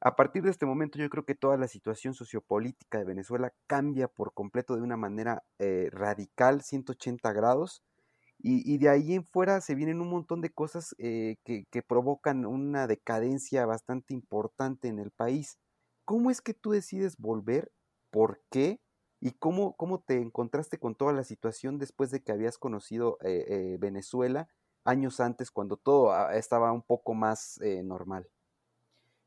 A 0.00 0.16
partir 0.16 0.42
de 0.42 0.50
este 0.50 0.66
momento 0.66 0.98
yo 0.98 1.08
creo 1.10 1.24
que 1.24 1.36
toda 1.36 1.56
la 1.56 1.68
situación 1.68 2.14
sociopolítica 2.14 2.98
de 2.98 3.04
Venezuela 3.04 3.52
cambia 3.68 4.08
por 4.08 4.34
completo 4.34 4.74
de 4.74 4.82
una 4.82 4.96
manera 4.96 5.44
eh, 5.58 5.90
radical, 5.92 6.62
180 6.62 7.32
grados, 7.32 7.84
y, 8.44 8.78
de 8.78 8.88
ahí 8.88 9.14
en 9.14 9.24
fuera 9.24 9.60
se 9.60 9.74
vienen 9.76 10.00
un 10.00 10.10
montón 10.10 10.40
de 10.40 10.50
cosas 10.50 10.96
eh, 10.98 11.36
que, 11.44 11.82
provocan 11.82 12.44
una 12.44 12.86
decadencia 12.86 13.64
bastante 13.66 14.14
importante 14.14 14.88
en 14.88 14.98
el 14.98 15.10
país. 15.10 15.58
¿Cómo 16.04 16.30
es 16.30 16.40
que 16.40 16.52
tú 16.52 16.72
decides 16.72 17.16
volver? 17.18 17.70
¿Por 18.10 18.42
qué? 18.50 18.80
¿Y 19.20 19.30
cómo, 19.32 19.74
cómo 19.76 20.00
te 20.00 20.16
encontraste 20.16 20.78
con 20.78 20.96
toda 20.96 21.12
la 21.12 21.22
situación 21.22 21.78
después 21.78 22.10
de 22.10 22.22
que 22.22 22.32
habías 22.32 22.58
conocido 22.58 23.18
eh, 23.22 23.44
eh, 23.48 23.76
Venezuela 23.78 24.48
años 24.84 25.20
antes, 25.20 25.52
cuando 25.52 25.76
todo 25.76 26.30
estaba 26.30 26.72
un 26.72 26.82
poco 26.82 27.14
más 27.14 27.60
normal? 27.84 28.28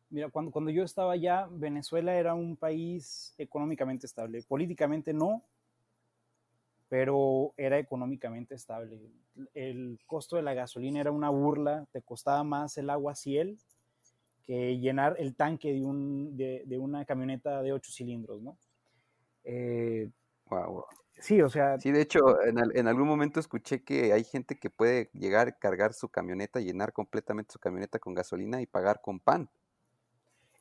Mira, 0.10 0.30
cuando, 0.30 0.52
cuando 0.52 0.70
yo 0.70 0.84
estaba 0.84 1.14
allá, 1.14 1.48
Venezuela 1.50 2.14
era 2.14 2.34
un 2.34 2.58
país 2.58 3.34
económicamente 3.38 4.06
estable. 4.06 4.44
Políticamente 4.44 5.14
no, 5.14 5.46
pero 6.90 7.54
era 7.58 7.80
económicamente 7.80 8.56
estable. 8.56 9.00
El 9.54 10.00
costo 10.06 10.36
de 10.36 10.44
la 10.44 10.54
gasolina 10.54 11.02
era 11.02 11.12
una 11.12 11.30
burla, 11.30 11.88
te 11.92 12.02
costaba 12.02 12.44
más 12.44 12.78
el 12.78 12.90
agua 12.90 13.16
ciel 13.16 13.58
que 14.44 14.78
llenar 14.78 15.16
el 15.18 15.36
tanque 15.36 15.74
de, 15.74 15.84
un, 15.84 16.38
de, 16.38 16.64
de 16.66 16.78
una 16.78 17.04
camioneta 17.06 17.64
de 17.64 17.74
ocho 17.74 17.92
cilindros, 17.92 18.42
¿no? 18.42 18.58
Eh, 19.44 20.10
Sí, 21.20 21.42
o 21.42 21.50
sea. 21.50 21.80
Sí, 21.80 21.92
de 21.92 22.02
hecho, 22.02 22.44
en, 22.44 22.58
en, 22.76 22.88
algún 22.88 23.08
momento 23.08 23.40
escuché 23.40 23.84
que 23.84 24.14
hay 24.14 24.24
gente 24.24 24.60
que 24.60 24.70
puede 24.70 25.10
llegar, 25.14 25.58
cargar 25.58 25.94
su 25.94 26.10
camioneta, 26.10 26.60
llenar 26.60 26.94
completamente 26.94 27.54
su 27.54 27.60
camioneta 27.60 28.00
con 28.00 28.14
gasolina 28.14 28.62
y 28.62 28.66
pagar 28.66 29.02
con 29.02 29.20
pan. 29.20 29.50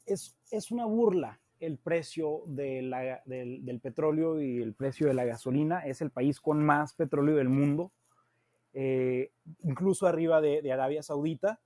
Es, 0.07 0.37
es 0.51 0.71
una 0.71 0.87
burla 0.87 1.41
el 1.61 1.79
precio 1.79 2.43
de 2.47 2.83
la, 2.83 3.23
del, 3.25 3.65
del, 3.65 3.81
petróleo 3.81 4.41
y 4.41 4.61
el 4.61 4.75
precio 4.75 5.07
de 5.07 5.15
la 5.15 5.25
gasolina. 5.25 5.81
Es 5.81 6.01
el 6.01 6.11
país 6.11 6.41
con 6.41 6.65
más 6.65 6.95
petróleo 6.95 7.37
del 7.37 7.49
mundo, 7.49 7.93
eh, 8.73 9.31
incluso 9.63 10.07
arriba 10.07 10.41
de, 10.41 10.63
de, 10.63 10.73
Arabia 10.73 11.03
Saudita. 11.03 11.61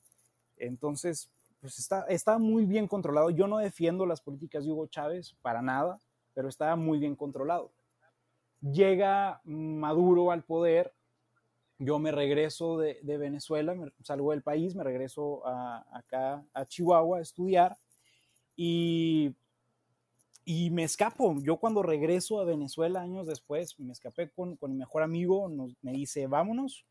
Entonces, 0.57 1.31
pues 1.61 1.79
está, 1.79 2.07
está 2.09 2.39
muy 2.39 2.65
bien 2.67 2.87
controlado. 2.87 3.31
Yo 3.31 3.47
no 3.47 3.59
defiendo 3.59 4.07
las 4.07 4.21
políticas 4.21 4.65
de 4.65 4.73
Hugo 4.73 4.87
Chávez 4.87 5.37
para 5.43 5.63
nada 5.63 6.01
pero 6.39 6.49
estaba 6.49 6.77
muy 6.77 7.01
bien 7.01 7.17
controlado. 7.17 7.73
Llega 8.61 9.41
Maduro 9.43 10.31
al 10.31 10.45
poder, 10.45 10.95
yo 11.81 11.99
me 11.99 12.13
regreso 12.13 12.79
de, 12.79 13.01
Venezuela, 13.03 13.75
salgo 14.05 14.31
del 14.31 14.43
país, 14.45 14.77
me 14.77 14.85
regreso 14.85 15.45
acá 15.45 16.45
a 16.55 16.65
Chihuahua 16.65 17.19
a 17.19 17.23
estudiar 17.23 17.77
y, 18.55 19.35
y 20.51 20.71
me 20.71 20.83
escapo. 20.83 21.37
Yo 21.43 21.59
cuando 21.59 21.83
regreso 21.83 22.41
a 22.41 22.45
Venezuela 22.45 23.03
años 23.03 23.27
después, 23.27 23.79
me 23.79 23.93
escapé 23.93 24.31
con, 24.31 24.57
con 24.57 24.71
mi 24.71 24.79
mejor 24.79 25.03
amigo, 25.03 25.47
me 25.83 25.93
dice, 25.93 26.27
vámonos. 26.27 26.87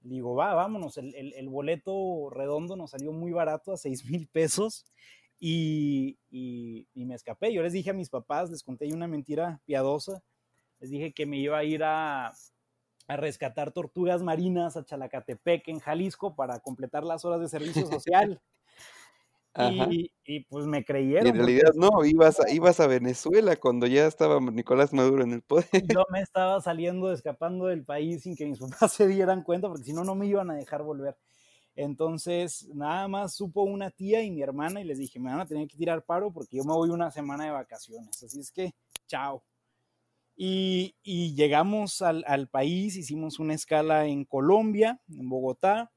digo, 0.00 0.34
va, 0.34 0.54
vámonos. 0.54 0.98
El, 0.98 1.14
el, 1.14 1.32
el, 1.34 1.48
boleto 1.48 2.30
redondo 2.30 2.74
nos 2.74 2.90
salió 2.90 3.12
muy 3.12 3.30
barato, 3.30 3.72
a 3.72 3.76
6 3.76 4.06
mil 4.06 4.26
pesos. 4.26 4.86
Y, 5.38 6.18
me 6.96 7.14
escapé. 7.14 7.52
Yo 7.52 7.62
les 7.62 7.74
dije 7.74 7.90
a 7.90 7.92
mis 7.92 8.10
papás, 8.10 8.50
les 8.50 8.64
conté 8.64 8.92
una 8.92 9.06
mentira 9.06 9.60
piadosa. 9.66 10.24
Les 10.80 10.90
dije 10.90 11.12
que 11.12 11.26
me 11.26 11.38
iba 11.38 11.58
a 11.58 11.62
ir 11.62 11.84
a, 11.84 12.32
rescatar 13.06 13.70
tortugas 13.70 14.20
marinas 14.20 14.76
a 14.76 14.84
Chalacatepec, 14.84 15.68
en 15.68 15.78
Jalisco, 15.78 16.34
para 16.34 16.58
completar 16.58 17.04
las 17.04 17.24
horas 17.24 17.40
de 17.40 17.48
servicio 17.48 17.86
social. 18.00 18.42
Y, 20.28 20.40
pues 20.48 20.66
me 20.66 20.84
creyeron. 20.84 21.28
en 21.28 21.36
realidad 21.36 21.72
no, 21.74 22.04
ibas 22.04 22.40
a, 22.40 22.50
ibas 22.50 22.80
a 22.80 22.86
Venezuela 22.86 23.56
cuando 23.56 23.86
ya 23.86 24.06
estaba 24.06 24.40
Nicolás 24.40 24.92
Maduro 24.92 25.22
en 25.22 25.32
el 25.32 25.42
poder. 25.42 25.86
Yo 25.88 26.04
me 26.10 26.20
estaba 26.20 26.60
saliendo, 26.60 27.12
escapando 27.12 27.66
del 27.66 27.84
país 27.84 28.22
sin 28.22 28.36
que 28.36 28.46
mis 28.46 28.58
papás 28.80 28.92
se 28.92 29.06
dieran 29.06 29.42
cuenta, 29.42 29.68
porque 29.68 29.84
si 29.84 29.92
no, 29.92 30.04
no 30.04 30.14
me 30.14 30.26
iban 30.26 30.50
a 30.50 30.54
dejar 30.54 30.82
volver. 30.82 31.16
Entonces, 31.76 32.68
nada 32.74 33.06
más 33.06 33.34
supo 33.34 33.62
una 33.62 33.90
tía 33.90 34.22
y 34.22 34.30
mi 34.30 34.42
hermana 34.42 34.80
y 34.80 34.84
les 34.84 34.98
dije, 34.98 35.20
me 35.20 35.30
van 35.30 35.40
a 35.40 35.46
tener 35.46 35.68
que 35.68 35.76
tirar 35.76 36.04
paro 36.04 36.32
porque 36.32 36.56
yo 36.56 36.64
me 36.64 36.72
voy 36.72 36.88
una 36.88 37.10
semana 37.10 37.44
de 37.44 37.50
vacaciones. 37.50 38.22
Así 38.22 38.40
es 38.40 38.50
que, 38.50 38.74
chao. 39.06 39.44
Y, 40.38 40.94
llegamos 41.34 42.02
al, 42.02 42.48
país, 42.48 42.96
hicimos 42.96 43.38
una 43.38 43.54
escala 43.54 44.06
en 44.06 44.24
Colombia, 44.24 45.00
en 45.08 45.28
Bogotá. 45.28 45.92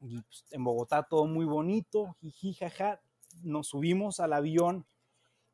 Pues, 0.00 0.44
en 0.50 0.64
Bogotá 0.64 1.04
todo 1.04 1.26
muy 1.26 1.44
bonito, 1.44 2.16
jiji, 2.20 2.54
jaja. 2.54 3.00
Nos 3.44 3.68
subimos 3.68 4.18
al 4.18 4.32
avión 4.32 4.84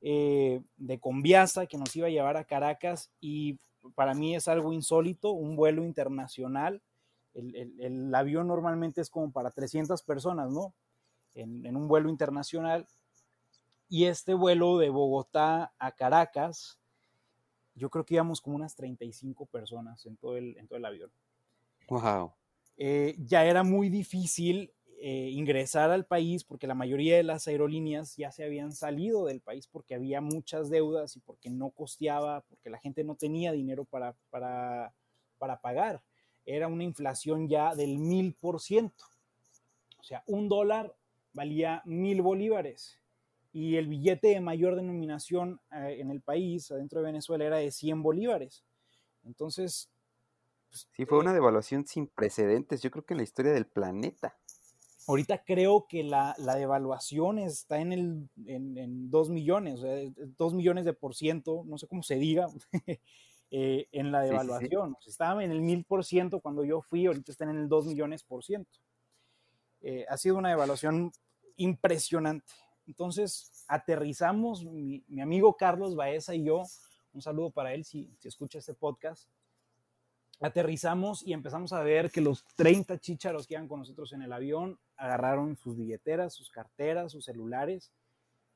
eh, 0.01 0.63
de 0.77 0.99
Conviasa 0.99 1.67
que 1.67 1.77
nos 1.77 1.95
iba 1.95 2.07
a 2.07 2.11
llevar 2.11 2.37
a 2.37 2.45
Caracas 2.45 3.11
y 3.21 3.59
para 3.95 4.15
mí 4.15 4.35
es 4.35 4.49
algo 4.49 4.73
insólito, 4.73 5.33
un 5.33 5.57
vuelo 5.57 5.85
internacional 5.85 6.83
el, 7.37 8.15
avión 8.15 8.47
normalmente 8.47 9.01
es 9.01 9.11
como 9.11 9.31
para 9.31 9.51
300 9.51 10.03
personas, 10.03 10.51
¿no? 10.51 10.75
En, 11.35 11.77
un 11.77 11.89
vuelo 11.89 12.09
internacional. 12.09 12.87
Y 13.89 14.07
este 14.07 14.35
vuelo 14.35 14.79
de 14.79 14.91
Bogotá 14.91 15.73
a 15.79 15.93
Caracas, 15.93 16.79
yo 17.75 17.91
creo 17.91 18.05
que 18.05 18.15
íbamos 18.15 18.41
como 18.41 18.57
unas 18.57 18.75
35 18.75 19.47
personas 19.47 20.05
en 20.07 20.17
todo 20.17 20.37
el, 20.37 20.57
en 20.57 20.67
todo 20.67 20.79
el 20.79 20.85
avión. 20.85 21.11
Wow. 21.89 22.33
Eh, 22.77 23.17
ya 23.19 23.45
era 23.45 23.63
muy 23.63 23.89
difícil 23.89 24.73
eh, 25.01 25.31
ingresar 25.33 25.91
al 25.91 26.07
país 26.07 26.45
porque 26.45 26.67
la 26.67 26.75
mayoría 26.75 27.17
de 27.17 27.23
las 27.23 27.49
aerolíneas 27.49 28.17
ya 28.17 28.33
se 28.33 28.45
habían 28.45 28.73
salido 28.73 29.27
del 29.27 29.41
país 29.41 29.67
porque 29.67 29.95
había 29.95 30.21
muchas 30.21 30.71
deudas 30.71 31.17
y 31.17 31.21
porque 31.21 31.51
no 31.51 31.71
costeaba, 31.71 32.43
porque 32.43 32.71
la 32.71 32.79
gente 32.79 33.05
no 33.05 33.15
tenía 33.15 33.53
dinero 33.53 33.85
para, 33.85 34.15
para, 34.31 34.95
para 35.39 35.61
pagar 35.61 36.03
era 36.47 36.69
una 36.69 36.85
inflación 36.85 37.49
ya 37.49 37.75
del 37.75 37.99
mil 37.99 38.33
por 38.33 38.61
ciento. 38.61 39.05
O 39.99 40.05
sea, 40.05 40.23
un 40.27 40.49
dólar 40.49 40.95
valía 41.33 41.83
mil 41.85 42.23
bolívares 42.23 43.01
y 43.53 43.77
el 43.77 43.89
billete 43.89 44.29
de 44.29 44.41
mayor 44.41 44.77
denominación 44.77 45.61
eh, 45.73 45.97
en 45.99 46.11
el 46.11 46.21
país, 46.21 46.71
adentro 46.71 47.01
de 47.01 47.07
Venezuela, 47.07 47.45
era 47.45 47.57
de 47.59 47.71
100 47.71 48.03
bolívares. 48.03 48.65
Entonces... 49.25 49.91
Pues, 50.77 50.89
sí, 50.93 51.07
fue 51.07 51.19
una 51.19 51.31
eh, 51.31 51.35
devaluación 51.35 51.87
sin 51.87 52.07
precedentes, 52.07 52.83
yo 52.83 52.91
creo 52.91 53.05
que 53.05 53.15
en 53.15 53.19
la 53.19 53.25
historia 53.25 53.53
del 53.53 53.67
planeta. 53.67 54.37
Ahorita 55.09 55.43
creo 55.45 55.87
que 55.89 56.03
la, 56.03 56.35
devaluación 56.37 57.39
está 57.39 57.81
en, 57.81 57.93
el, 57.93 58.29
en, 58.47 59.11
2 59.11 59.31
millones, 59.31 59.79
o 59.79 59.83
sea, 59.83 60.13
2 60.37 60.55
millones 60.55 60.85
de 60.85 60.93
por 60.93 61.15
ciento, 61.15 61.63
no 61.65 61.79
sé 61.79 61.87
cómo 61.87 62.03
se 62.03 62.17
diga, 62.17 62.49
Eh, 63.53 63.87
en 63.93 64.11
la 64.11 64.23
devaluación. 64.23 64.97
estaba 65.07 65.45
en 65.45 65.53
el 65.53 65.61
mil 65.61 65.85
por 65.85 66.05
ciento 66.05 66.41
cuando 66.41 66.65
yo 66.65 66.83
fui, 66.83 67.07
ahorita 67.07 67.31
están 67.31 67.49
en 67.51 67.59
el 67.59 67.69
dos 67.69 67.87
millones 67.87 68.25
por 68.25 68.43
ciento. 68.43 68.81
Eh, 69.83 70.05
ha 70.09 70.17
sido 70.17 70.37
una 70.37 70.49
devaluación 70.49 71.13
impresionante. 71.55 72.53
Entonces, 72.89 73.65
aterrizamos, 73.69 74.65
mi, 74.65 75.05
amigo 75.23 75.55
Carlos 75.55 75.95
Baeza 75.95 76.35
y 76.35 76.43
yo, 76.43 76.65
un 77.13 77.23
saludo 77.23 77.53
para 77.53 77.73
él 77.73 77.85
si, 77.85 78.13
si 78.19 78.27
escucha 78.27 78.59
este 78.59 78.75
podcast, 78.75 79.29
aterrizamos 80.41 81.27
y 81.27 81.33
empezamos 81.33 81.73
a 81.73 81.83
ver 81.83 82.11
que 82.11 82.21
los 82.21 82.45
30 82.57 82.99
chícharos 82.99 83.47
que 83.47 83.55
iban 83.55 83.69
con 83.69 83.81
nosotros 83.81 84.13
en 84.13 84.23
el 84.23 84.33
avión 84.33 84.79
agarraron 84.97 85.57
sus 85.57 85.77
billeteras, 85.77 86.35
sus 86.35 86.51
carteras, 86.51 87.13
sus 87.13 87.25
celulares 87.25 87.93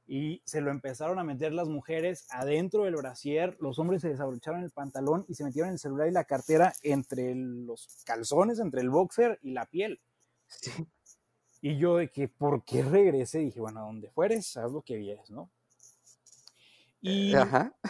y 0.06 0.42
se 0.44 0.60
lo 0.60 0.72
empezaron 0.72 1.20
a 1.20 1.24
meter 1.24 1.52
las 1.52 1.68
mujeres 1.68 2.26
adentro 2.30 2.82
del 2.82 2.96
brasier, 2.96 3.56
los 3.60 3.78
hombres 3.78 4.02
se 4.02 4.08
desabrocharon 4.08 4.64
el 4.64 4.72
pantalón 4.72 5.24
y 5.28 5.34
se 5.34 5.44
metieron 5.44 5.70
el 5.70 5.78
celular 5.78 6.08
y 6.08 6.10
la 6.10 6.24
cartera 6.24 6.72
entre 6.82 7.32
los 7.36 8.02
calzones, 8.04 8.58
entre 8.58 8.80
el 8.80 8.90
boxer 8.90 9.38
y 9.40 9.52
la 9.52 9.66
piel. 9.66 10.00
Y 11.62 11.76
yo 11.76 11.98
de 11.98 12.08
que, 12.08 12.26
¿por 12.26 12.64
qué 12.64 12.82
regresé? 12.82 13.40
Dije, 13.40 13.60
bueno, 13.60 13.80
a 13.80 13.82
donde 13.82 14.10
fueres, 14.10 14.56
haz 14.56 14.72
lo 14.72 14.80
que 14.80 14.96
vieres, 14.96 15.30
¿no? 15.30 15.50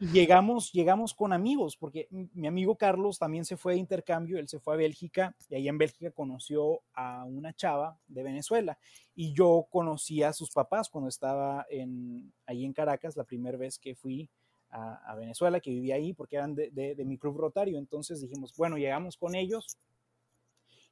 Y, 0.00 0.10
llegamos, 0.12 0.72
llegamos 0.72 1.14
con 1.14 1.32
amigos, 1.32 1.76
porque 1.76 2.08
mi 2.10 2.46
amigo 2.46 2.76
Carlos 2.76 3.18
también 3.18 3.44
se 3.44 3.56
fue 3.56 3.74
de 3.74 3.78
intercambio, 3.78 4.38
él 4.38 4.48
se 4.48 4.58
fue 4.58 4.74
a 4.74 4.76
Bélgica 4.76 5.36
y 5.48 5.56
ahí 5.56 5.68
en 5.68 5.78
Bélgica 5.78 6.10
conoció 6.10 6.80
a 6.94 7.24
una 7.24 7.52
chava 7.52 7.98
de 8.06 8.22
Venezuela 8.22 8.78
y 9.14 9.34
yo 9.34 9.66
conocí 9.70 10.22
a 10.22 10.32
sus 10.32 10.50
papás 10.50 10.88
cuando 10.88 11.08
estaba 11.08 11.66
en, 11.70 12.32
ahí 12.46 12.64
en 12.64 12.72
Caracas, 12.72 13.16
la 13.16 13.24
primera 13.24 13.58
vez 13.58 13.78
que 13.78 13.94
fui 13.94 14.30
a, 14.70 15.14
Venezuela, 15.16 15.60
que 15.60 15.70
vivía 15.70 15.94
ahí 15.94 16.12
porque 16.12 16.36
eran 16.36 16.54
de, 16.54 16.70
de 16.70 17.04
mi 17.04 17.18
club 17.18 17.38
rotario, 17.38 17.78
entonces 17.78 18.20
dijimos, 18.20 18.54
bueno, 18.56 18.76
llegamos 18.76 19.16
con 19.16 19.34
ellos 19.34 19.78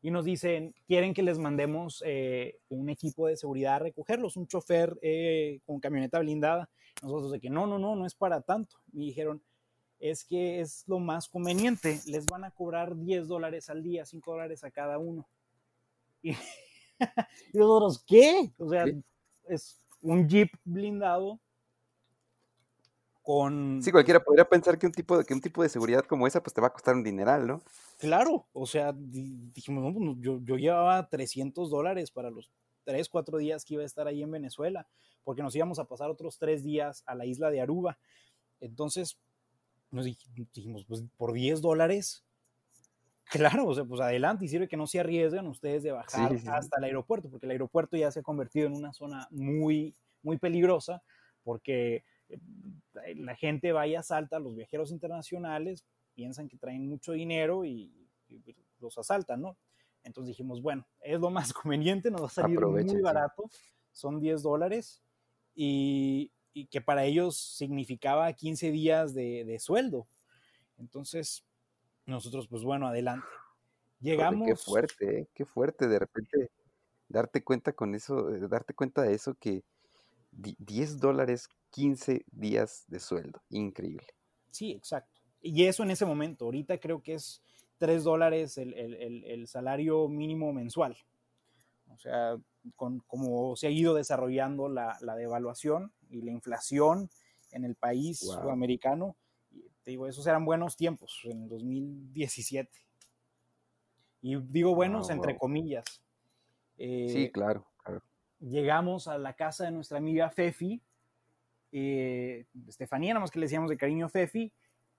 y 0.02 0.10
nos 0.10 0.24
dicen, 0.24 0.74
quieren 0.86 1.14
que 1.14 1.22
les 1.22 1.38
mandemos 1.38 2.02
eh, 2.06 2.58
un 2.68 2.88
equipo 2.88 3.26
de 3.26 3.36
seguridad 3.36 3.76
a 3.76 3.78
recogerlos, 3.80 4.36
un 4.36 4.46
chofer 4.46 4.96
eh, 5.02 5.60
con 5.64 5.80
camioneta 5.80 6.18
blindada. 6.18 6.70
Nosotros 7.02 7.32
de 7.32 7.40
que 7.40 7.50
no, 7.50 7.66
no, 7.66 7.78
no, 7.78 7.96
no 7.96 8.06
es 8.06 8.14
para 8.14 8.40
tanto. 8.40 8.76
Me 8.92 9.04
dijeron, 9.04 9.42
es 9.98 10.24
que 10.24 10.60
es 10.60 10.84
lo 10.86 10.98
más 10.98 11.28
conveniente, 11.28 12.00
les 12.06 12.26
van 12.26 12.44
a 12.44 12.50
cobrar 12.50 12.96
10 12.96 13.28
dólares 13.28 13.68
al 13.70 13.82
día, 13.82 14.04
5 14.04 14.30
dólares 14.30 14.64
a 14.64 14.70
cada 14.70 14.98
uno. 14.98 15.26
Y, 17.52 17.58
nosotros, 17.58 18.02
¿qué? 18.06 18.54
O 18.56 18.70
sea, 18.70 18.86
es, 19.48 19.82
un 20.00 20.26
jeep 20.26 20.48
blindado 20.64 21.38
con... 23.26 23.82
Sí, 23.82 23.90
cualquiera 23.90 24.22
podría 24.22 24.48
pensar 24.48 24.78
que 24.78 24.86
un 24.86 24.92
tipo 24.92 25.18
de, 25.18 25.24
que 25.24 25.34
un 25.34 25.40
tipo 25.40 25.60
de 25.60 25.68
seguridad 25.68 26.04
como 26.04 26.28
esa 26.28 26.40
pues 26.40 26.54
te 26.54 26.60
va 26.60 26.68
a 26.68 26.72
costar 26.72 26.94
un 26.94 27.02
dineral, 27.02 27.44
¿no? 27.44 27.60
Claro, 27.98 28.46
o 28.52 28.66
sea, 28.66 28.94
dijimos, 28.96 29.82
no, 29.82 29.92
pues, 29.92 30.16
yo, 30.20 30.38
yo 30.44 30.54
llevaba 30.54 31.08
300 31.08 31.68
dólares 31.68 32.12
para 32.12 32.30
los 32.30 32.52
3, 32.84 33.08
4 33.08 33.38
días 33.38 33.64
que 33.64 33.74
iba 33.74 33.82
a 33.82 33.86
estar 33.86 34.06
ahí 34.06 34.22
en 34.22 34.30
Venezuela, 34.30 34.86
porque 35.24 35.42
nos 35.42 35.56
íbamos 35.56 35.80
a 35.80 35.86
pasar 35.86 36.08
otros 36.08 36.38
3 36.38 36.62
días 36.62 37.02
a 37.04 37.16
la 37.16 37.26
isla 37.26 37.50
de 37.50 37.60
Aruba. 37.60 37.98
Entonces, 38.60 39.18
nos 39.90 40.04
dijimos, 40.04 40.84
pues 40.86 41.02
por 41.16 41.32
10 41.32 41.62
dólares, 41.62 42.24
claro, 43.24 43.66
o 43.66 43.74
sea, 43.74 43.84
pues 43.84 44.00
adelante 44.00 44.44
y 44.44 44.48
sirve 44.48 44.68
que 44.68 44.76
no 44.76 44.86
se 44.86 45.00
arriesguen 45.00 45.48
ustedes 45.48 45.82
de 45.82 45.90
bajar 45.90 46.32
hasta 46.46 46.78
el 46.78 46.84
aeropuerto, 46.84 47.28
porque 47.28 47.46
el 47.46 47.50
aeropuerto 47.50 47.96
ya 47.96 48.12
se 48.12 48.20
ha 48.20 48.22
convertido 48.22 48.68
en 48.68 48.74
una 48.74 48.92
zona 48.92 49.26
muy, 49.32 49.96
muy 50.22 50.38
peligrosa, 50.38 51.02
porque 51.42 52.04
la 53.16 53.36
gente 53.36 53.72
vaya 53.72 54.00
asalta 54.00 54.38
los 54.38 54.54
viajeros 54.54 54.90
internacionales, 54.90 55.84
piensan 56.14 56.48
que 56.48 56.56
traen 56.56 56.88
mucho 56.88 57.12
dinero 57.12 57.64
y, 57.64 57.92
los 58.80 58.98
asaltan, 58.98 59.40
¿no? 59.40 59.56
Entonces 60.02 60.28
dijimos, 60.28 60.60
bueno, 60.60 60.86
es 61.00 61.18
lo 61.18 61.30
más 61.30 61.52
conveniente, 61.52 62.10
nos 62.10 62.22
va 62.22 62.26
a 62.26 62.30
salir 62.30 62.60
muy 62.60 63.00
barato, 63.00 63.48
son 63.92 64.20
10 64.20 64.42
dólares 64.42 65.02
y, 65.54 66.32
que 66.70 66.80
para 66.80 67.04
ellos 67.04 67.36
significaba 67.36 68.32
15 68.32 68.70
días 68.70 69.14
de, 69.14 69.56
sueldo. 69.60 70.06
Entonces, 70.78 71.44
nosotros, 72.06 72.48
pues 72.48 72.62
bueno, 72.62 72.86
adelante. 72.86 73.26
Llegamos. 74.00 74.46
Qué 74.46 74.56
fuerte, 74.56 75.18
¿eh? 75.20 75.28
qué 75.34 75.44
fuerte 75.44 75.88
de 75.88 75.98
repente 75.98 76.50
darte 77.08 77.42
cuenta 77.42 77.72
con 77.72 77.94
eso, 77.94 78.34
eh, 78.34 78.46
darte 78.48 78.74
cuenta 78.74 79.02
de 79.02 79.14
eso 79.14 79.34
que 79.34 79.64
10 80.32 80.98
dólares 80.98 81.48
15 81.76 82.24
días 82.32 82.84
de 82.88 82.98
sueldo. 82.98 83.42
Increíble. 83.50 84.06
Sí, 84.50 84.72
exacto. 84.72 85.20
Y 85.42 85.66
eso 85.66 85.82
en 85.82 85.90
ese 85.90 86.06
momento. 86.06 86.46
Ahorita 86.46 86.78
creo 86.78 87.02
que 87.02 87.12
es 87.12 87.42
3 87.76 88.02
dólares 88.02 88.56
el, 88.56 89.46
salario 89.46 90.08
mínimo 90.08 90.54
mensual. 90.54 90.96
O 91.88 91.98
sea, 91.98 92.38
con, 92.76 93.00
como 93.00 93.56
se 93.56 93.66
ha 93.66 93.70
ido 93.70 93.92
desarrollando 93.92 94.70
la, 94.70 94.96
devaluación 95.18 95.92
y 96.08 96.22
la 96.22 96.30
inflación 96.32 97.10
en 97.50 97.66
el 97.66 97.74
país 97.74 98.20
sudamericano, 98.20 99.14
te 99.82 99.90
digo, 99.90 100.06
esos 100.06 100.26
eran 100.26 100.46
buenos 100.46 100.78
tiempos 100.78 101.20
en 101.24 101.42
el 101.42 101.48
2017. 101.50 102.70
Y 104.22 104.36
digo 104.36 104.74
buenos 104.74 105.10
entre 105.10 105.36
comillas. 105.36 105.84
sí, 106.78 107.24
eh, 107.24 107.30
claro, 107.32 107.66
claro 107.84 108.02
llegamos 108.40 109.08
a 109.08 109.18
la 109.18 109.34
casa 109.34 109.64
de 109.64 109.70
nuestra 109.70 109.98
amiga 109.98 110.30
Fefi, 110.30 110.82
eh, 111.72 112.46
Estefanía, 112.66 113.14
nada 113.14 113.20
más 113.20 113.30
que 113.30 113.38
le 113.38 113.46
decíamos 113.46 113.70
de 113.70 113.76
cariño 113.76 114.08
Fefi, 114.08 114.52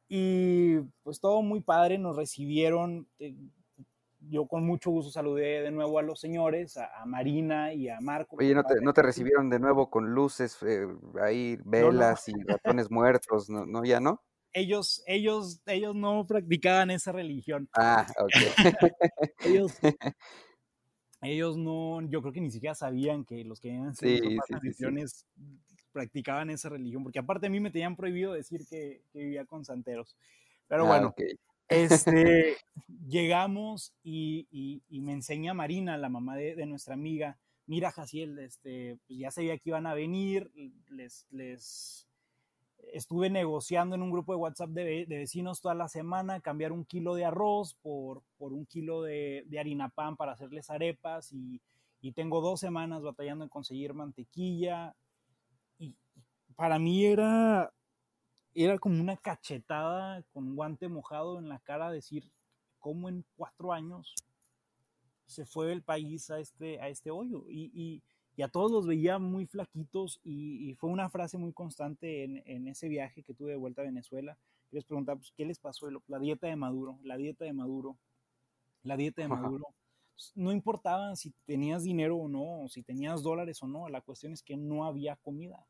y 0.09 0.79
pues 1.03 1.19
todo 1.19 1.41
muy 1.41 1.61
padre, 1.61 1.97
nos 1.97 2.15
recibieron, 2.15 3.07
eh, 3.19 3.35
yo 4.19 4.47
con 4.47 4.65
mucho 4.65 4.89
gusto 4.89 5.11
saludé 5.11 5.61
de 5.61 5.71
nuevo 5.71 5.99
a 5.99 6.01
los 6.01 6.19
señores, 6.19 6.77
a, 6.77 7.05
Marina 7.05 7.73
y 7.73 7.89
a 7.89 7.99
Marco. 7.99 8.37
Oye, 8.37 8.53
¿no 8.53 8.63
te, 8.63 8.75
¿no 8.81 8.93
te, 8.93 9.01
recibieron 9.01 9.49
de 9.49 9.59
nuevo 9.59 9.89
con 9.89 10.13
luces, 10.13 10.57
eh, 10.63 10.87
ahí 11.21 11.57
velas 11.65 12.27
y 12.29 12.33
ratones 12.43 12.89
muertos, 12.89 13.49
¿no, 13.49 13.65
¿no? 13.65 13.83
¿Ya 13.83 13.99
no? 13.99 14.21
Ellos, 14.53 15.03
ellos, 15.05 15.61
ellos 15.65 15.93
no 15.93 16.25
practicaban 16.25 16.89
esa 16.89 17.11
religión. 17.11 17.69
Ah, 17.73 18.07
ok. 18.17 18.31
ellos, 19.45 19.77
ellos 21.21 21.57
no, 21.57 22.01
yo 22.09 22.21
creo 22.21 22.33
que 22.33 22.41
ni 22.41 22.49
siquiera 22.49 22.75
sabían 22.75 23.25
que 23.25 23.43
los 23.43 23.59
que 23.59 23.69
vivían 23.69 23.93
en 23.99 24.39
religiones 24.61 25.27
practicaban 25.97 26.51
esa 26.51 26.69
religión, 26.69 27.01
porque 27.01 27.17
aparte 27.17 27.47
a 27.47 27.49
mí 27.49 27.59
me 27.59 27.71
tenían 27.71 27.95
prohibido 27.95 28.33
decir 28.33 28.67
que, 28.67 29.01
vivía 29.15 29.45
con 29.45 29.65
santeros. 29.65 30.15
Pero 30.67 30.83
ah, 30.83 30.87
bueno, 30.87 31.15
este, 31.67 32.55
llegamos 33.07 33.93
y, 34.03 34.83
me 34.91 35.13
enseña 35.13 35.55
Marina, 35.55 35.97
la 35.97 36.09
mamá 36.09 36.35
de, 36.35 36.63
nuestra 36.67 36.93
amiga, 36.93 37.39
mira 37.65 37.91
Jaciel, 37.91 38.37
este, 38.37 38.99
pues 39.07 39.17
ya 39.17 39.31
sabía 39.31 39.57
que 39.57 39.71
iban 39.71 39.87
a 39.87 39.95
venir, 39.95 40.51
les, 40.89 41.25
les 41.31 42.07
estuve 42.93 43.31
negociando 43.31 43.95
en 43.95 44.03
un 44.03 44.11
grupo 44.11 44.33
de 44.33 44.37
WhatsApp 44.37 44.69
de, 44.69 45.05
vecinos 45.09 45.61
toda 45.61 45.73
la 45.73 45.87
semana, 45.87 46.41
cambiar 46.41 46.71
un 46.71 46.85
kilo 46.85 47.15
de 47.15 47.25
arroz 47.25 47.73
por, 47.81 48.21
por 48.37 48.53
un 48.53 48.67
kilo 48.67 49.01
de, 49.01 49.45
harina 49.59 49.89
pan 49.89 50.15
para 50.15 50.33
hacerles 50.33 50.69
arepas 50.69 51.33
y, 51.33 51.59
tengo 52.15 52.39
dos 52.39 52.61
semanas 52.61 53.01
batallando 53.01 53.43
en 53.43 53.49
conseguir 53.49 53.93
mantequilla. 53.93 54.95
Y 56.57 56.59
para 56.59 56.79
mí 56.79 57.05
era, 57.05 57.71
era 58.53 58.79
como 58.79 59.01
una 59.01 59.17
cachetada 59.17 60.23
con 60.33 60.55
guante 60.55 60.87
mojado 60.87 61.39
en 61.39 61.49
la 61.49 61.59
cara 61.59 61.91
decir, 61.91 62.31
¿cómo 62.79 63.09
en 63.09 63.25
cuatro 63.35 63.73
años 63.73 64.15
se 65.25 65.45
fue 65.45 65.71
el 65.71 65.83
país 65.83 66.29
a 66.29 66.39
este, 66.39 66.79
a 66.81 66.87
este 66.87 67.11
hoyo? 67.11 67.45
y 67.49 68.01
y 68.37 68.43
a 68.43 68.47
todos 68.49 68.71
los 68.71 68.85
veía 68.85 69.17
muy 69.17 69.47
flaquitos 69.47 70.21
y, 70.23 70.75
fue 70.75 70.91
una 70.91 71.09
frase 71.09 71.39
muy 71.39 71.53
constante 71.53 72.23
en, 72.23 72.67
ese 72.67 72.87
viaje 72.87 73.23
que 73.23 73.33
tuve 73.33 73.51
de 73.51 73.57
vuelta 73.57 73.81
a 73.81 73.85
Venezuela. 73.85 74.37
Yo 74.71 74.75
les 74.75 74.85
preguntaba, 74.85 75.17
pues, 75.17 75.33
¿qué 75.35 75.43
les 75.43 75.57
pasó? 75.57 75.87
La 76.05 76.19
dieta 76.19 76.45
de 76.45 76.55
Maduro, 76.55 76.99
la 77.03 77.17
dieta 77.17 77.45
de 77.45 77.53
Maduro, 77.53 77.97
la 78.83 78.95
dieta 78.95 79.23
de 79.23 79.27
Maduro. 79.27 79.65
Pues, 80.13 80.33
no 80.35 80.51
importaba 80.51 81.15
si 81.15 81.33
tenías 81.45 81.81
dinero 81.81 82.15
o 82.15 82.29
no, 82.29 82.69
si 82.69 82.83
tenías 82.83 83.23
dólares 83.23 83.63
o 83.63 83.67
no, 83.67 83.89
la 83.89 84.01
cuestión 84.01 84.33
es 84.33 84.43
que 84.43 84.55
no 84.55 84.85
había 84.85 85.15
comida. 85.15 85.65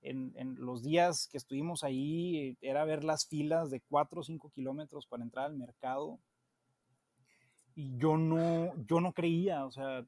En, 0.00 0.54
los 0.58 0.82
días 0.82 1.28
que 1.28 1.38
estuvimos 1.38 1.82
ahí 1.84 2.56
era 2.60 2.84
ver 2.84 3.04
las 3.04 3.26
filas 3.26 3.70
de 3.70 3.80
4 3.80 4.20
o 4.20 4.24
5 4.24 4.50
kilómetros 4.50 5.06
para 5.06 5.24
entrar 5.24 5.46
al 5.46 5.56
mercado 5.56 6.20
y 7.74 7.96
yo 7.96 8.16
no, 8.16 8.72
yo 8.86 9.00
no 9.00 9.12
creía, 9.12 9.64
o 9.64 9.70
sea, 9.70 10.04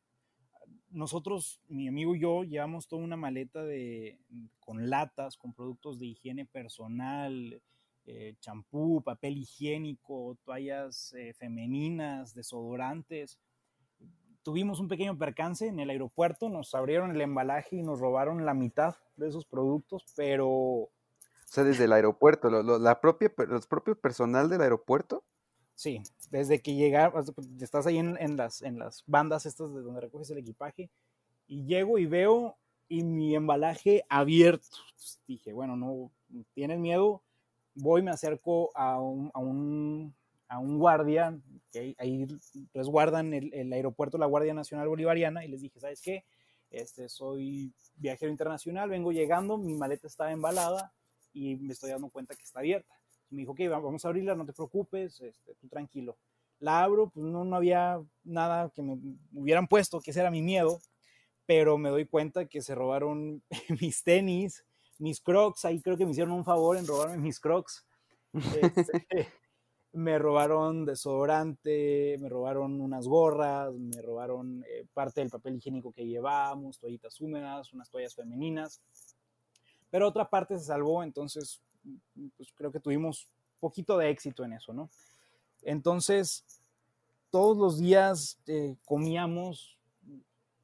nosotros, 0.91 1.61
mi 1.68 1.88
amigo 1.88 2.14
y 2.14 2.20
yo, 2.20 2.43
llevamos 2.43 2.88
toda 2.88 3.03
una 3.03 3.16
maleta 3.16 3.62
de, 3.62 4.18
con 4.59 4.91
latas, 4.91 5.36
con 5.36 5.53
productos 5.53 5.99
de 5.99 6.07
higiene 6.07 6.47
personal, 6.47 7.62
eh, 8.07 8.34
champú, 8.41 9.03
papel 9.03 9.38
higiénico, 9.38 10.36
toallas 10.45 11.12
eh, 11.12 11.32
femeninas, 11.34 12.34
desodorantes. 12.34 13.38
Tuvimos 14.43 14.80
un 14.80 14.88
pequeño 14.88 15.16
percance 15.18 15.66
en 15.66 15.80
el 15.80 15.91
aeropuerto, 15.91 16.49
nos 16.49 16.74
abrieron 16.74 17.11
el 17.11 17.20
embalaje 17.20 17.76
y 17.76 17.82
nos 17.82 18.01
robaron 18.01 18.47
la 18.47 18.55
mitad 18.55 18.97
de 19.16 19.28
esos 19.28 19.45
productos, 19.45 20.05
pero... 20.16 20.49
O 20.49 20.91
sea, 21.53 21.64
desde 21.64 21.84
el 21.84 21.93
aeropuerto, 21.93 22.49
la 22.49 23.01
propia, 23.01 23.32
los 23.49 23.66
propios 23.66 23.99
personal 23.99 24.49
del 24.49 24.61
aeropuerto 24.61 25.24
Sí, 25.80 26.03
desde 26.30 26.61
que 26.61 26.74
llegar, 26.74 27.14
estás 27.59 27.86
ahí 27.86 27.97
en, 27.97 28.36
las, 28.36 28.61
en 28.61 28.78
las 28.78 29.03
bandas 29.07 29.47
estas 29.47 29.72
de 29.72 29.80
donde 29.80 30.03
recoges 30.03 30.28
el 30.28 30.36
equipaje 30.36 30.91
y 31.47 31.64
llego 31.64 31.97
y 31.97 32.05
veo 32.05 32.59
y 32.86 33.03
mi 33.03 33.34
embalaje 33.34 34.05
abierto. 34.11 34.76
dije, 35.26 35.55
bueno, 35.55 35.76
no 35.76 36.11
tienes 36.53 36.78
miedo, 36.78 37.22
voy, 37.74 38.03
me 38.03 38.11
acerco 38.11 38.70
a 38.74 39.01
un, 39.01 39.30
a 39.32 39.38
un, 39.38 40.14
a 40.51 40.59
un 40.59 40.78
guardia, 40.78 41.38
que 41.72 41.94
ahí 41.98 42.26
resguardan 42.74 43.32
el, 43.32 43.55
el, 43.55 43.72
aeropuerto, 43.72 44.18
la 44.18 44.26
Guardia 44.26 44.53
Nacional 44.53 44.88
Bolivariana, 44.88 45.44
y 45.44 45.48
les 45.48 45.62
dije, 45.62 45.80
¿sabes 45.80 46.03
qué? 46.03 46.24
Este, 46.70 47.09
soy 47.09 47.72
viajero 47.96 48.30
internacional, 48.30 48.90
vengo 48.90 49.12
llegando, 49.12 49.57
mi 49.57 49.74
maleta 49.74 50.07
está 50.07 50.30
embalada 50.30 50.92
y 51.32 51.57
me 51.57 51.72
estoy 51.72 51.90
dando 51.90 52.11
cuenta 52.11 52.34
que 52.34 52.42
está 52.42 52.61
abierta 52.61 53.01
me 53.30 53.40
dijo, 53.40 53.53
ok, 53.53 53.61
vamos 53.68 54.05
a 54.05 54.09
abrirla, 54.09 54.34
no 54.34 54.44
te 54.44 54.53
preocupes, 54.53 55.20
este, 55.20 55.55
tú 55.55 55.68
tranquilo. 55.68 56.18
La 56.59 56.82
abro, 56.82 57.11
pues 57.11 57.24
no, 57.24 57.44
no 57.44 57.57
había 57.57 58.01
nada 58.24 58.70
que 58.70 58.82
me 58.82 58.98
hubieran 59.32 59.66
puesto, 59.66 60.01
que 60.01 60.11
ese 60.11 60.20
era 60.20 60.30
mi 60.30 60.42
miedo, 60.42 60.80
pero 61.46 61.78
me 61.78 61.88
doy 61.88 62.07
cuenta 62.07 62.46
que 62.46 62.61
se 62.61 62.74
robaron 62.74 63.42
mis 63.80 64.03
tenis, 64.03 64.64
mis 64.98 65.20
crocs, 65.20 65.64
ahí 65.64 65.80
creo 65.80 65.96
que 65.96 66.05
me 66.05 66.11
hicieron 66.11 66.32
un 66.32 66.44
favor 66.44 66.76
en 66.76 66.86
robarme 66.86 67.18
mis 67.18 67.40
crocs. 67.40 67.86
Este, 68.62 69.26
me 69.93 70.18
robaron 70.18 70.84
desodorante, 70.84 72.16
me 72.20 72.28
robaron 72.28 72.80
unas 72.80 73.07
gorras, 73.09 73.72
me 73.74 74.01
robaron 74.01 74.64
eh, 74.68 74.86
parte 74.95 75.20
del 75.20 75.30
papel 75.30 75.57
higiénico 75.57 75.93
que 75.93 76.07
llevábamos, 76.07 76.78
toallitas 76.78 77.20
húmedas, 77.20 77.72
unas 77.72 77.91
toallas 77.91 78.14
femeninas. 78.14 78.80
Pero 79.91 80.07
otra 80.07 80.28
parte 80.28 80.59
se 80.59 80.64
salvó, 80.64 81.03
entonces 81.03 81.61
pues 82.36 82.53
creo 82.55 82.70
que 82.70 82.80
tuvimos 82.80 83.28
poquito 83.59 83.99
de 83.99 84.11
éxito 84.11 84.45
en 84.45 84.53
eso, 84.53 84.72
¿no? 84.72 84.91
Entonces, 85.62 86.45
todos 87.30 87.57
los 87.57 87.78
días 87.78 88.38
eh, 88.47 88.76
comíamos 88.84 89.76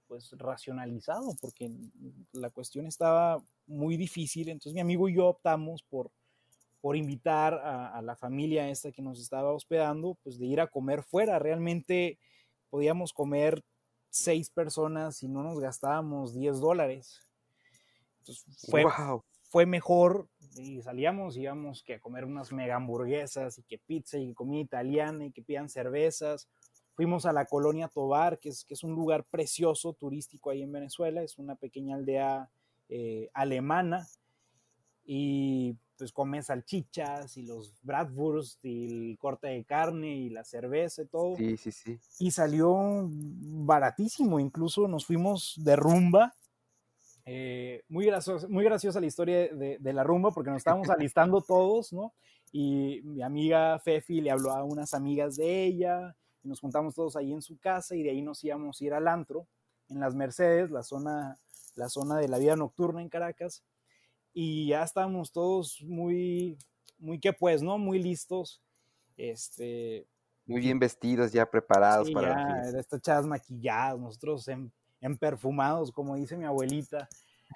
pues 0.07 0.31
racionalizado, 0.39 1.35
porque 1.41 1.71
la 2.33 2.51
cuestión 2.51 2.87
estaba 2.87 3.43
muy 3.67 3.97
difícil, 3.97 4.49
entonces 4.49 4.73
mi 4.73 4.81
amigo 4.81 5.09
y 5.09 5.17
yo 5.17 5.27
optamos 5.27 5.83
por, 5.83 6.11
por 6.87 6.97
invitar 6.97 7.55
a, 7.55 8.01
la 8.01 8.15
familia 8.15 8.71
esta 8.71 8.93
que 8.93 9.03
nos 9.03 9.21
estaba 9.21 9.53
hospedando, 9.53 10.17
pues 10.23 10.39
de 10.39 10.47
ir 10.47 10.61
a 10.61 10.69
comer 10.69 11.03
fuera, 11.03 11.41
realmente 11.41 12.21
podíamos 12.71 13.13
comer 13.13 13.65
seis 14.09 14.51
personas 14.51 15.21
y 15.25 15.27
no 15.27 15.43
nos 15.43 15.59
gastábamos 15.59 16.33
10 16.33 16.61
dólares. 16.61 17.25
fue, 18.71 18.85
fue 19.51 19.67
mejor 19.67 20.29
y 20.59 20.81
salíamos, 20.81 21.37
íbamos 21.37 21.83
que 21.83 21.95
a 21.95 22.01
comer 22.01 22.25
unas 22.25 22.53
mega 22.53 22.77
hamburguesas 22.77 23.59
y 23.59 23.65
que 23.65 23.79
pizza 23.79 24.19
y 24.19 24.33
comida 24.33 24.61
italiana 24.61 25.27
y 25.27 25.33
que 25.33 25.43
pidan 25.43 25.69
cervezas. 25.69 26.49
Fuimos 26.95 27.27
a 27.27 27.33
la 27.33 27.47
colonia 27.47 27.89
Tobar, 27.89 28.39
que 28.39 28.51
es, 28.51 28.65
que 28.65 28.75
es 28.75 28.85
un 28.85 28.93
lugar 28.93 29.25
precioso 29.25 29.93
turístico 29.95 30.51
ahí 30.51 30.63
en 30.63 30.71
Venezuela, 30.71 31.21
es 31.25 31.37
una 31.37 31.57
pequeña 31.57 31.97
aldea 31.97 32.49
eh, 32.89 33.29
alemana 33.35 34.07
y 35.05 35.75
pues 35.97 36.13
comes 36.13 36.47
salchichas 36.47 37.37
y 37.37 37.43
los 37.43 37.75
bratwurst 37.83 38.65
y 38.65 39.11
el 39.11 39.19
corte 39.19 39.49
de 39.49 39.65
carne 39.65 40.17
y 40.17 40.31
la 40.31 40.45
cerveza 40.45 41.03
y 41.03 41.07
todo. 41.07 41.37
Sí, 41.37 41.57
sí, 41.57 41.73
sí. 41.73 41.99
Y 42.19 42.31
salió 42.31 43.09
baratísimo, 43.09 44.39
incluso 44.39 44.89
nos 44.89 45.07
fuimos 45.07 45.55
de 45.57 45.77
rumba. 45.77 46.35
Eh, 47.25 47.83
muy, 47.89 48.07
graciosa, 48.07 48.47
muy 48.49 48.65
graciosa 48.65 49.01
la 49.01 49.07
historia 49.07 49.49
de, 49.49 49.79
de, 49.81 49.93
la 49.93 50.05
rumba 50.05 50.31
porque 50.31 50.51
nos 50.51 50.59
estábamos 50.59 50.89
alistando 50.91 51.41
todos, 51.41 51.93
¿no? 51.93 52.13
Y 52.53 53.01
mi 53.03 53.23
amiga 53.23 53.79
Fefi 53.81 54.21
le 54.21 54.31
habló 54.31 54.53
a 54.53 54.63
unas 54.63 54.95
amigas 54.95 55.37
de 55.37 55.65
ella, 55.65 56.17
y 56.43 56.49
nos 56.49 56.61
juntamos 56.61 56.95
todos 56.95 57.17
ahí 57.17 57.33
en 57.33 57.43
su 57.43 57.59
casa 57.59 57.97
y 57.97 58.03
de 58.03 58.11
ahí 58.11 58.23
nos 58.23 58.45
íbamos 58.45 58.81
a 58.81 58.85
ir 58.85 58.95
al 58.95 59.09
antro, 59.09 59.49
en 59.89 60.01
las 60.01 60.15
Mercedes, 60.15 60.71
la 60.71 60.83
zona, 60.83 61.37
la 61.75 61.89
zona 61.89 62.19
de 62.19 62.29
la 62.29 62.39
vida 62.39 62.55
nocturna 62.55 63.03
en 63.03 63.09
Caracas 63.09 63.65
y 64.39 64.67
ya 64.67 64.83
estábamos 64.83 65.33
todos 65.33 65.83
muy, 65.83 66.59
muy 66.99 67.19
que 67.19 67.33
pues, 67.33 67.63
¿no? 67.63 67.79
Muy 67.79 67.99
listos. 67.99 68.61
Este, 69.17 70.07
muy 70.45 70.61
bien 70.61 70.79
vestidos, 70.79 71.33
ya 71.33 71.51
preparados 71.51 72.11
para 72.11 72.63
ya, 72.71 72.79
estas 72.79 73.01
chavas 73.01 73.25
maquilladas, 73.25 73.99
nosotros 73.99 74.47
en, 74.49 74.71
en, 75.01 75.17
perfumados, 75.17 75.91
como 75.91 76.17
dice 76.17 76.37
mi 76.37 76.45
abuelita, 76.45 77.09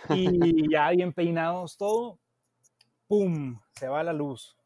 y 0.08 0.72
ya 0.72 0.88
bien 0.88 1.12
peinados, 1.12 1.76
todo, 1.76 2.18
¡pum! 3.06 3.60
Se 3.74 3.86
va 3.86 4.02
la 4.02 4.14
luz. 4.14 4.56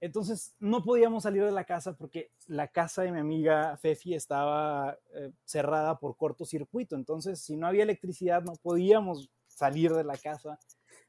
Entonces 0.00 0.54
no 0.60 0.82
podíamos 0.82 1.24
salir 1.24 1.44
de 1.44 1.52
la 1.52 1.64
casa 1.64 1.92
porque 1.92 2.30
la 2.46 2.68
casa 2.68 3.02
de 3.02 3.12
mi 3.12 3.18
amiga 3.18 3.76
Fefi 3.76 4.14
estaba 4.14 4.96
eh, 5.14 5.30
cerrada 5.44 5.98
por 5.98 6.16
cortocircuito. 6.16 6.96
Entonces, 6.96 7.38
si 7.38 7.58
no 7.58 7.66
había 7.66 7.82
electricidad, 7.82 8.42
no 8.42 8.54
podíamos 8.54 9.28
salir 9.60 9.92
de 9.92 10.04
la 10.04 10.16
casa. 10.16 10.58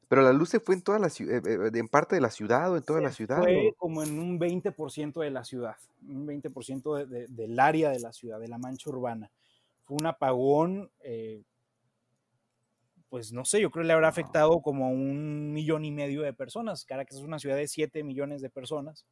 Pero 0.10 0.24
la 0.24 0.34
luz 0.34 0.50
se 0.50 0.60
fue 0.60 0.76
en 0.76 0.82
toda 0.82 1.00
la 1.00 1.10
ciudad, 1.10 1.48
eh, 1.48 1.58
eh, 1.68 1.72
en 1.74 1.88
parte 1.88 2.16
de 2.16 2.22
la 2.22 2.30
ciudad 2.30 2.70
o 2.70 2.76
en 2.76 2.84
toda 2.84 3.00
la 3.00 3.12
ciudad. 3.12 3.38
Fue 3.38 3.74
como 3.78 4.04
en 4.04 4.20
un 4.20 4.38
20% 4.38 5.22
de 5.22 5.32
la 5.32 5.46
ciudad, 5.46 5.78
un 6.06 6.28
20% 6.28 7.06
de, 7.06 7.28
del 7.28 7.58
área 7.60 7.90
de 7.90 8.00
la 8.00 8.12
ciudad, 8.12 8.40
de 8.40 8.50
la 8.50 8.58
mancha 8.58 8.90
urbana. 8.90 9.32
Fue 9.86 9.96
un 9.98 10.06
apagón, 10.06 10.92
eh, 11.00 11.44
pues 13.08 13.32
no 13.32 13.46
sé, 13.46 13.62
yo 13.62 13.72
creo 13.72 13.84
que 13.84 13.88
le 13.88 13.94
habrá 13.94 14.10
afectado 14.10 14.62
como 14.62 14.86
a 14.86 14.90
un 14.90 15.54
millón 15.54 15.86
y 15.86 15.92
medio 15.92 16.24
de 16.24 16.34
personas. 16.34 16.84
Caracas 16.84 17.16
es 17.16 17.24
una 17.24 17.40
ciudad 17.40 17.56
de 17.56 17.70
7 17.70 18.04
millones 18.04 18.42
de 18.42 18.50
personas. 18.50 19.06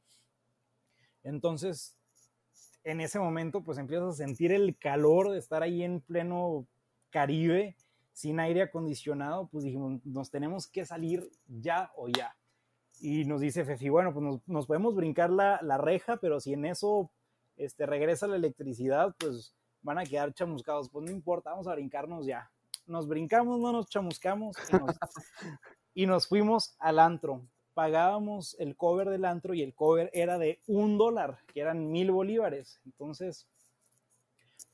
Entonces, 1.23 1.95
en 2.83 2.99
ese 2.99 3.19
momento, 3.19 3.61
pues 3.63 3.77
empiezas 3.77 4.09
a 4.09 4.25
sentir 4.25 4.51
el 4.51 4.77
calor 4.77 5.31
de 5.31 5.39
estar 5.39 5.63
ahí 5.63 5.83
en 5.83 6.01
pleno 6.01 6.67
Caribe 7.09 7.77
sin 8.19 8.37
aire 8.41 8.63
acondicionado, 8.63 9.47
pues 9.47 9.63
dijimos, 9.63 10.05
nos 10.05 10.29
tenemos 10.29 10.67
que 10.67 10.83
salir 10.83 11.31
ya 11.47 11.89
o 11.95 12.09
ya. 12.09 12.35
Y 12.99 13.23
nos 13.23 13.39
dice 13.39 13.63
Fefi, 13.63 13.87
bueno, 13.87 14.13
pues 14.13 14.41
nos, 14.45 14.67
podemos 14.67 14.93
brincar 14.93 15.29
la, 15.29 15.57
la, 15.61 15.77
reja, 15.77 16.17
pero 16.17 16.41
si 16.41 16.51
en 16.51 16.65
eso 16.65 17.09
este, 17.55 17.85
regresa 17.85 18.27
la 18.27 18.35
electricidad, 18.35 19.15
pues 19.17 19.55
van 19.83 19.99
a 19.99 20.03
quedar 20.03 20.33
chamuscados. 20.33 20.89
Pues 20.89 21.05
no 21.05 21.11
importa, 21.11 21.51
vamos 21.51 21.69
a 21.69 21.75
brincarnos 21.75 22.25
ya. 22.25 22.51
Nos 22.87 23.07
brincamos, 23.07 23.57
no 23.57 23.71
nos 23.71 23.87
chamuscamos 23.87 24.57
y 25.95 26.03
y 26.03 26.05
nos 26.05 26.27
fuimos 26.27 26.75
al 26.77 26.99
antro. 26.99 27.47
Pagábamos 27.73 28.57
el 28.59 28.75
cover 28.75 29.09
del 29.09 29.23
antro 29.23 29.53
y 29.53 29.61
el 29.61 29.73
cover 29.73 30.09
era 30.11 30.37
de 30.37 30.59
un 30.67 30.97
dólar, 30.97 31.39
que 31.53 31.61
eran 31.61 31.89
mil 31.89 32.11
bolívares. 32.11 32.81
Entonces, 32.83 33.47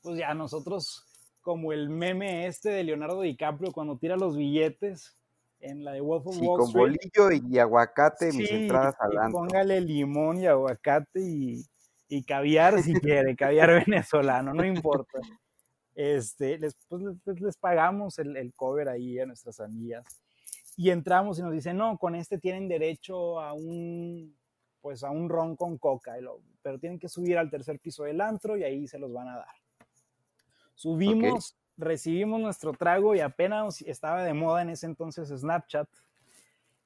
pues 0.02 0.18
ya 0.18 0.34
nosotros 0.34 1.06
como 1.46 1.72
el 1.72 1.90
meme 1.90 2.48
este 2.48 2.70
de 2.70 2.82
Leonardo 2.82 3.20
DiCaprio 3.20 3.70
cuando 3.70 3.96
tira 3.96 4.16
los 4.16 4.36
billetes 4.36 5.16
en 5.60 5.84
la 5.84 5.92
de 5.92 6.00
Wolf 6.00 6.26
of 6.26 6.34
sí, 6.34 6.44
con 6.44 6.72
bolillo 6.72 7.30
y, 7.30 7.56
aguacate 7.60 8.32
mis 8.32 8.50
entradas 8.50 8.96
al 8.98 9.30
Póngale 9.30 9.80
limón 9.80 10.42
y 10.42 10.48
aguacate 10.48 11.20
y, 11.20 11.64
y 12.08 12.24
caviar 12.24 12.82
si 12.82 12.94
quiere, 13.00 13.36
caviar 13.36 13.84
venezolano, 13.86 14.54
no 14.54 14.64
importa. 14.64 15.20
Este, 15.94 16.58
les, 16.58 16.76
pues, 16.88 17.40
les, 17.40 17.56
pagamos 17.58 18.18
el, 18.18 18.36
el, 18.36 18.52
cover 18.52 18.88
ahí 18.88 19.20
a 19.20 19.26
nuestras 19.26 19.60
amigas 19.60 20.04
y 20.76 20.90
entramos 20.90 21.38
y 21.38 21.42
nos 21.42 21.52
dicen, 21.52 21.76
no, 21.76 21.96
con 21.96 22.16
este 22.16 22.38
tienen 22.38 22.66
derecho 22.66 23.38
a 23.40 23.52
un, 23.52 24.36
pues 24.80 25.04
a 25.04 25.10
un 25.10 25.28
ron 25.28 25.54
con 25.54 25.78
coca, 25.78 26.16
pero 26.60 26.80
tienen 26.80 26.98
que 26.98 27.08
subir 27.08 27.38
al 27.38 27.50
tercer 27.50 27.78
piso 27.78 28.02
del 28.02 28.20
antro 28.20 28.56
y 28.56 28.64
ahí 28.64 28.88
se 28.88 28.98
los 28.98 29.12
van 29.12 29.28
a 29.28 29.36
dar. 29.36 29.65
Subimos, 30.76 31.56
recibimos 31.78 32.38
nuestro 32.38 32.72
trago 32.72 33.14
y 33.14 33.20
apenas 33.20 33.80
estaba 33.82 34.22
de 34.22 34.34
moda 34.34 34.60
en 34.60 34.70
ese 34.70 34.86
entonces 34.86 35.28
Snapchat. 35.30 35.88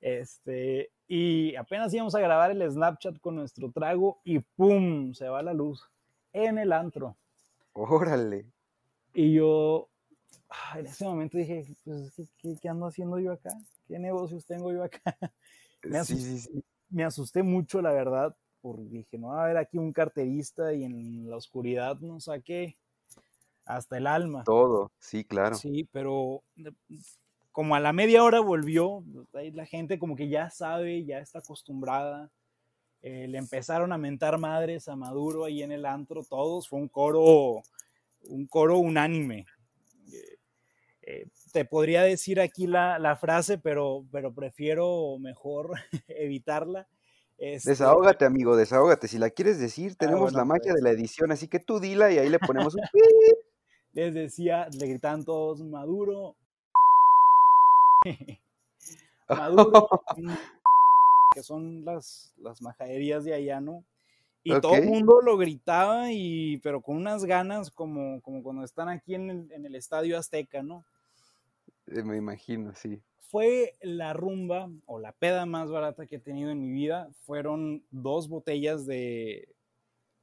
Este, 0.00 0.90
y 1.08 1.56
apenas 1.56 1.92
íbamos 1.92 2.14
a 2.14 2.20
grabar 2.20 2.52
el 2.52 2.70
Snapchat 2.70 3.18
con 3.18 3.34
nuestro 3.34 3.70
trago 3.72 4.20
y 4.24 4.38
¡pum! 4.38 5.12
Se 5.12 5.28
va 5.28 5.42
la 5.42 5.52
luz 5.52 5.90
en 6.32 6.58
el 6.58 6.72
antro. 6.72 7.16
Órale. 7.72 8.46
Y 9.12 9.34
yo, 9.34 9.88
en 10.76 10.86
ese 10.86 11.04
momento 11.04 11.36
dije, 11.36 11.66
pues, 11.84 12.12
¿qué, 12.38 12.68
ando 12.68 12.86
haciendo 12.86 13.18
yo 13.18 13.32
acá? 13.32 13.50
¿Qué 13.88 13.98
negocios 13.98 14.46
tengo 14.46 14.72
yo 14.72 14.84
acá? 14.84 15.02
me, 15.82 15.98
asusté, 15.98 16.62
me 16.88 17.04
asusté 17.04 17.42
mucho, 17.42 17.82
la 17.82 17.90
verdad, 17.90 18.36
porque 18.60 18.84
dije, 18.84 19.18
no 19.18 19.28
va 19.28 19.40
a 19.40 19.44
haber 19.46 19.56
aquí 19.56 19.78
un 19.78 19.92
carterista 19.92 20.72
y 20.72 20.84
en 20.84 21.28
la 21.28 21.36
oscuridad 21.36 21.98
no 21.98 22.20
saqué 22.20 22.76
hasta 23.64 23.96
el 23.96 24.06
alma. 24.06 24.44
Todo, 24.44 24.92
sí, 24.98 25.24
claro. 25.24 25.54
Sí, 25.54 25.88
pero 25.92 26.42
como 27.52 27.74
a 27.74 27.80
la 27.80 27.92
media 27.92 28.22
hora 28.22 28.40
volvió, 28.40 29.04
la 29.32 29.66
gente 29.66 29.98
como 29.98 30.16
que 30.16 30.28
ya 30.28 30.50
sabe, 30.50 31.04
ya 31.04 31.18
está 31.18 31.40
acostumbrada. 31.40 32.30
Eh, 33.02 33.26
le 33.28 33.38
empezaron 33.38 33.92
a 33.92 33.98
mentar 33.98 34.38
madres 34.38 34.88
a 34.88 34.96
Maduro 34.96 35.46
ahí 35.46 35.62
en 35.62 35.72
el 35.72 35.86
antro, 35.86 36.22
todos, 36.22 36.68
fue 36.68 36.78
un 36.78 36.88
coro, 36.88 37.62
un 38.22 38.46
coro 38.46 38.78
unánime. 38.78 39.46
Eh, 40.12 40.38
eh, 41.02 41.26
te 41.52 41.64
podría 41.64 42.02
decir 42.02 42.40
aquí 42.40 42.66
la, 42.66 42.98
la, 42.98 43.16
frase, 43.16 43.56
pero, 43.56 44.04
pero 44.12 44.34
prefiero 44.34 45.18
mejor 45.18 45.72
evitarla. 46.08 46.86
Este 47.38 47.70
desahógate, 47.70 48.26
amigo, 48.26 48.54
desahógate. 48.54 49.08
Si 49.08 49.18
la 49.18 49.30
quieres 49.30 49.58
decir, 49.58 49.92
ah, 49.92 49.96
tenemos 49.98 50.34
la 50.34 50.44
magia 50.44 50.74
de 50.74 50.80
pues. 50.80 50.82
la 50.82 50.90
edición, 50.90 51.32
así 51.32 51.48
que 51.48 51.58
tú 51.58 51.80
dila 51.80 52.12
y 52.12 52.18
ahí 52.18 52.28
le 52.28 52.38
ponemos 52.38 52.74
un 52.74 52.82
les 53.92 54.14
decía, 54.14 54.68
le 54.72 54.86
gritaban 54.86 55.24
todos 55.24 55.62
Maduro. 55.62 56.36
Maduro, 59.28 59.88
que 61.34 61.42
son 61.42 61.84
las, 61.84 62.34
las 62.38 62.62
majaderías 62.62 63.24
de 63.24 63.34
allá, 63.34 63.60
¿no? 63.60 63.84
Y 64.42 64.58
todo 64.60 64.74
el 64.74 64.86
mundo 64.86 65.20
lo 65.20 65.36
gritaba, 65.36 66.10
y, 66.12 66.58
pero 66.58 66.80
con 66.80 66.96
unas 66.96 67.24
ganas 67.24 67.70
como, 67.70 68.22
como 68.22 68.42
cuando 68.42 68.64
están 68.64 68.88
aquí 68.88 69.14
en 69.14 69.30
el, 69.30 69.52
en 69.52 69.66
el 69.66 69.74
Estadio 69.74 70.18
Azteca, 70.18 70.62
¿no? 70.62 70.84
Eh, 71.88 72.02
me 72.02 72.16
imagino, 72.16 72.74
sí. 72.74 73.00
Fue 73.18 73.74
la 73.82 74.12
rumba 74.12 74.68
o 74.86 74.98
la 74.98 75.12
peda 75.12 75.44
más 75.46 75.70
barata 75.70 76.06
que 76.06 76.16
he 76.16 76.20
tenido 76.20 76.50
en 76.50 76.60
mi 76.60 76.70
vida. 76.70 77.10
Fueron 77.26 77.84
dos 77.90 78.28
botellas 78.28 78.86
de, 78.86 79.46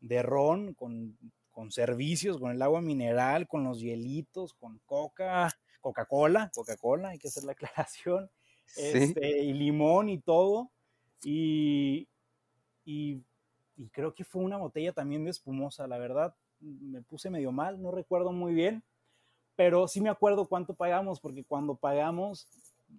de 0.02 0.24
ron 0.24 0.74
con 0.74 1.18
con 1.58 1.72
servicios, 1.72 2.38
con 2.38 2.52
el 2.52 2.62
agua 2.62 2.82
mineral, 2.82 3.48
con 3.48 3.64
los 3.64 3.80
hielitos, 3.80 4.54
con 4.54 4.80
coca, 4.86 5.52
Coca-Cola, 5.82 6.52
Coca-Cola, 6.54 7.10
hay 7.10 7.18
que 7.18 7.30
hacer 7.30 7.46
la 7.46 7.54
aclaración, 7.94 8.30
este, 8.76 9.40
y 9.40 9.54
limón 9.54 10.08
y 10.10 10.20
todo. 10.20 10.70
Y, 11.24 12.08
y, 12.86 13.24
creo 13.92 14.14
que 14.14 14.24
fue 14.24 14.44
una 14.44 14.58
botella 14.58 14.94
también 14.94 15.24
de 15.24 15.32
espumosa, 15.32 15.88
la 15.88 15.98
verdad, 15.98 16.36
me 16.60 17.02
puse 17.02 17.32
medio 17.32 17.52
mal, 17.52 17.82
no 17.82 17.90
recuerdo 17.90 18.32
muy 18.32 18.54
bien, 18.54 18.84
pero 19.56 19.88
sí 19.88 20.00
me 20.00 20.10
acuerdo 20.10 20.48
cuánto 20.48 20.76
pagamos, 20.76 21.20
porque 21.20 21.44
cuando 21.44 21.74
pagamos 21.74 22.48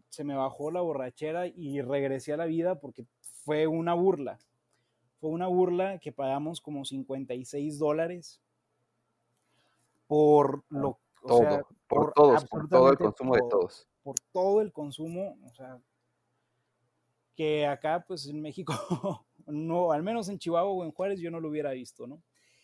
se 0.09 0.25
me 0.25 0.35
bajó 0.35 0.73
la 0.73 0.81
borrachera 0.81 1.47
y 1.47 1.81
regresé 1.81 2.33
a 2.33 2.37
la 2.37 2.47
vida 2.47 2.81
porque 2.81 3.07
fue 3.45 3.69
una 3.69 3.95
burla. 3.95 4.41
Fue 5.21 5.31
una 5.31 5.47
burla 5.47 5.99
que 6.01 6.11
pagamos 6.11 6.61
como 6.61 6.85
56 6.85 7.79
dólares 7.79 8.41
por 10.09 10.65
lo 10.71 10.99
todo, 11.25 11.69
por, 11.87 12.13
todos, 12.15 12.45
por 12.47 12.69
todo 12.69 12.91
el 12.91 12.99
consumo 12.99 13.35
de 13.35 13.43
todos. 13.49 13.87
Por 14.03 14.15
todo 14.33 14.61
el 14.63 14.73
consumo, 14.73 15.39
o 15.45 15.55
sea, 15.55 15.79
que 17.37 17.67
acá, 17.67 18.05
pues 18.07 18.27
en 18.27 18.41
México, 18.41 18.73
no, 19.47 19.93
al 19.93 20.03
menos 20.03 20.29
en 20.29 20.39
Chihuahua 20.39 20.73
o 20.73 20.85
en 20.85 20.91
Juárez, 20.91 21.21
yo 21.21 21.31
no 21.31 21.39
lo 21.39 21.51
hubiera 21.51 21.71
visto, 21.73 22.07
¿no? 22.07 22.21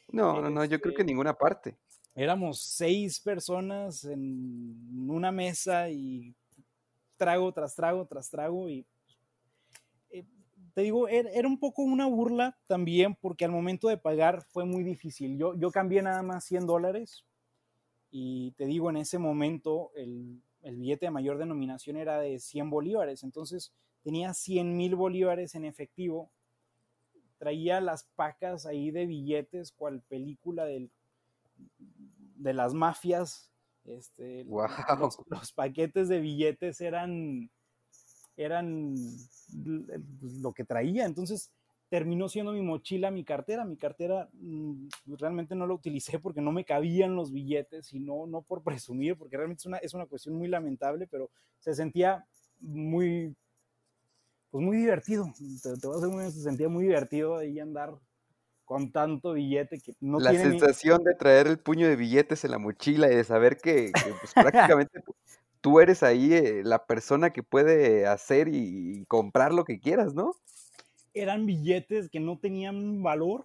No, 0.09 0.41
no, 0.41 0.51
no, 0.51 0.65
yo 0.65 0.81
creo 0.81 0.95
que 0.95 1.03
en 1.03 1.07
este, 1.07 1.13
ninguna 1.13 1.35
parte. 1.35 1.77
Éramos 2.15 2.61
seis 2.61 3.21
personas 3.21 4.05
en 4.05 5.11
una 5.11 5.31
mesa 5.31 5.91
y 5.91 6.35
trago 7.17 7.53
tras 7.53 7.75
trago 7.75 8.07
tras 8.07 8.29
trago 8.29 8.69
y 8.69 8.87
eh, 10.11 10.25
te 10.75 10.83
digo, 10.83 11.09
era, 11.09 11.47
un 11.47 11.59
poco 11.59 11.83
una 11.83 12.07
burla 12.07 12.59
también 12.67 13.15
porque 13.15 13.45
al 13.45 13.51
momento 13.51 13.89
de 13.89 13.97
pagar 13.97 14.43
fue 14.43 14.65
muy 14.65 14.83
difícil. 14.83 15.39
Yo, 15.39 15.55
yo 15.57 15.71
cambié 15.71 16.03
nada 16.03 16.23
más 16.23 16.45
100 16.45 16.67
dólares 16.67 17.25
y 18.17 18.53
te 18.53 18.67
digo, 18.67 18.91
en 18.91 18.97
ese 18.97 19.19
momento 19.19 19.91
el, 19.97 20.41
el 20.63 20.77
billete 20.77 21.07
de 21.07 21.11
mayor 21.11 21.37
denominación 21.37 21.97
era 21.97 22.21
de 22.21 22.39
100 22.39 22.71
bolívares, 22.71 23.25
entonces 23.25 23.73
tenía 24.05 24.33
100 24.33 24.77
mil 24.77 24.95
bolívares 24.95 25.57
en 25.57 25.65
efectivo, 25.65 26.31
traía 27.39 27.81
las 27.81 28.05
pacas 28.15 28.67
ahí 28.67 28.93
de 28.93 29.07
billetes, 29.07 29.73
cual 29.73 30.01
película 30.03 30.65
del, 30.65 30.93
de 32.37 32.55
las 32.55 32.73
mafias, 32.73 33.51
este, 33.85 34.45
los, 34.45 35.53
paquetes 35.53 36.09
de 36.09 36.21
billetes 36.21 36.81
eran, 36.81 37.51
eran 38.37 38.95
pues, 40.21 40.35
lo 40.35 40.53
que 40.53 40.65
traía, 40.65 41.05
entonces 41.05 41.51
terminó 41.89 42.29
siendo 42.29 42.53
mi 42.53 42.63
mochila, 42.63 43.11
mi 43.11 43.25
cartera. 43.25 43.65
Mi 43.65 43.77
cartera 43.77 44.29
mm, 44.33 44.89
realmente 45.19 45.55
no 45.55 45.67
la 45.67 45.75
utilicé 45.75 46.19
porque 46.19 46.41
no 46.41 46.53
me 46.53 46.65
cabían 46.65 47.17
los 47.17 47.33
billetes 47.33 47.93
y 47.93 48.01
no, 48.01 48.27
no 48.27 48.43
por 48.43 48.63
presumir, 48.63 49.17
porque 49.17 49.37
realmente 49.37 49.61
es 49.61 49.67
una, 49.67 49.77
es 49.79 49.95
una 49.95 50.07
cuestión 50.07 50.37
muy 50.37 50.49
lamentable, 50.49 51.07
pero 51.07 51.31
se 51.59 51.75
sentía 51.75 52.27
muy, 52.61 53.35
pues 54.51 54.65
muy 54.65 54.79
divertido. 54.79 55.27
Te, 55.63 55.87
voy 55.87 56.03
a 56.03 56.07
muy, 56.09 56.25
se 56.31 56.43
sentía 56.43 56.69
muy 56.69 56.85
divertido 56.85 57.37
ahí 57.37 57.61
andar 57.61 57.95
con 58.65 58.91
tanto 58.91 59.35
billete 59.35 59.79
que 59.79 59.93
no 60.01 60.19
La 60.19 60.33
sensación 60.33 61.05
de 61.05 61.15
traer 61.15 61.47
el 61.47 61.59
puño 61.59 61.87
de 61.87 61.97
billetes 61.97 62.45
en 62.45 62.51
la 62.51 62.59
mochila 62.59 63.13
y 63.13 63.17
de 63.17 63.25
saber 63.25 63.59
que, 63.59 63.93
pues, 63.93 64.33
prácticamente 64.81 65.03
tú 65.61 65.81
eres 65.81 66.03
ahí 66.03 66.33
eh, 66.33 66.63
la 66.65 66.87
persona 66.87 67.31
que 67.31 67.43
puede 67.43 68.07
hacer 68.07 68.49
y 68.49 69.05
comprar 69.07 69.53
lo 69.53 69.65
que 69.65 69.81
quieras, 69.81 70.15
¿no? 70.15 70.35
Eran 71.15 71.47
billetes 71.47 72.11
que 72.11 72.21
no 72.21 72.39
tenían 72.39 73.03
valor, 73.03 73.45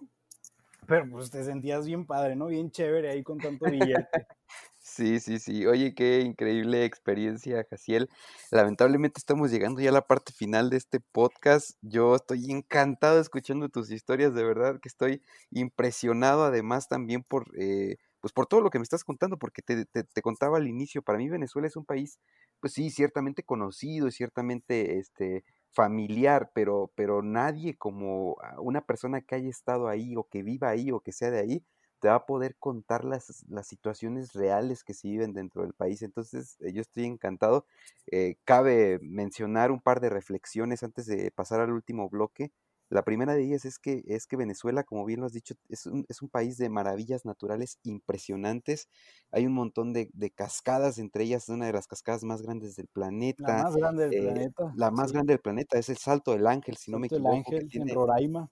pero 0.86 1.08
pues 1.08 1.30
te 1.30 1.44
sentías 1.44 1.86
bien 1.86 2.04
padre, 2.04 2.36
¿no? 2.36 2.46
Bien 2.46 2.70
chévere 2.70 3.10
ahí 3.10 3.22
con 3.22 3.38
tanto 3.38 3.70
billete. 3.70 4.08
Sí, 4.82 5.20
sí, 5.20 5.38
sí. 5.38 5.66
Oye, 5.66 5.94
qué 5.94 6.20
increíble 6.20 6.84
experiencia, 6.84 7.64
Jaciel. 7.70 8.08
Lamentablemente 8.50 9.18
estamos 9.18 9.50
llegando 9.50 9.80
ya 9.80 9.90
a 9.90 9.92
la 9.92 10.06
parte 10.06 10.32
final 10.32 10.68
de 10.68 10.78
este 10.78 11.00
podcast. 11.00 11.78
Yo 11.82 12.16
estoy 12.16 12.50
encantado 12.50 13.20
escuchando 13.20 13.68
tus 13.68 13.90
historias, 13.90 14.34
de 14.34 14.42
verdad 14.42 14.80
que 14.80 14.88
estoy 14.88 15.22
impresionado 15.50 16.44
además 16.44 16.88
también 16.88 17.22
por, 17.22 17.46
eh, 17.58 17.98
pues 18.20 18.32
por 18.32 18.46
todo 18.46 18.62
lo 18.62 18.70
que 18.70 18.78
me 18.78 18.82
estás 18.82 19.04
contando, 19.04 19.38
porque 19.38 19.62
te, 19.62 19.84
te, 19.84 20.02
te, 20.02 20.22
contaba 20.22 20.56
al 20.56 20.66
inicio, 20.66 21.02
para 21.02 21.18
mí 21.18 21.28
Venezuela 21.28 21.68
es 21.68 21.76
un 21.76 21.84
país, 21.84 22.18
pues 22.58 22.72
sí, 22.72 22.90
ciertamente 22.90 23.42
conocido, 23.44 24.10
ciertamente 24.10 24.98
este, 24.98 25.44
familiar, 25.72 26.50
pero, 26.54 26.92
pero 26.96 27.22
nadie 27.22 27.76
como 27.76 28.36
una 28.58 28.82
persona 28.86 29.20
que 29.22 29.34
haya 29.36 29.48
estado 29.48 29.88
ahí 29.88 30.16
o 30.16 30.24
que 30.28 30.42
viva 30.42 30.68
ahí 30.70 30.90
o 30.92 31.00
que 31.00 31.12
sea 31.12 31.30
de 31.30 31.38
ahí, 31.40 31.64
te 32.00 32.08
va 32.08 32.14
a 32.16 32.26
poder 32.26 32.56
contar 32.58 33.04
las, 33.04 33.44
las 33.48 33.66
situaciones 33.68 34.32
reales 34.32 34.84
que 34.84 34.94
se 34.94 35.08
viven 35.08 35.32
dentro 35.34 35.62
del 35.62 35.74
país. 35.74 36.02
Entonces, 36.02 36.56
eh, 36.60 36.72
yo 36.72 36.80
estoy 36.80 37.04
encantado. 37.04 37.66
Eh, 38.10 38.36
cabe 38.44 38.98
mencionar 39.02 39.70
un 39.70 39.80
par 39.80 40.00
de 40.00 40.08
reflexiones 40.10 40.82
antes 40.82 41.06
de 41.06 41.30
pasar 41.30 41.60
al 41.60 41.72
último 41.72 42.08
bloque. 42.08 42.52
La 42.90 43.04
primera 43.04 43.34
de 43.34 43.44
ellas 43.44 43.64
es 43.64 43.78
que, 43.78 44.02
es 44.08 44.26
que 44.26 44.36
Venezuela, 44.36 44.82
como 44.82 45.04
bien 45.04 45.20
lo 45.20 45.26
has 45.26 45.32
dicho, 45.32 45.54
es 45.68 45.86
un, 45.86 46.04
es 46.08 46.22
un 46.22 46.28
país 46.28 46.58
de 46.58 46.68
maravillas 46.68 47.24
naturales 47.24 47.78
impresionantes. 47.84 48.88
Hay 49.30 49.46
un 49.46 49.52
montón 49.52 49.92
de, 49.92 50.10
de, 50.12 50.30
cascadas, 50.32 50.98
entre 50.98 51.22
ellas 51.22 51.48
una 51.48 51.66
de 51.66 51.72
las 51.72 51.86
cascadas 51.86 52.24
más 52.24 52.42
grandes 52.42 52.74
del 52.74 52.88
planeta. 52.88 53.46
La 53.46 53.62
más 53.62 53.76
grande 53.76 54.08
del 54.08 54.14
eh, 54.14 54.22
planeta. 54.22 54.72
La 54.74 54.90
más 54.90 55.12
grande 55.12 55.34
del 55.34 55.40
planeta 55.40 55.78
es 55.78 55.88
el 55.88 55.98
Salto 55.98 56.32
del 56.32 56.48
Ángel, 56.48 56.76
si 56.76 56.90
no 56.90 56.98
me 56.98 57.06
equivoco. 57.06 57.36
Ángel, 57.36 57.68
en 57.72 57.94
Roraima. 57.94 58.50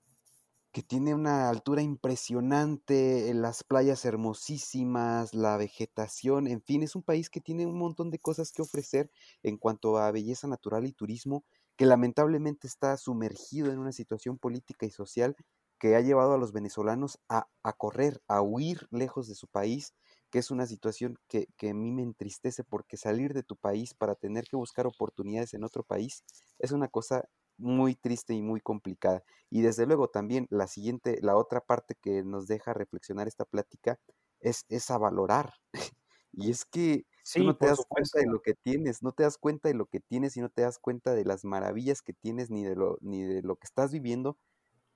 Que 0.70 0.82
tiene 0.84 1.14
una 1.14 1.48
altura 1.48 1.82
impresionante, 1.82 3.32
las 3.34 3.64
playas 3.64 4.04
hermosísimas, 4.04 5.34
la 5.34 5.56
vegetación, 5.56 6.46
en 6.46 6.62
fin, 6.62 6.84
es 6.84 6.94
un 6.94 7.02
país 7.02 7.30
que 7.30 7.40
tiene 7.40 7.66
un 7.66 7.76
montón 7.76 8.10
de 8.10 8.20
cosas 8.20 8.52
que 8.52 8.62
ofrecer 8.62 9.10
en 9.42 9.56
cuanto 9.56 9.96
a 9.96 10.12
belleza 10.12 10.46
natural 10.46 10.86
y 10.86 10.92
turismo 10.92 11.42
que 11.78 11.86
lamentablemente 11.86 12.66
está 12.66 12.96
sumergido 12.96 13.70
en 13.72 13.78
una 13.78 13.92
situación 13.92 14.36
política 14.36 14.84
y 14.84 14.90
social 14.90 15.36
que 15.78 15.94
ha 15.94 16.00
llevado 16.00 16.34
a 16.34 16.38
los 16.38 16.52
venezolanos 16.52 17.20
a, 17.28 17.46
correr, 17.76 18.20
a 18.26 18.42
huir 18.42 18.88
lejos 18.90 19.28
de 19.28 19.36
su 19.36 19.46
país, 19.46 19.94
que 20.28 20.40
es 20.40 20.50
una 20.50 20.66
situación 20.66 21.18
que, 21.28 21.46
a 21.62 21.74
mí 21.74 21.92
me 21.92 22.02
entristece 22.02 22.64
porque 22.64 22.96
salir 22.96 23.32
de 23.32 23.44
tu 23.44 23.54
país 23.54 23.94
para 23.94 24.16
tener 24.16 24.46
que 24.50 24.56
buscar 24.56 24.88
oportunidades 24.88 25.54
en 25.54 25.62
otro 25.62 25.84
país 25.84 26.24
es 26.58 26.72
una 26.72 26.88
cosa 26.88 27.28
muy 27.58 27.94
triste 27.94 28.34
y 28.34 28.42
muy 28.42 28.60
complicada. 28.60 29.22
Y 29.48 29.62
desde 29.62 29.86
luego 29.86 30.08
también 30.08 30.48
la 30.50 30.66
siguiente, 30.66 31.20
la 31.22 31.36
otra 31.36 31.60
parte 31.60 31.94
que 32.02 32.24
nos 32.24 32.48
deja 32.48 32.74
reflexionar 32.74 33.28
esta 33.28 33.44
plática 33.44 34.00
es, 34.40 34.64
es 34.68 34.90
a 34.90 34.98
valorar. 34.98 35.54
y 36.32 36.50
es 36.50 36.64
que 36.64 37.06
Sí, 37.28 37.44
no 37.44 37.54
te 37.58 37.66
das 37.66 37.84
cuenta 37.86 38.20
de 38.20 38.26
lo 38.26 38.40
que 38.40 38.54
tienes, 38.54 39.02
no 39.02 39.12
te 39.12 39.22
das 39.22 39.36
cuenta 39.36 39.68
de 39.68 39.74
lo 39.74 39.84
que 39.84 40.00
tienes 40.00 40.38
y 40.38 40.40
no 40.40 40.48
te 40.48 40.62
das 40.62 40.78
cuenta 40.78 41.14
de 41.14 41.26
las 41.26 41.44
maravillas 41.44 42.00
que 42.00 42.14
tienes 42.14 42.48
ni 42.48 42.64
de 42.64 42.74
lo, 42.74 42.96
ni 43.02 43.22
de 43.22 43.42
lo 43.42 43.56
que 43.56 43.66
estás 43.66 43.92
viviendo 43.92 44.38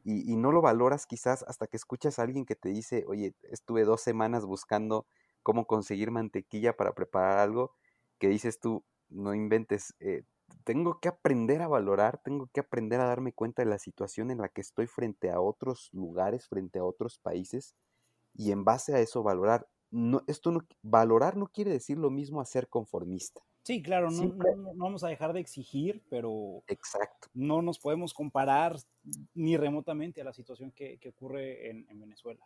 y, 0.02 0.34
no 0.36 0.50
lo 0.50 0.62
valoras 0.62 1.04
quizás 1.06 1.44
hasta 1.46 1.66
que 1.66 1.76
escuchas 1.76 2.18
a 2.18 2.22
alguien 2.22 2.46
que 2.46 2.56
te 2.56 2.70
dice, 2.70 3.04
oye, 3.06 3.34
estuve 3.50 3.84
dos 3.84 4.00
semanas 4.00 4.46
buscando 4.46 5.04
cómo 5.42 5.66
conseguir 5.66 6.10
mantequilla 6.10 6.74
para 6.74 6.94
preparar 6.94 7.38
algo, 7.38 7.74
que 8.18 8.28
dices 8.28 8.58
tú, 8.58 8.82
no 9.10 9.34
inventes, 9.34 9.94
eh, 10.00 10.24
tengo 10.64 11.00
que 11.00 11.08
aprender 11.08 11.60
a 11.60 11.68
valorar, 11.68 12.18
tengo 12.24 12.48
que 12.50 12.60
aprender 12.60 12.98
a 13.02 13.08
darme 13.08 13.34
cuenta 13.34 13.60
de 13.60 13.68
la 13.68 13.78
situación 13.78 14.30
en 14.30 14.38
la 14.38 14.48
que 14.48 14.62
estoy 14.62 14.86
frente 14.86 15.30
a 15.30 15.38
otros 15.38 15.90
lugares, 15.92 16.48
frente 16.48 16.78
a 16.78 16.84
otros 16.84 17.18
países 17.18 17.76
y 18.34 18.52
en 18.52 18.64
base 18.64 18.94
a 18.94 19.00
eso 19.00 19.22
valorar 19.22 19.68
no, 19.92 20.24
esto 20.26 20.50
no, 20.50 20.66
valorar 20.82 21.36
no 21.36 21.46
quiere 21.46 21.70
decir 21.70 21.98
lo 21.98 22.10
mismo 22.10 22.40
a 22.40 22.46
ser 22.46 22.68
conformista. 22.68 23.42
Sí, 23.62 23.80
claro, 23.80 24.10
no, 24.10 24.34
vamos 24.74 25.04
a 25.04 25.08
dejar 25.08 25.32
de 25.32 25.40
exigir, 25.40 26.02
pero 26.10 26.64
Exacto. 26.66 27.28
no 27.32 27.62
nos 27.62 27.78
podemos 27.78 28.12
comparar 28.12 28.76
ni 29.34 29.56
remotamente 29.56 30.20
a 30.20 30.24
la 30.24 30.32
situación 30.32 30.72
que, 30.72 30.98
ocurre 31.08 31.70
en, 31.70 32.00
Venezuela. 32.00 32.44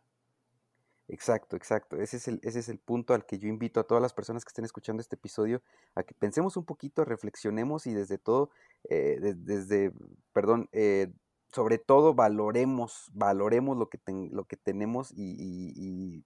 Exacto, 1.09 1.57
exacto. 1.57 1.97
Ese 1.97 2.19
es, 2.19 2.29
el, 2.29 2.41
ese 2.43 2.59
es 2.59 2.69
el 2.69 2.79
punto 2.79 3.15
al 3.15 3.25
que 3.25 3.39
yo 3.39 3.49
invito 3.49 3.81
a 3.81 3.85
todas 3.85 4.03
las 4.03 4.13
personas 4.13 4.45
que 4.45 4.49
estén 4.49 4.65
escuchando 4.65 5.01
este 5.01 5.15
episodio 5.15 5.63
a 5.95 6.03
que 6.03 6.15
pensemos 6.15 6.57
un 6.57 6.65
poquito, 6.65 7.05
reflexionemos 7.05 7.87
y 7.87 7.95
desde 7.95 8.19
todo, 8.19 8.51
eh, 8.91 9.19
desde, 9.37 9.93
perdón, 10.35 10.69
eh, 10.73 11.13
sobre 11.51 11.79
todo 11.79 12.13
valoremos, 12.13 13.09
valoremos 13.15 13.79
lo 13.79 13.89
que, 13.89 14.01
lo 14.33 14.45
que 14.45 14.57
tenemos 14.57 15.15
y 15.17 16.25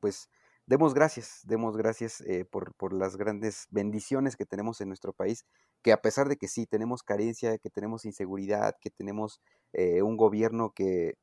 pues 0.00 0.28
demos 0.68 0.92
gracias, 0.92 1.40
demos 1.44 1.78
gracias 1.78 2.20
eh, 2.20 2.44
por, 2.44 2.74
por, 2.74 2.92
las 2.92 3.16
grandes 3.16 3.66
bendiciones 3.70 4.36
que 4.36 4.44
tenemos 4.44 4.82
en 4.82 4.88
nuestro 4.88 5.14
país, 5.14 5.46
que 5.82 5.92
a 5.92 6.02
pesar 6.02 6.28
de 6.28 6.36
que 6.36 6.46
sí 6.46 6.66
tenemos 6.66 7.02
carencia, 7.02 7.56
que 7.56 7.70
tenemos 7.70 8.04
inseguridad, 8.04 8.76
que 8.78 8.90
tenemos 8.90 9.40
eh, 9.72 10.02
un 10.02 10.18
gobierno 10.18 10.72
que 10.74 11.14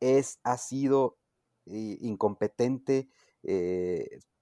es, 0.00 0.38
ha 0.44 0.58
sido 0.58 1.16
eh, 1.64 1.96
incompetente, 2.00 3.08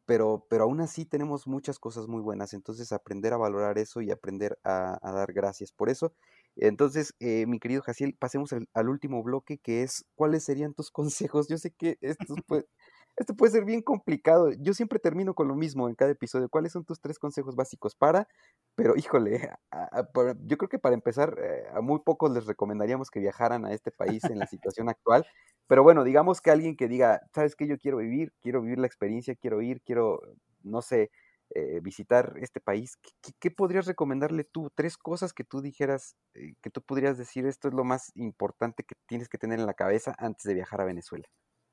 pero, 0.06 0.44
pero 0.50 0.64
aún 0.64 0.80
así 0.80 1.04
tenemos 1.04 1.46
muchas 1.46 1.78
cosas 1.78 2.08
muy 2.08 2.20
buenas, 2.20 2.52
entonces 2.52 2.90
aprender 2.90 3.32
a 3.32 3.36
valorar 3.36 3.78
eso 3.78 4.00
y 4.00 4.10
aprender 4.10 4.58
a, 4.64 4.98
dar 5.02 5.32
gracias 5.32 5.70
por 5.70 5.88
eso. 5.88 6.14
Entonces, 6.56 7.14
mi 7.20 7.60
querido 7.60 7.82
Jaciel, 7.82 8.14
pasemos 8.18 8.52
al, 8.52 8.68
al, 8.74 8.88
último 8.88 9.22
bloque, 9.22 9.58
que 9.58 9.82
es, 9.84 10.04
¿cuáles 10.16 10.44
serían 10.44 10.74
tus 10.74 10.90
consejos? 11.30 11.48
Yo 11.48 11.58
sé 11.58 11.70
que 11.70 11.96
estos, 12.00 12.38
pues, 12.46 12.64
esto 13.16 13.34
puede 13.34 13.52
ser 13.52 13.64
bien 13.64 13.82
complicado. 13.82 14.50
Yo 14.58 14.74
siempre 14.74 14.98
termino 14.98 15.34
con 15.34 15.48
lo 15.48 15.54
mismo 15.54 15.88
en 15.88 15.94
cada 15.94 16.12
episodio. 16.12 16.48
¿Cuáles 16.48 16.72
son 16.72 16.84
tus 16.84 17.00
tres 17.00 17.18
consejos 17.18 17.56
básicos 17.56 17.94
para? 17.94 18.26
Pero 18.74 18.96
híjole, 18.96 19.50
yo 20.46 20.58
creo 20.58 20.68
que 20.68 20.78
para 20.78 20.94
empezar, 20.94 21.38
eh, 21.38 21.64
a 21.74 21.80
muy 21.80 22.00
pocos 22.00 22.30
les 22.32 22.46
recomendaríamos 22.46 23.10
que 23.10 23.20
viajaran 23.20 23.64
a 23.66 23.72
este 23.72 23.90
país 23.90 24.24
en 24.24 24.38
la 24.38 24.46
situación 24.46 24.88
actual. 24.88 25.26
Pero 25.66 25.82
bueno, 25.82 26.04
digamos 26.04 26.40
que 26.40 26.50
alguien 26.50 26.76
que 26.76 26.88
diga, 26.88 27.20
¿sabes 27.34 27.54
qué? 27.56 27.66
Yo 27.66 27.78
quiero 27.78 27.98
vivir, 27.98 28.32
quiero 28.40 28.62
vivir 28.62 28.78
la 28.78 28.86
experiencia, 28.86 29.34
quiero 29.34 29.62
ir, 29.62 29.82
quiero, 29.82 30.20
no 30.62 30.82
sé, 30.82 31.10
eh, 31.54 31.80
visitar 31.82 32.34
este 32.40 32.60
país. 32.60 32.98
¿Qué, 33.38 33.50
podrías 33.50 33.86
recomendarle 33.86 34.44
tú? 34.44 34.70
Tres 34.74 34.96
cosas 34.96 35.34
que 35.34 35.44
tú 35.44 35.60
dijeras, 35.60 36.16
eh, 36.34 36.54
que 36.62 36.70
tú 36.70 36.80
podrías 36.82 37.18
decir, 37.18 37.46
esto 37.46 37.68
es 37.68 37.74
lo 37.74 37.84
más 37.84 38.10
importante 38.14 38.84
que 38.84 38.94
tienes 39.06 39.28
que 39.28 39.38
tener 39.38 39.60
en 39.60 39.66
la 39.66 39.74
cabeza 39.74 40.14
antes 40.18 40.44
de 40.44 40.54
viajar 40.54 40.80
a 40.80 40.86
Venezuela. 40.86 41.28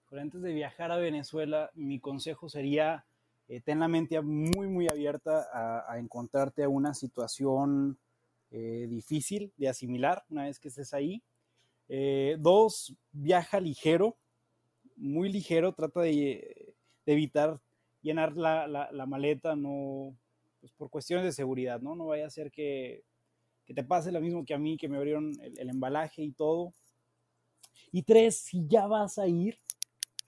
Pero 0.10 0.22
antes 0.22 0.42
de 0.42 0.54
viajar 0.54 0.92
a 0.92 0.98
Venezuela, 0.98 1.70
mi 1.76 2.00
consejo 2.00 2.50
sería, 2.50 3.06
eh, 3.48 3.62
ten 3.62 3.80
la 3.80 3.88
mente 3.88 4.20
muy, 4.22 4.68
muy 4.68 4.88
abierta 4.90 5.48
a, 5.88 6.00
encontrarte 6.00 6.64
a 6.64 6.70
una 6.70 6.94
situación 6.94 8.00
eh, 8.52 8.88
difícil 8.90 9.54
de 9.58 9.70
asimilar 9.70 10.24
una 10.30 10.46
vez 10.46 10.60
que 10.60 10.70
estés 10.70 10.94
ahí. 10.94 11.22
Eh, 11.88 12.38
dos, 12.40 12.96
viaja 13.12 13.60
ligero, 13.60 14.18
muy 14.96 15.32
ligero, 15.32 15.74
trata 15.74 16.02
de, 16.02 16.76
evitar 17.06 17.60
llenar 18.02 18.36
la, 18.36 19.06
maleta, 19.08 19.56
no, 19.56 20.16
pues, 20.60 20.72
por 20.74 20.90
cuestiones 20.90 21.26
de 21.26 21.32
seguridad, 21.32 21.82
¿no? 21.82 21.96
No 21.96 22.08
vaya 22.08 22.28
a 22.28 22.30
ser 22.30 22.52
que, 22.52 23.04
que 23.66 23.76
te 23.76 23.84
pase 23.84 24.12
lo 24.12 24.20
mismo 24.20 24.46
que 24.46 24.56
a 24.56 24.58
mí, 24.58 24.78
que 24.78 24.90
me 24.90 24.98
abrieron 24.98 25.34
el, 25.42 25.70
embalaje 25.70 26.24
y 26.24 26.32
todo. 26.32 26.74
Y 27.92 28.02
tres, 28.02 28.38
si 28.38 28.68
ya 28.68 28.88
vas 28.88 29.20
a 29.20 29.28
ir 29.28 29.60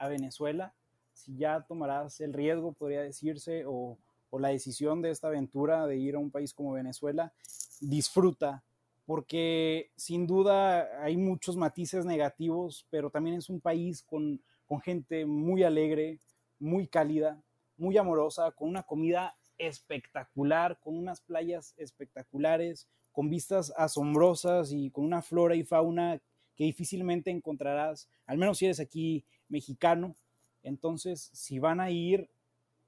a 0.02 0.08
Venezuela, 0.08 0.74
si 1.14 1.38
ya 1.38 1.62
tomarás 1.62 2.20
el 2.22 2.34
riesgo, 2.34 2.74
podría 2.74 3.02
decirse, 3.04 3.66
o, 3.68 4.00
o 4.32 4.40
la 4.40 4.50
decisión 4.50 5.02
de 5.02 5.12
esta 5.12 5.28
aventura 5.28 5.86
de 5.86 5.98
ir 5.98 6.16
a 6.16 6.20
un 6.20 6.32
país 6.32 6.54
como 6.54 6.74
Venezuela, 6.74 7.32
disfruta, 7.80 8.64
porque 9.06 9.92
sin 9.96 10.26
duda 10.26 11.04
hay 11.04 11.18
muchos 11.18 11.56
matices 11.56 12.04
negativos, 12.06 12.88
pero 12.90 13.12
también 13.12 13.38
es 13.38 13.50
un 13.50 13.62
país 13.62 14.02
con, 14.02 14.42
con 14.66 14.82
gente 14.82 15.26
muy 15.28 15.64
alegre, 15.64 16.20
muy 16.58 16.88
cálida, 16.88 17.40
muy 17.78 17.96
amorosa, 17.98 18.52
con 18.52 18.70
una 18.70 18.82
comida 18.82 19.36
espectacular, 19.60 20.80
con 20.80 20.98
unas 20.98 21.22
playas 21.22 21.76
espectaculares, 21.78 22.88
con 23.12 23.30
vistas 23.30 23.72
asombrosas 23.78 24.72
y 24.72 24.90
con 24.90 25.06
una 25.06 25.22
flora 25.22 25.56
y 25.56 25.64
fauna 25.64 26.20
que 26.56 26.64
difícilmente 26.64 27.30
encontrarás, 27.30 28.10
al 28.26 28.38
menos 28.38 28.58
si 28.58 28.66
eres 28.66 28.80
aquí 28.80 29.26
mexicano. 29.52 30.16
Entonces, 30.64 31.30
si 31.34 31.60
van 31.60 31.80
a 31.80 31.92
ir, 31.92 32.30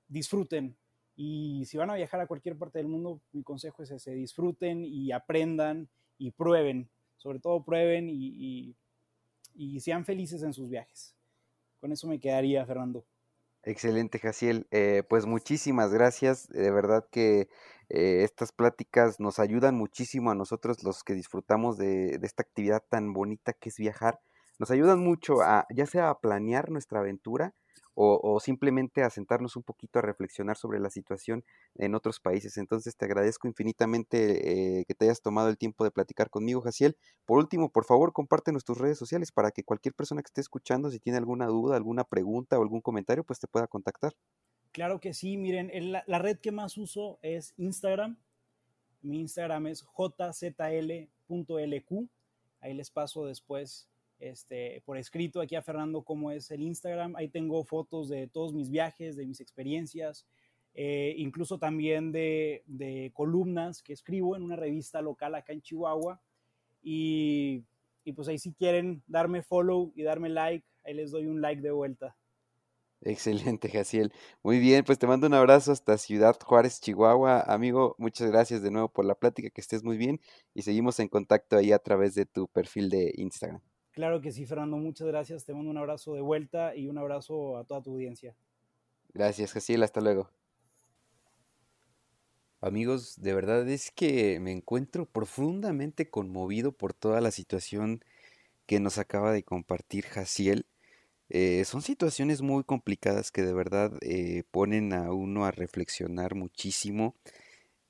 disfruten. 0.07 0.75
Y 1.15 1.65
si 1.65 1.77
van 1.77 1.91
a 1.91 1.95
viajar 1.95 2.19
a 2.21 2.27
cualquier 2.27 2.57
parte 2.57 2.79
del 2.79 2.87
mundo, 2.87 3.21
mi 3.31 3.43
consejo 3.43 3.83
es 3.83 3.91
ese, 3.91 4.11
disfruten 4.11 4.83
y 4.83 5.11
aprendan 5.11 5.87
y 6.17 6.31
prueben, 6.31 6.89
sobre 7.17 7.39
todo 7.39 7.63
prueben 7.63 8.09
y, 8.09 8.75
sean 9.79 10.05
felices 10.05 10.41
en 10.41 10.53
sus 10.53 10.69
viajes. 10.69 11.15
Con 11.79 11.91
eso 11.91 12.07
me 12.07 12.19
quedaría, 12.19 12.65
Fernando. 12.65 13.05
Excelente, 13.61 14.17
Jaciel. 14.17 14.67
Eh, 14.71 15.03
pues 15.07 15.25
muchísimas 15.25 15.93
gracias. 15.93 16.47
De 16.49 16.71
verdad 16.71 17.05
que 17.11 17.47
eh, 17.89 18.23
estas 18.23 18.51
pláticas 18.51 19.19
nos 19.19 19.39
ayudan 19.39 19.75
muchísimo 19.75 20.31
a 20.31 20.35
nosotros 20.35 20.83
los 20.83 21.03
que 21.03 21.13
disfrutamos 21.13 21.77
de, 21.77 22.19
esta 22.23 22.43
actividad 22.43 22.83
tan 22.89 23.13
bonita 23.13 23.53
que 23.53 23.69
es 23.69 23.77
viajar. 23.77 24.19
Nos 24.63 24.71
ayudan 24.71 24.99
mucho 24.99 25.41
a 25.41 25.67
ya 25.75 25.85
sea 25.85 26.09
a 26.09 26.21
planear 26.21 26.71
nuestra 26.71 27.01
aventura 27.01 27.53
o, 27.95 28.39
simplemente 28.39 29.03
a 29.03 29.09
sentarnos 29.09 29.57
un 29.57 29.63
poquito 29.63 29.99
a 29.99 30.01
reflexionar 30.01 30.55
sobre 30.55 30.79
la 30.79 30.89
situación 30.89 31.43
en 31.75 31.95
otros 31.95 32.21
países. 32.21 32.55
Entonces 32.55 32.95
te 32.95 33.03
agradezco 33.03 33.49
infinitamente 33.49 34.79
eh, 34.79 34.85
que 34.85 34.95
te 34.95 35.03
hayas 35.03 35.21
tomado 35.21 35.49
el 35.49 35.57
tiempo 35.57 35.83
de 35.83 35.91
platicar 35.91 36.29
conmigo, 36.29 36.61
Jaciel. 36.61 36.95
Por 37.25 37.39
último, 37.39 37.73
por 37.73 37.83
favor, 37.83 38.13
compártenos 38.13 38.63
tus 38.63 38.77
redes 38.77 38.97
sociales 38.97 39.33
para 39.33 39.51
que 39.51 39.65
cualquier 39.65 39.95
persona 39.95 40.21
que 40.21 40.27
esté 40.27 40.39
escuchando, 40.39 40.89
si 40.89 41.01
tiene 41.01 41.17
alguna 41.17 41.47
duda, 41.47 41.75
alguna 41.75 42.05
pregunta 42.05 42.57
o 42.57 42.61
algún 42.61 42.79
comentario, 42.79 43.25
pues 43.25 43.41
te 43.41 43.47
pueda 43.47 43.67
contactar. 43.67 44.13
Claro 44.71 45.01
que 45.01 45.13
sí, 45.13 45.35
miren, 45.35 45.71
la, 45.91 46.05
la 46.07 46.19
red 46.19 46.39
que 46.39 46.53
más 46.53 46.77
uso 46.77 47.19
es 47.21 47.53
Instagram. 47.57 48.17
Mi 49.01 49.19
Instagram 49.19 49.67
es 49.67 49.81
jzl.lq. 49.81 51.09
Ahí 52.61 52.73
les 52.73 52.89
paso 52.89 53.25
después 53.25 53.89
este, 54.23 54.81
por 54.85 54.97
escrito 54.97 55.41
aquí 55.41 55.55
a 55.55 55.61
Fernando 55.61 56.03
cómo 56.03 56.31
es 56.31 56.49
el 56.51 56.61
Instagram. 56.61 57.15
Ahí 57.15 57.27
tengo 57.27 57.63
fotos 57.65 58.07
de 58.07 58.27
todos 58.27 58.53
mis 58.53 58.69
viajes, 58.69 59.15
de 59.15 59.25
mis 59.25 59.41
experiencias, 59.41 60.25
eh, 60.73 61.13
incluso 61.17 61.59
también 61.59 62.11
de, 62.11 63.11
columnas 63.13 63.83
que 63.83 63.93
escribo 63.93 64.35
en 64.35 64.43
una 64.43 64.55
revista 64.55 65.01
local 65.01 65.35
acá 65.35 65.51
en 65.53 65.61
Chihuahua. 65.61 66.21
Y, 66.81 67.63
y 68.05 68.13
pues 68.13 68.27
ahí 68.27 68.37
si 68.37 68.53
quieren 68.53 69.03
darme 69.07 69.41
follow 69.41 69.91
y 69.95 70.03
darme 70.03 70.29
like, 70.29 70.65
ahí 70.85 70.93
les 70.93 71.11
doy 71.11 71.27
un 71.27 71.41
like 71.41 71.61
de 71.61 71.71
vuelta. 71.71 72.15
Excelente, 73.01 73.69
Jaciel. 73.69 74.13
Muy 74.43 74.59
bien, 74.59 74.85
pues 74.85 74.97
te 74.97 75.07
mando 75.07 75.27
un 75.27 75.33
abrazo 75.33 75.73
hasta 75.73 75.97
Ciudad 75.97 76.37
Juárez, 76.41 76.79
Chihuahua. 76.79 77.41
Amigo, 77.41 77.95
muchas 77.97 78.31
gracias 78.31 78.61
de 78.63 78.71
nuevo 78.71 78.87
por 78.87 79.03
la 79.03 79.15
plática, 79.15 79.49
que 79.49 79.59
estés 79.59 79.83
muy 79.83 79.97
bien 79.97 80.21
y 80.53 80.61
seguimos 80.61 80.99
en 81.01 81.09
contacto 81.09 81.57
ahí 81.57 81.73
a 81.73 81.79
través 81.79 82.15
de 82.15 82.25
tu 82.25 82.47
perfil 82.47 82.89
de 82.89 83.11
Instagram. 83.17 83.61
Claro 83.93 84.21
que 84.21 84.31
sí, 84.31 84.45
Fernando, 84.45 84.77
muchas 84.77 85.07
gracias. 85.07 85.45
Te 85.45 85.53
mando 85.53 85.69
un 85.69 85.77
abrazo 85.77 86.15
de 86.15 86.21
vuelta 86.21 86.75
y 86.75 86.87
un 86.87 86.97
abrazo 86.97 87.57
a 87.57 87.63
toda 87.63 87.81
tu 87.81 87.91
audiencia. 87.91 88.35
Gracias, 89.13 89.53
Jaciel, 89.53 89.83
hasta 89.83 90.01
luego. 90.01 90.29
Amigos, 92.59 93.21
de 93.21 93.33
verdad 93.35 93.67
es 93.69 93.91
que 93.91 94.39
me 94.39 94.51
encuentro 94.51 95.05
profundamente 95.05 96.09
conmovido 96.09 96.71
por 96.71 96.93
toda 96.93 97.21
la 97.21 97.29
situación 97.29 98.03
que 98.65 98.79
nos 98.79 98.97
acaba 98.97 99.31
de 99.31 99.43
compartir 99.43 100.05
Jaciel. 100.05 100.65
Eh, 101.29 101.63
son 101.65 101.81
situaciones 101.81 102.41
muy 102.41 102.63
complicadas 102.63 103.31
que 103.31 103.43
de 103.43 103.53
verdad 103.53 103.91
eh, 104.01 104.43
ponen 104.49 104.93
a 104.93 105.11
uno 105.11 105.45
a 105.45 105.51
reflexionar 105.51 106.35
muchísimo 106.35 107.15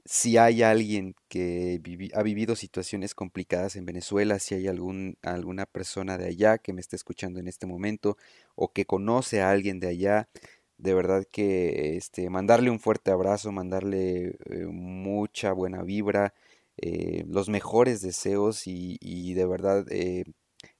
si 0.05 0.37
hay 0.37 0.63
alguien 0.63 1.15
que 1.29 1.81
ha 2.13 2.23
vivido 2.23 2.55
situaciones 2.55 3.15
complicadas 3.15 3.75
en 3.75 3.85
Venezuela, 3.85 4.39
si 4.39 4.55
hay 4.55 4.67
algún, 4.67 5.17
alguna 5.21 5.65
persona 5.65 6.17
de 6.17 6.27
allá 6.27 6.57
que 6.57 6.73
me 6.73 6.81
está 6.81 6.95
escuchando 6.95 7.39
en 7.39 7.47
este 7.47 7.65
momento 7.67 8.17
o 8.55 8.73
que 8.73 8.85
conoce 8.85 9.41
a 9.41 9.49
alguien 9.49 9.79
de 9.79 9.87
allá, 9.87 10.29
de 10.77 10.93
verdad 10.93 11.25
que 11.31 11.95
este, 11.97 12.29
mandarle 12.29 12.69
un 12.69 12.79
fuerte 12.79 13.11
abrazo, 13.11 13.51
mandarle 13.51 14.35
eh, 14.49 14.65
mucha 14.67 15.53
buena 15.53 15.83
vibra, 15.83 16.33
eh, 16.77 17.23
los 17.27 17.49
mejores 17.49 18.01
deseos 18.01 18.63
y, 18.67 19.33
de 19.33 19.45
verdad 19.45 19.85
eh, 19.91 20.25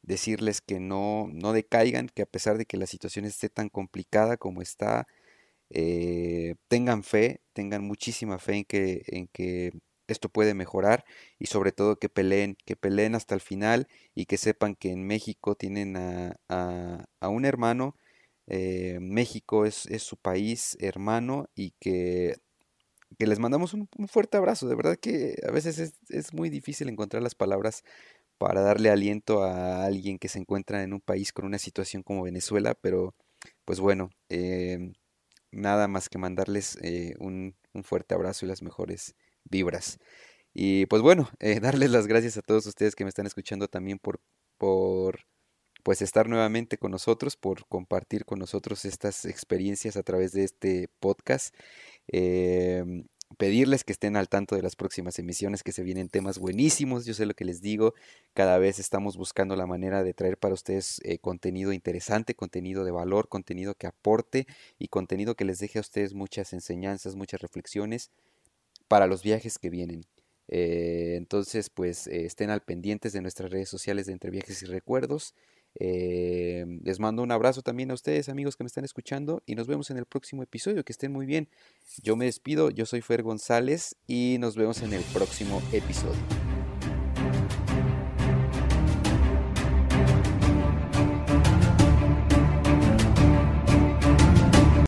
decirles 0.02 0.62
que 0.62 0.80
no, 0.80 1.30
no 1.32 1.54
decaigan, 1.54 2.10
que 2.10 2.24
a 2.24 2.26
pesar 2.26 2.58
de 2.58 2.66
que 2.66 2.78
la 2.78 2.88
situación 2.88 3.26
esté 3.26 3.50
tan 3.50 3.70
complicada 3.70 4.38
como 4.38 4.62
está, 4.62 5.08
eh, 5.70 6.56
tengan 6.68 7.04
fe, 7.04 7.42
tengan 7.54 7.84
muchísima 7.84 8.40
fe 8.40 8.58
en 8.58 8.66
que, 8.66 9.04
en 9.08 9.28
que 9.28 9.74
esto 10.08 10.30
puede 10.30 10.54
mejorar 10.54 11.06
y 11.40 11.48
sobre 11.48 11.72
todo 11.72 11.98
que 11.98 12.10
peleen, 12.10 12.58
que 12.66 12.76
peleen 12.76 13.16
hasta 13.16 13.36
el 13.36 13.42
final 13.42 13.88
y 14.16 14.26
que 14.26 14.38
sepan 14.38 14.76
que 14.76 14.92
en 14.92 15.06
México 15.08 15.56
tienen 15.56 15.98
a, 15.98 16.36
a, 16.50 17.30
un 17.30 17.46
hermano, 17.46 17.96
eh, 18.48 19.00
México 19.02 19.66
es, 19.66 19.86
es, 19.88 20.04
su 20.04 20.18
país 20.18 20.78
hermano 20.80 21.50
y 21.56 21.72
que, 21.80 22.38
que 23.18 23.28
les 23.28 23.40
mandamos 23.40 23.74
un, 23.74 23.88
fuerte 24.08 24.38
abrazo, 24.38 24.68
de 24.68 24.76
verdad 24.76 24.98
que 24.98 25.36
a 25.48 25.52
veces 25.52 25.80
es, 25.80 25.94
es, 26.10 26.34
muy 26.34 26.50
difícil 26.50 26.90
encontrar 26.90 27.24
las 27.24 27.36
palabras 27.36 27.84
para 28.38 28.62
darle 28.62 28.90
aliento 28.90 29.44
a 29.44 29.86
alguien 29.86 30.20
que 30.20 30.28
se 30.28 30.40
encuentra 30.40 30.84
en 30.84 30.94
un 30.94 31.02
país 31.02 31.32
con 31.32 31.46
una 31.46 31.60
situación 31.60 32.04
como 32.04 32.24
Venezuela, 32.24 32.76
pero 32.76 33.16
pues 33.66 33.80
bueno, 33.80 34.10
eh, 34.30 34.94
nada 35.54 35.88
más 35.88 36.10
que 36.10 36.18
mandarles 36.18 36.78
eh, 36.82 37.16
un, 37.20 37.56
fuerte 37.84 38.14
abrazo 38.16 38.46
y 38.46 38.50
las 38.50 38.62
mejores 38.62 39.16
vibras. 39.46 40.00
Y 40.54 40.86
pues 40.88 41.02
bueno, 41.02 41.30
eh, 41.40 41.60
darles 41.60 41.92
las 41.92 42.08
gracias 42.08 42.38
a 42.38 42.42
todos 42.42 42.66
ustedes 42.66 42.96
que 42.96 43.06
me 43.06 43.10
están 43.10 43.26
escuchando 43.26 43.68
también 43.68 44.00
por, 44.00 44.20
por 44.58 45.22
pues 45.84 46.02
estar 46.02 46.30
nuevamente 46.30 46.78
con 46.78 46.92
nosotros, 46.92 47.36
por 47.36 47.68
compartir 47.68 48.26
con 48.26 48.40
nosotros 48.40 48.86
estas 48.86 49.26
experiencias 49.26 49.98
a 49.98 50.04
través 50.04 50.32
de 50.32 50.46
este 50.46 50.90
podcast. 51.00 51.54
Em, 52.08 53.06
pedirles 53.38 53.84
que 53.84 53.94
estén 53.94 54.16
al 54.16 54.30
tanto 54.30 54.56
de 54.56 54.62
las 54.62 54.76
próximas 54.76 55.20
emisiones, 55.20 55.64
que 55.64 55.72
se 55.72 55.84
vienen 55.84 56.10
temas 56.10 56.40
buenísimos, 56.40 57.06
yo 57.06 57.14
sé 57.14 57.26
lo 57.26 57.34
que 57.34 57.46
les 57.46 57.62
digo, 57.62 57.94
cada 58.34 58.58
vez 58.58 58.80
estamos 58.80 59.18
buscando 59.18 59.56
la 59.56 59.66
manera 59.66 60.04
de 60.04 60.14
traer 60.14 60.38
para 60.38 60.54
ustedes 60.54 61.00
eh, 61.04 61.18
contenido 61.20 61.74
interesante, 61.74 62.36
contenido 62.36 62.84
de 62.84 62.92
valor, 62.92 63.30
contenido 63.30 63.76
que 63.76 63.88
aporte 63.88 64.48
y 64.80 64.88
contenido 64.88 65.36
que 65.36 65.46
les 65.46 65.60
deje 65.60 65.80
a 65.80 65.82
ustedes 65.82 66.14
muchas 66.14 66.54
enseñanzas, 66.54 67.16
muchas 67.16 67.42
reflexiones 67.42 68.12
para 68.88 69.08
los 69.08 69.24
viajes 69.24 69.58
que 69.58 69.70
vienen. 69.70 70.06
Eh, 70.48 71.16
entonces, 71.18 71.70
pues 71.70 72.08
eh, 72.08 72.26
estén 72.26 72.50
al 72.50 72.62
pendientes 72.62 73.14
de 73.14 73.22
nuestras 73.22 73.52
redes 73.52 73.70
sociales 73.70 74.06
de 74.06 74.14
Entre 74.14 74.30
Viajes 74.30 74.62
y 74.62 74.66
Recuerdos. 74.66 75.34
Eh, 75.80 76.66
les 76.84 77.00
mando 77.00 77.24
un 77.24 77.32
abrazo 77.32 77.62
también 77.62 77.92
a 77.92 77.94
ustedes, 77.94 78.30
amigos 78.30 78.56
que 78.56 78.64
me 78.64 78.68
están 78.68 78.86
escuchando, 78.86 79.44
y 79.46 79.56
nos 79.56 79.68
vemos 79.68 79.90
en 79.90 79.98
el 79.98 80.06
próximo 80.06 80.44
episodio. 80.44 80.84
Que 80.84 80.94
estén 80.94 81.12
muy 81.12 81.26
bien. 81.26 81.50
Yo 82.02 82.16
me 82.16 82.26
despido, 82.26 82.70
yo 82.70 82.86
soy 82.86 83.02
Fer 83.02 83.24
González 83.24 83.96
y 84.08 84.38
nos 84.40 84.56
vemos 84.56 84.82
en 84.82 84.94
el 84.94 85.04
próximo 85.14 85.62
episodio. 85.72 86.53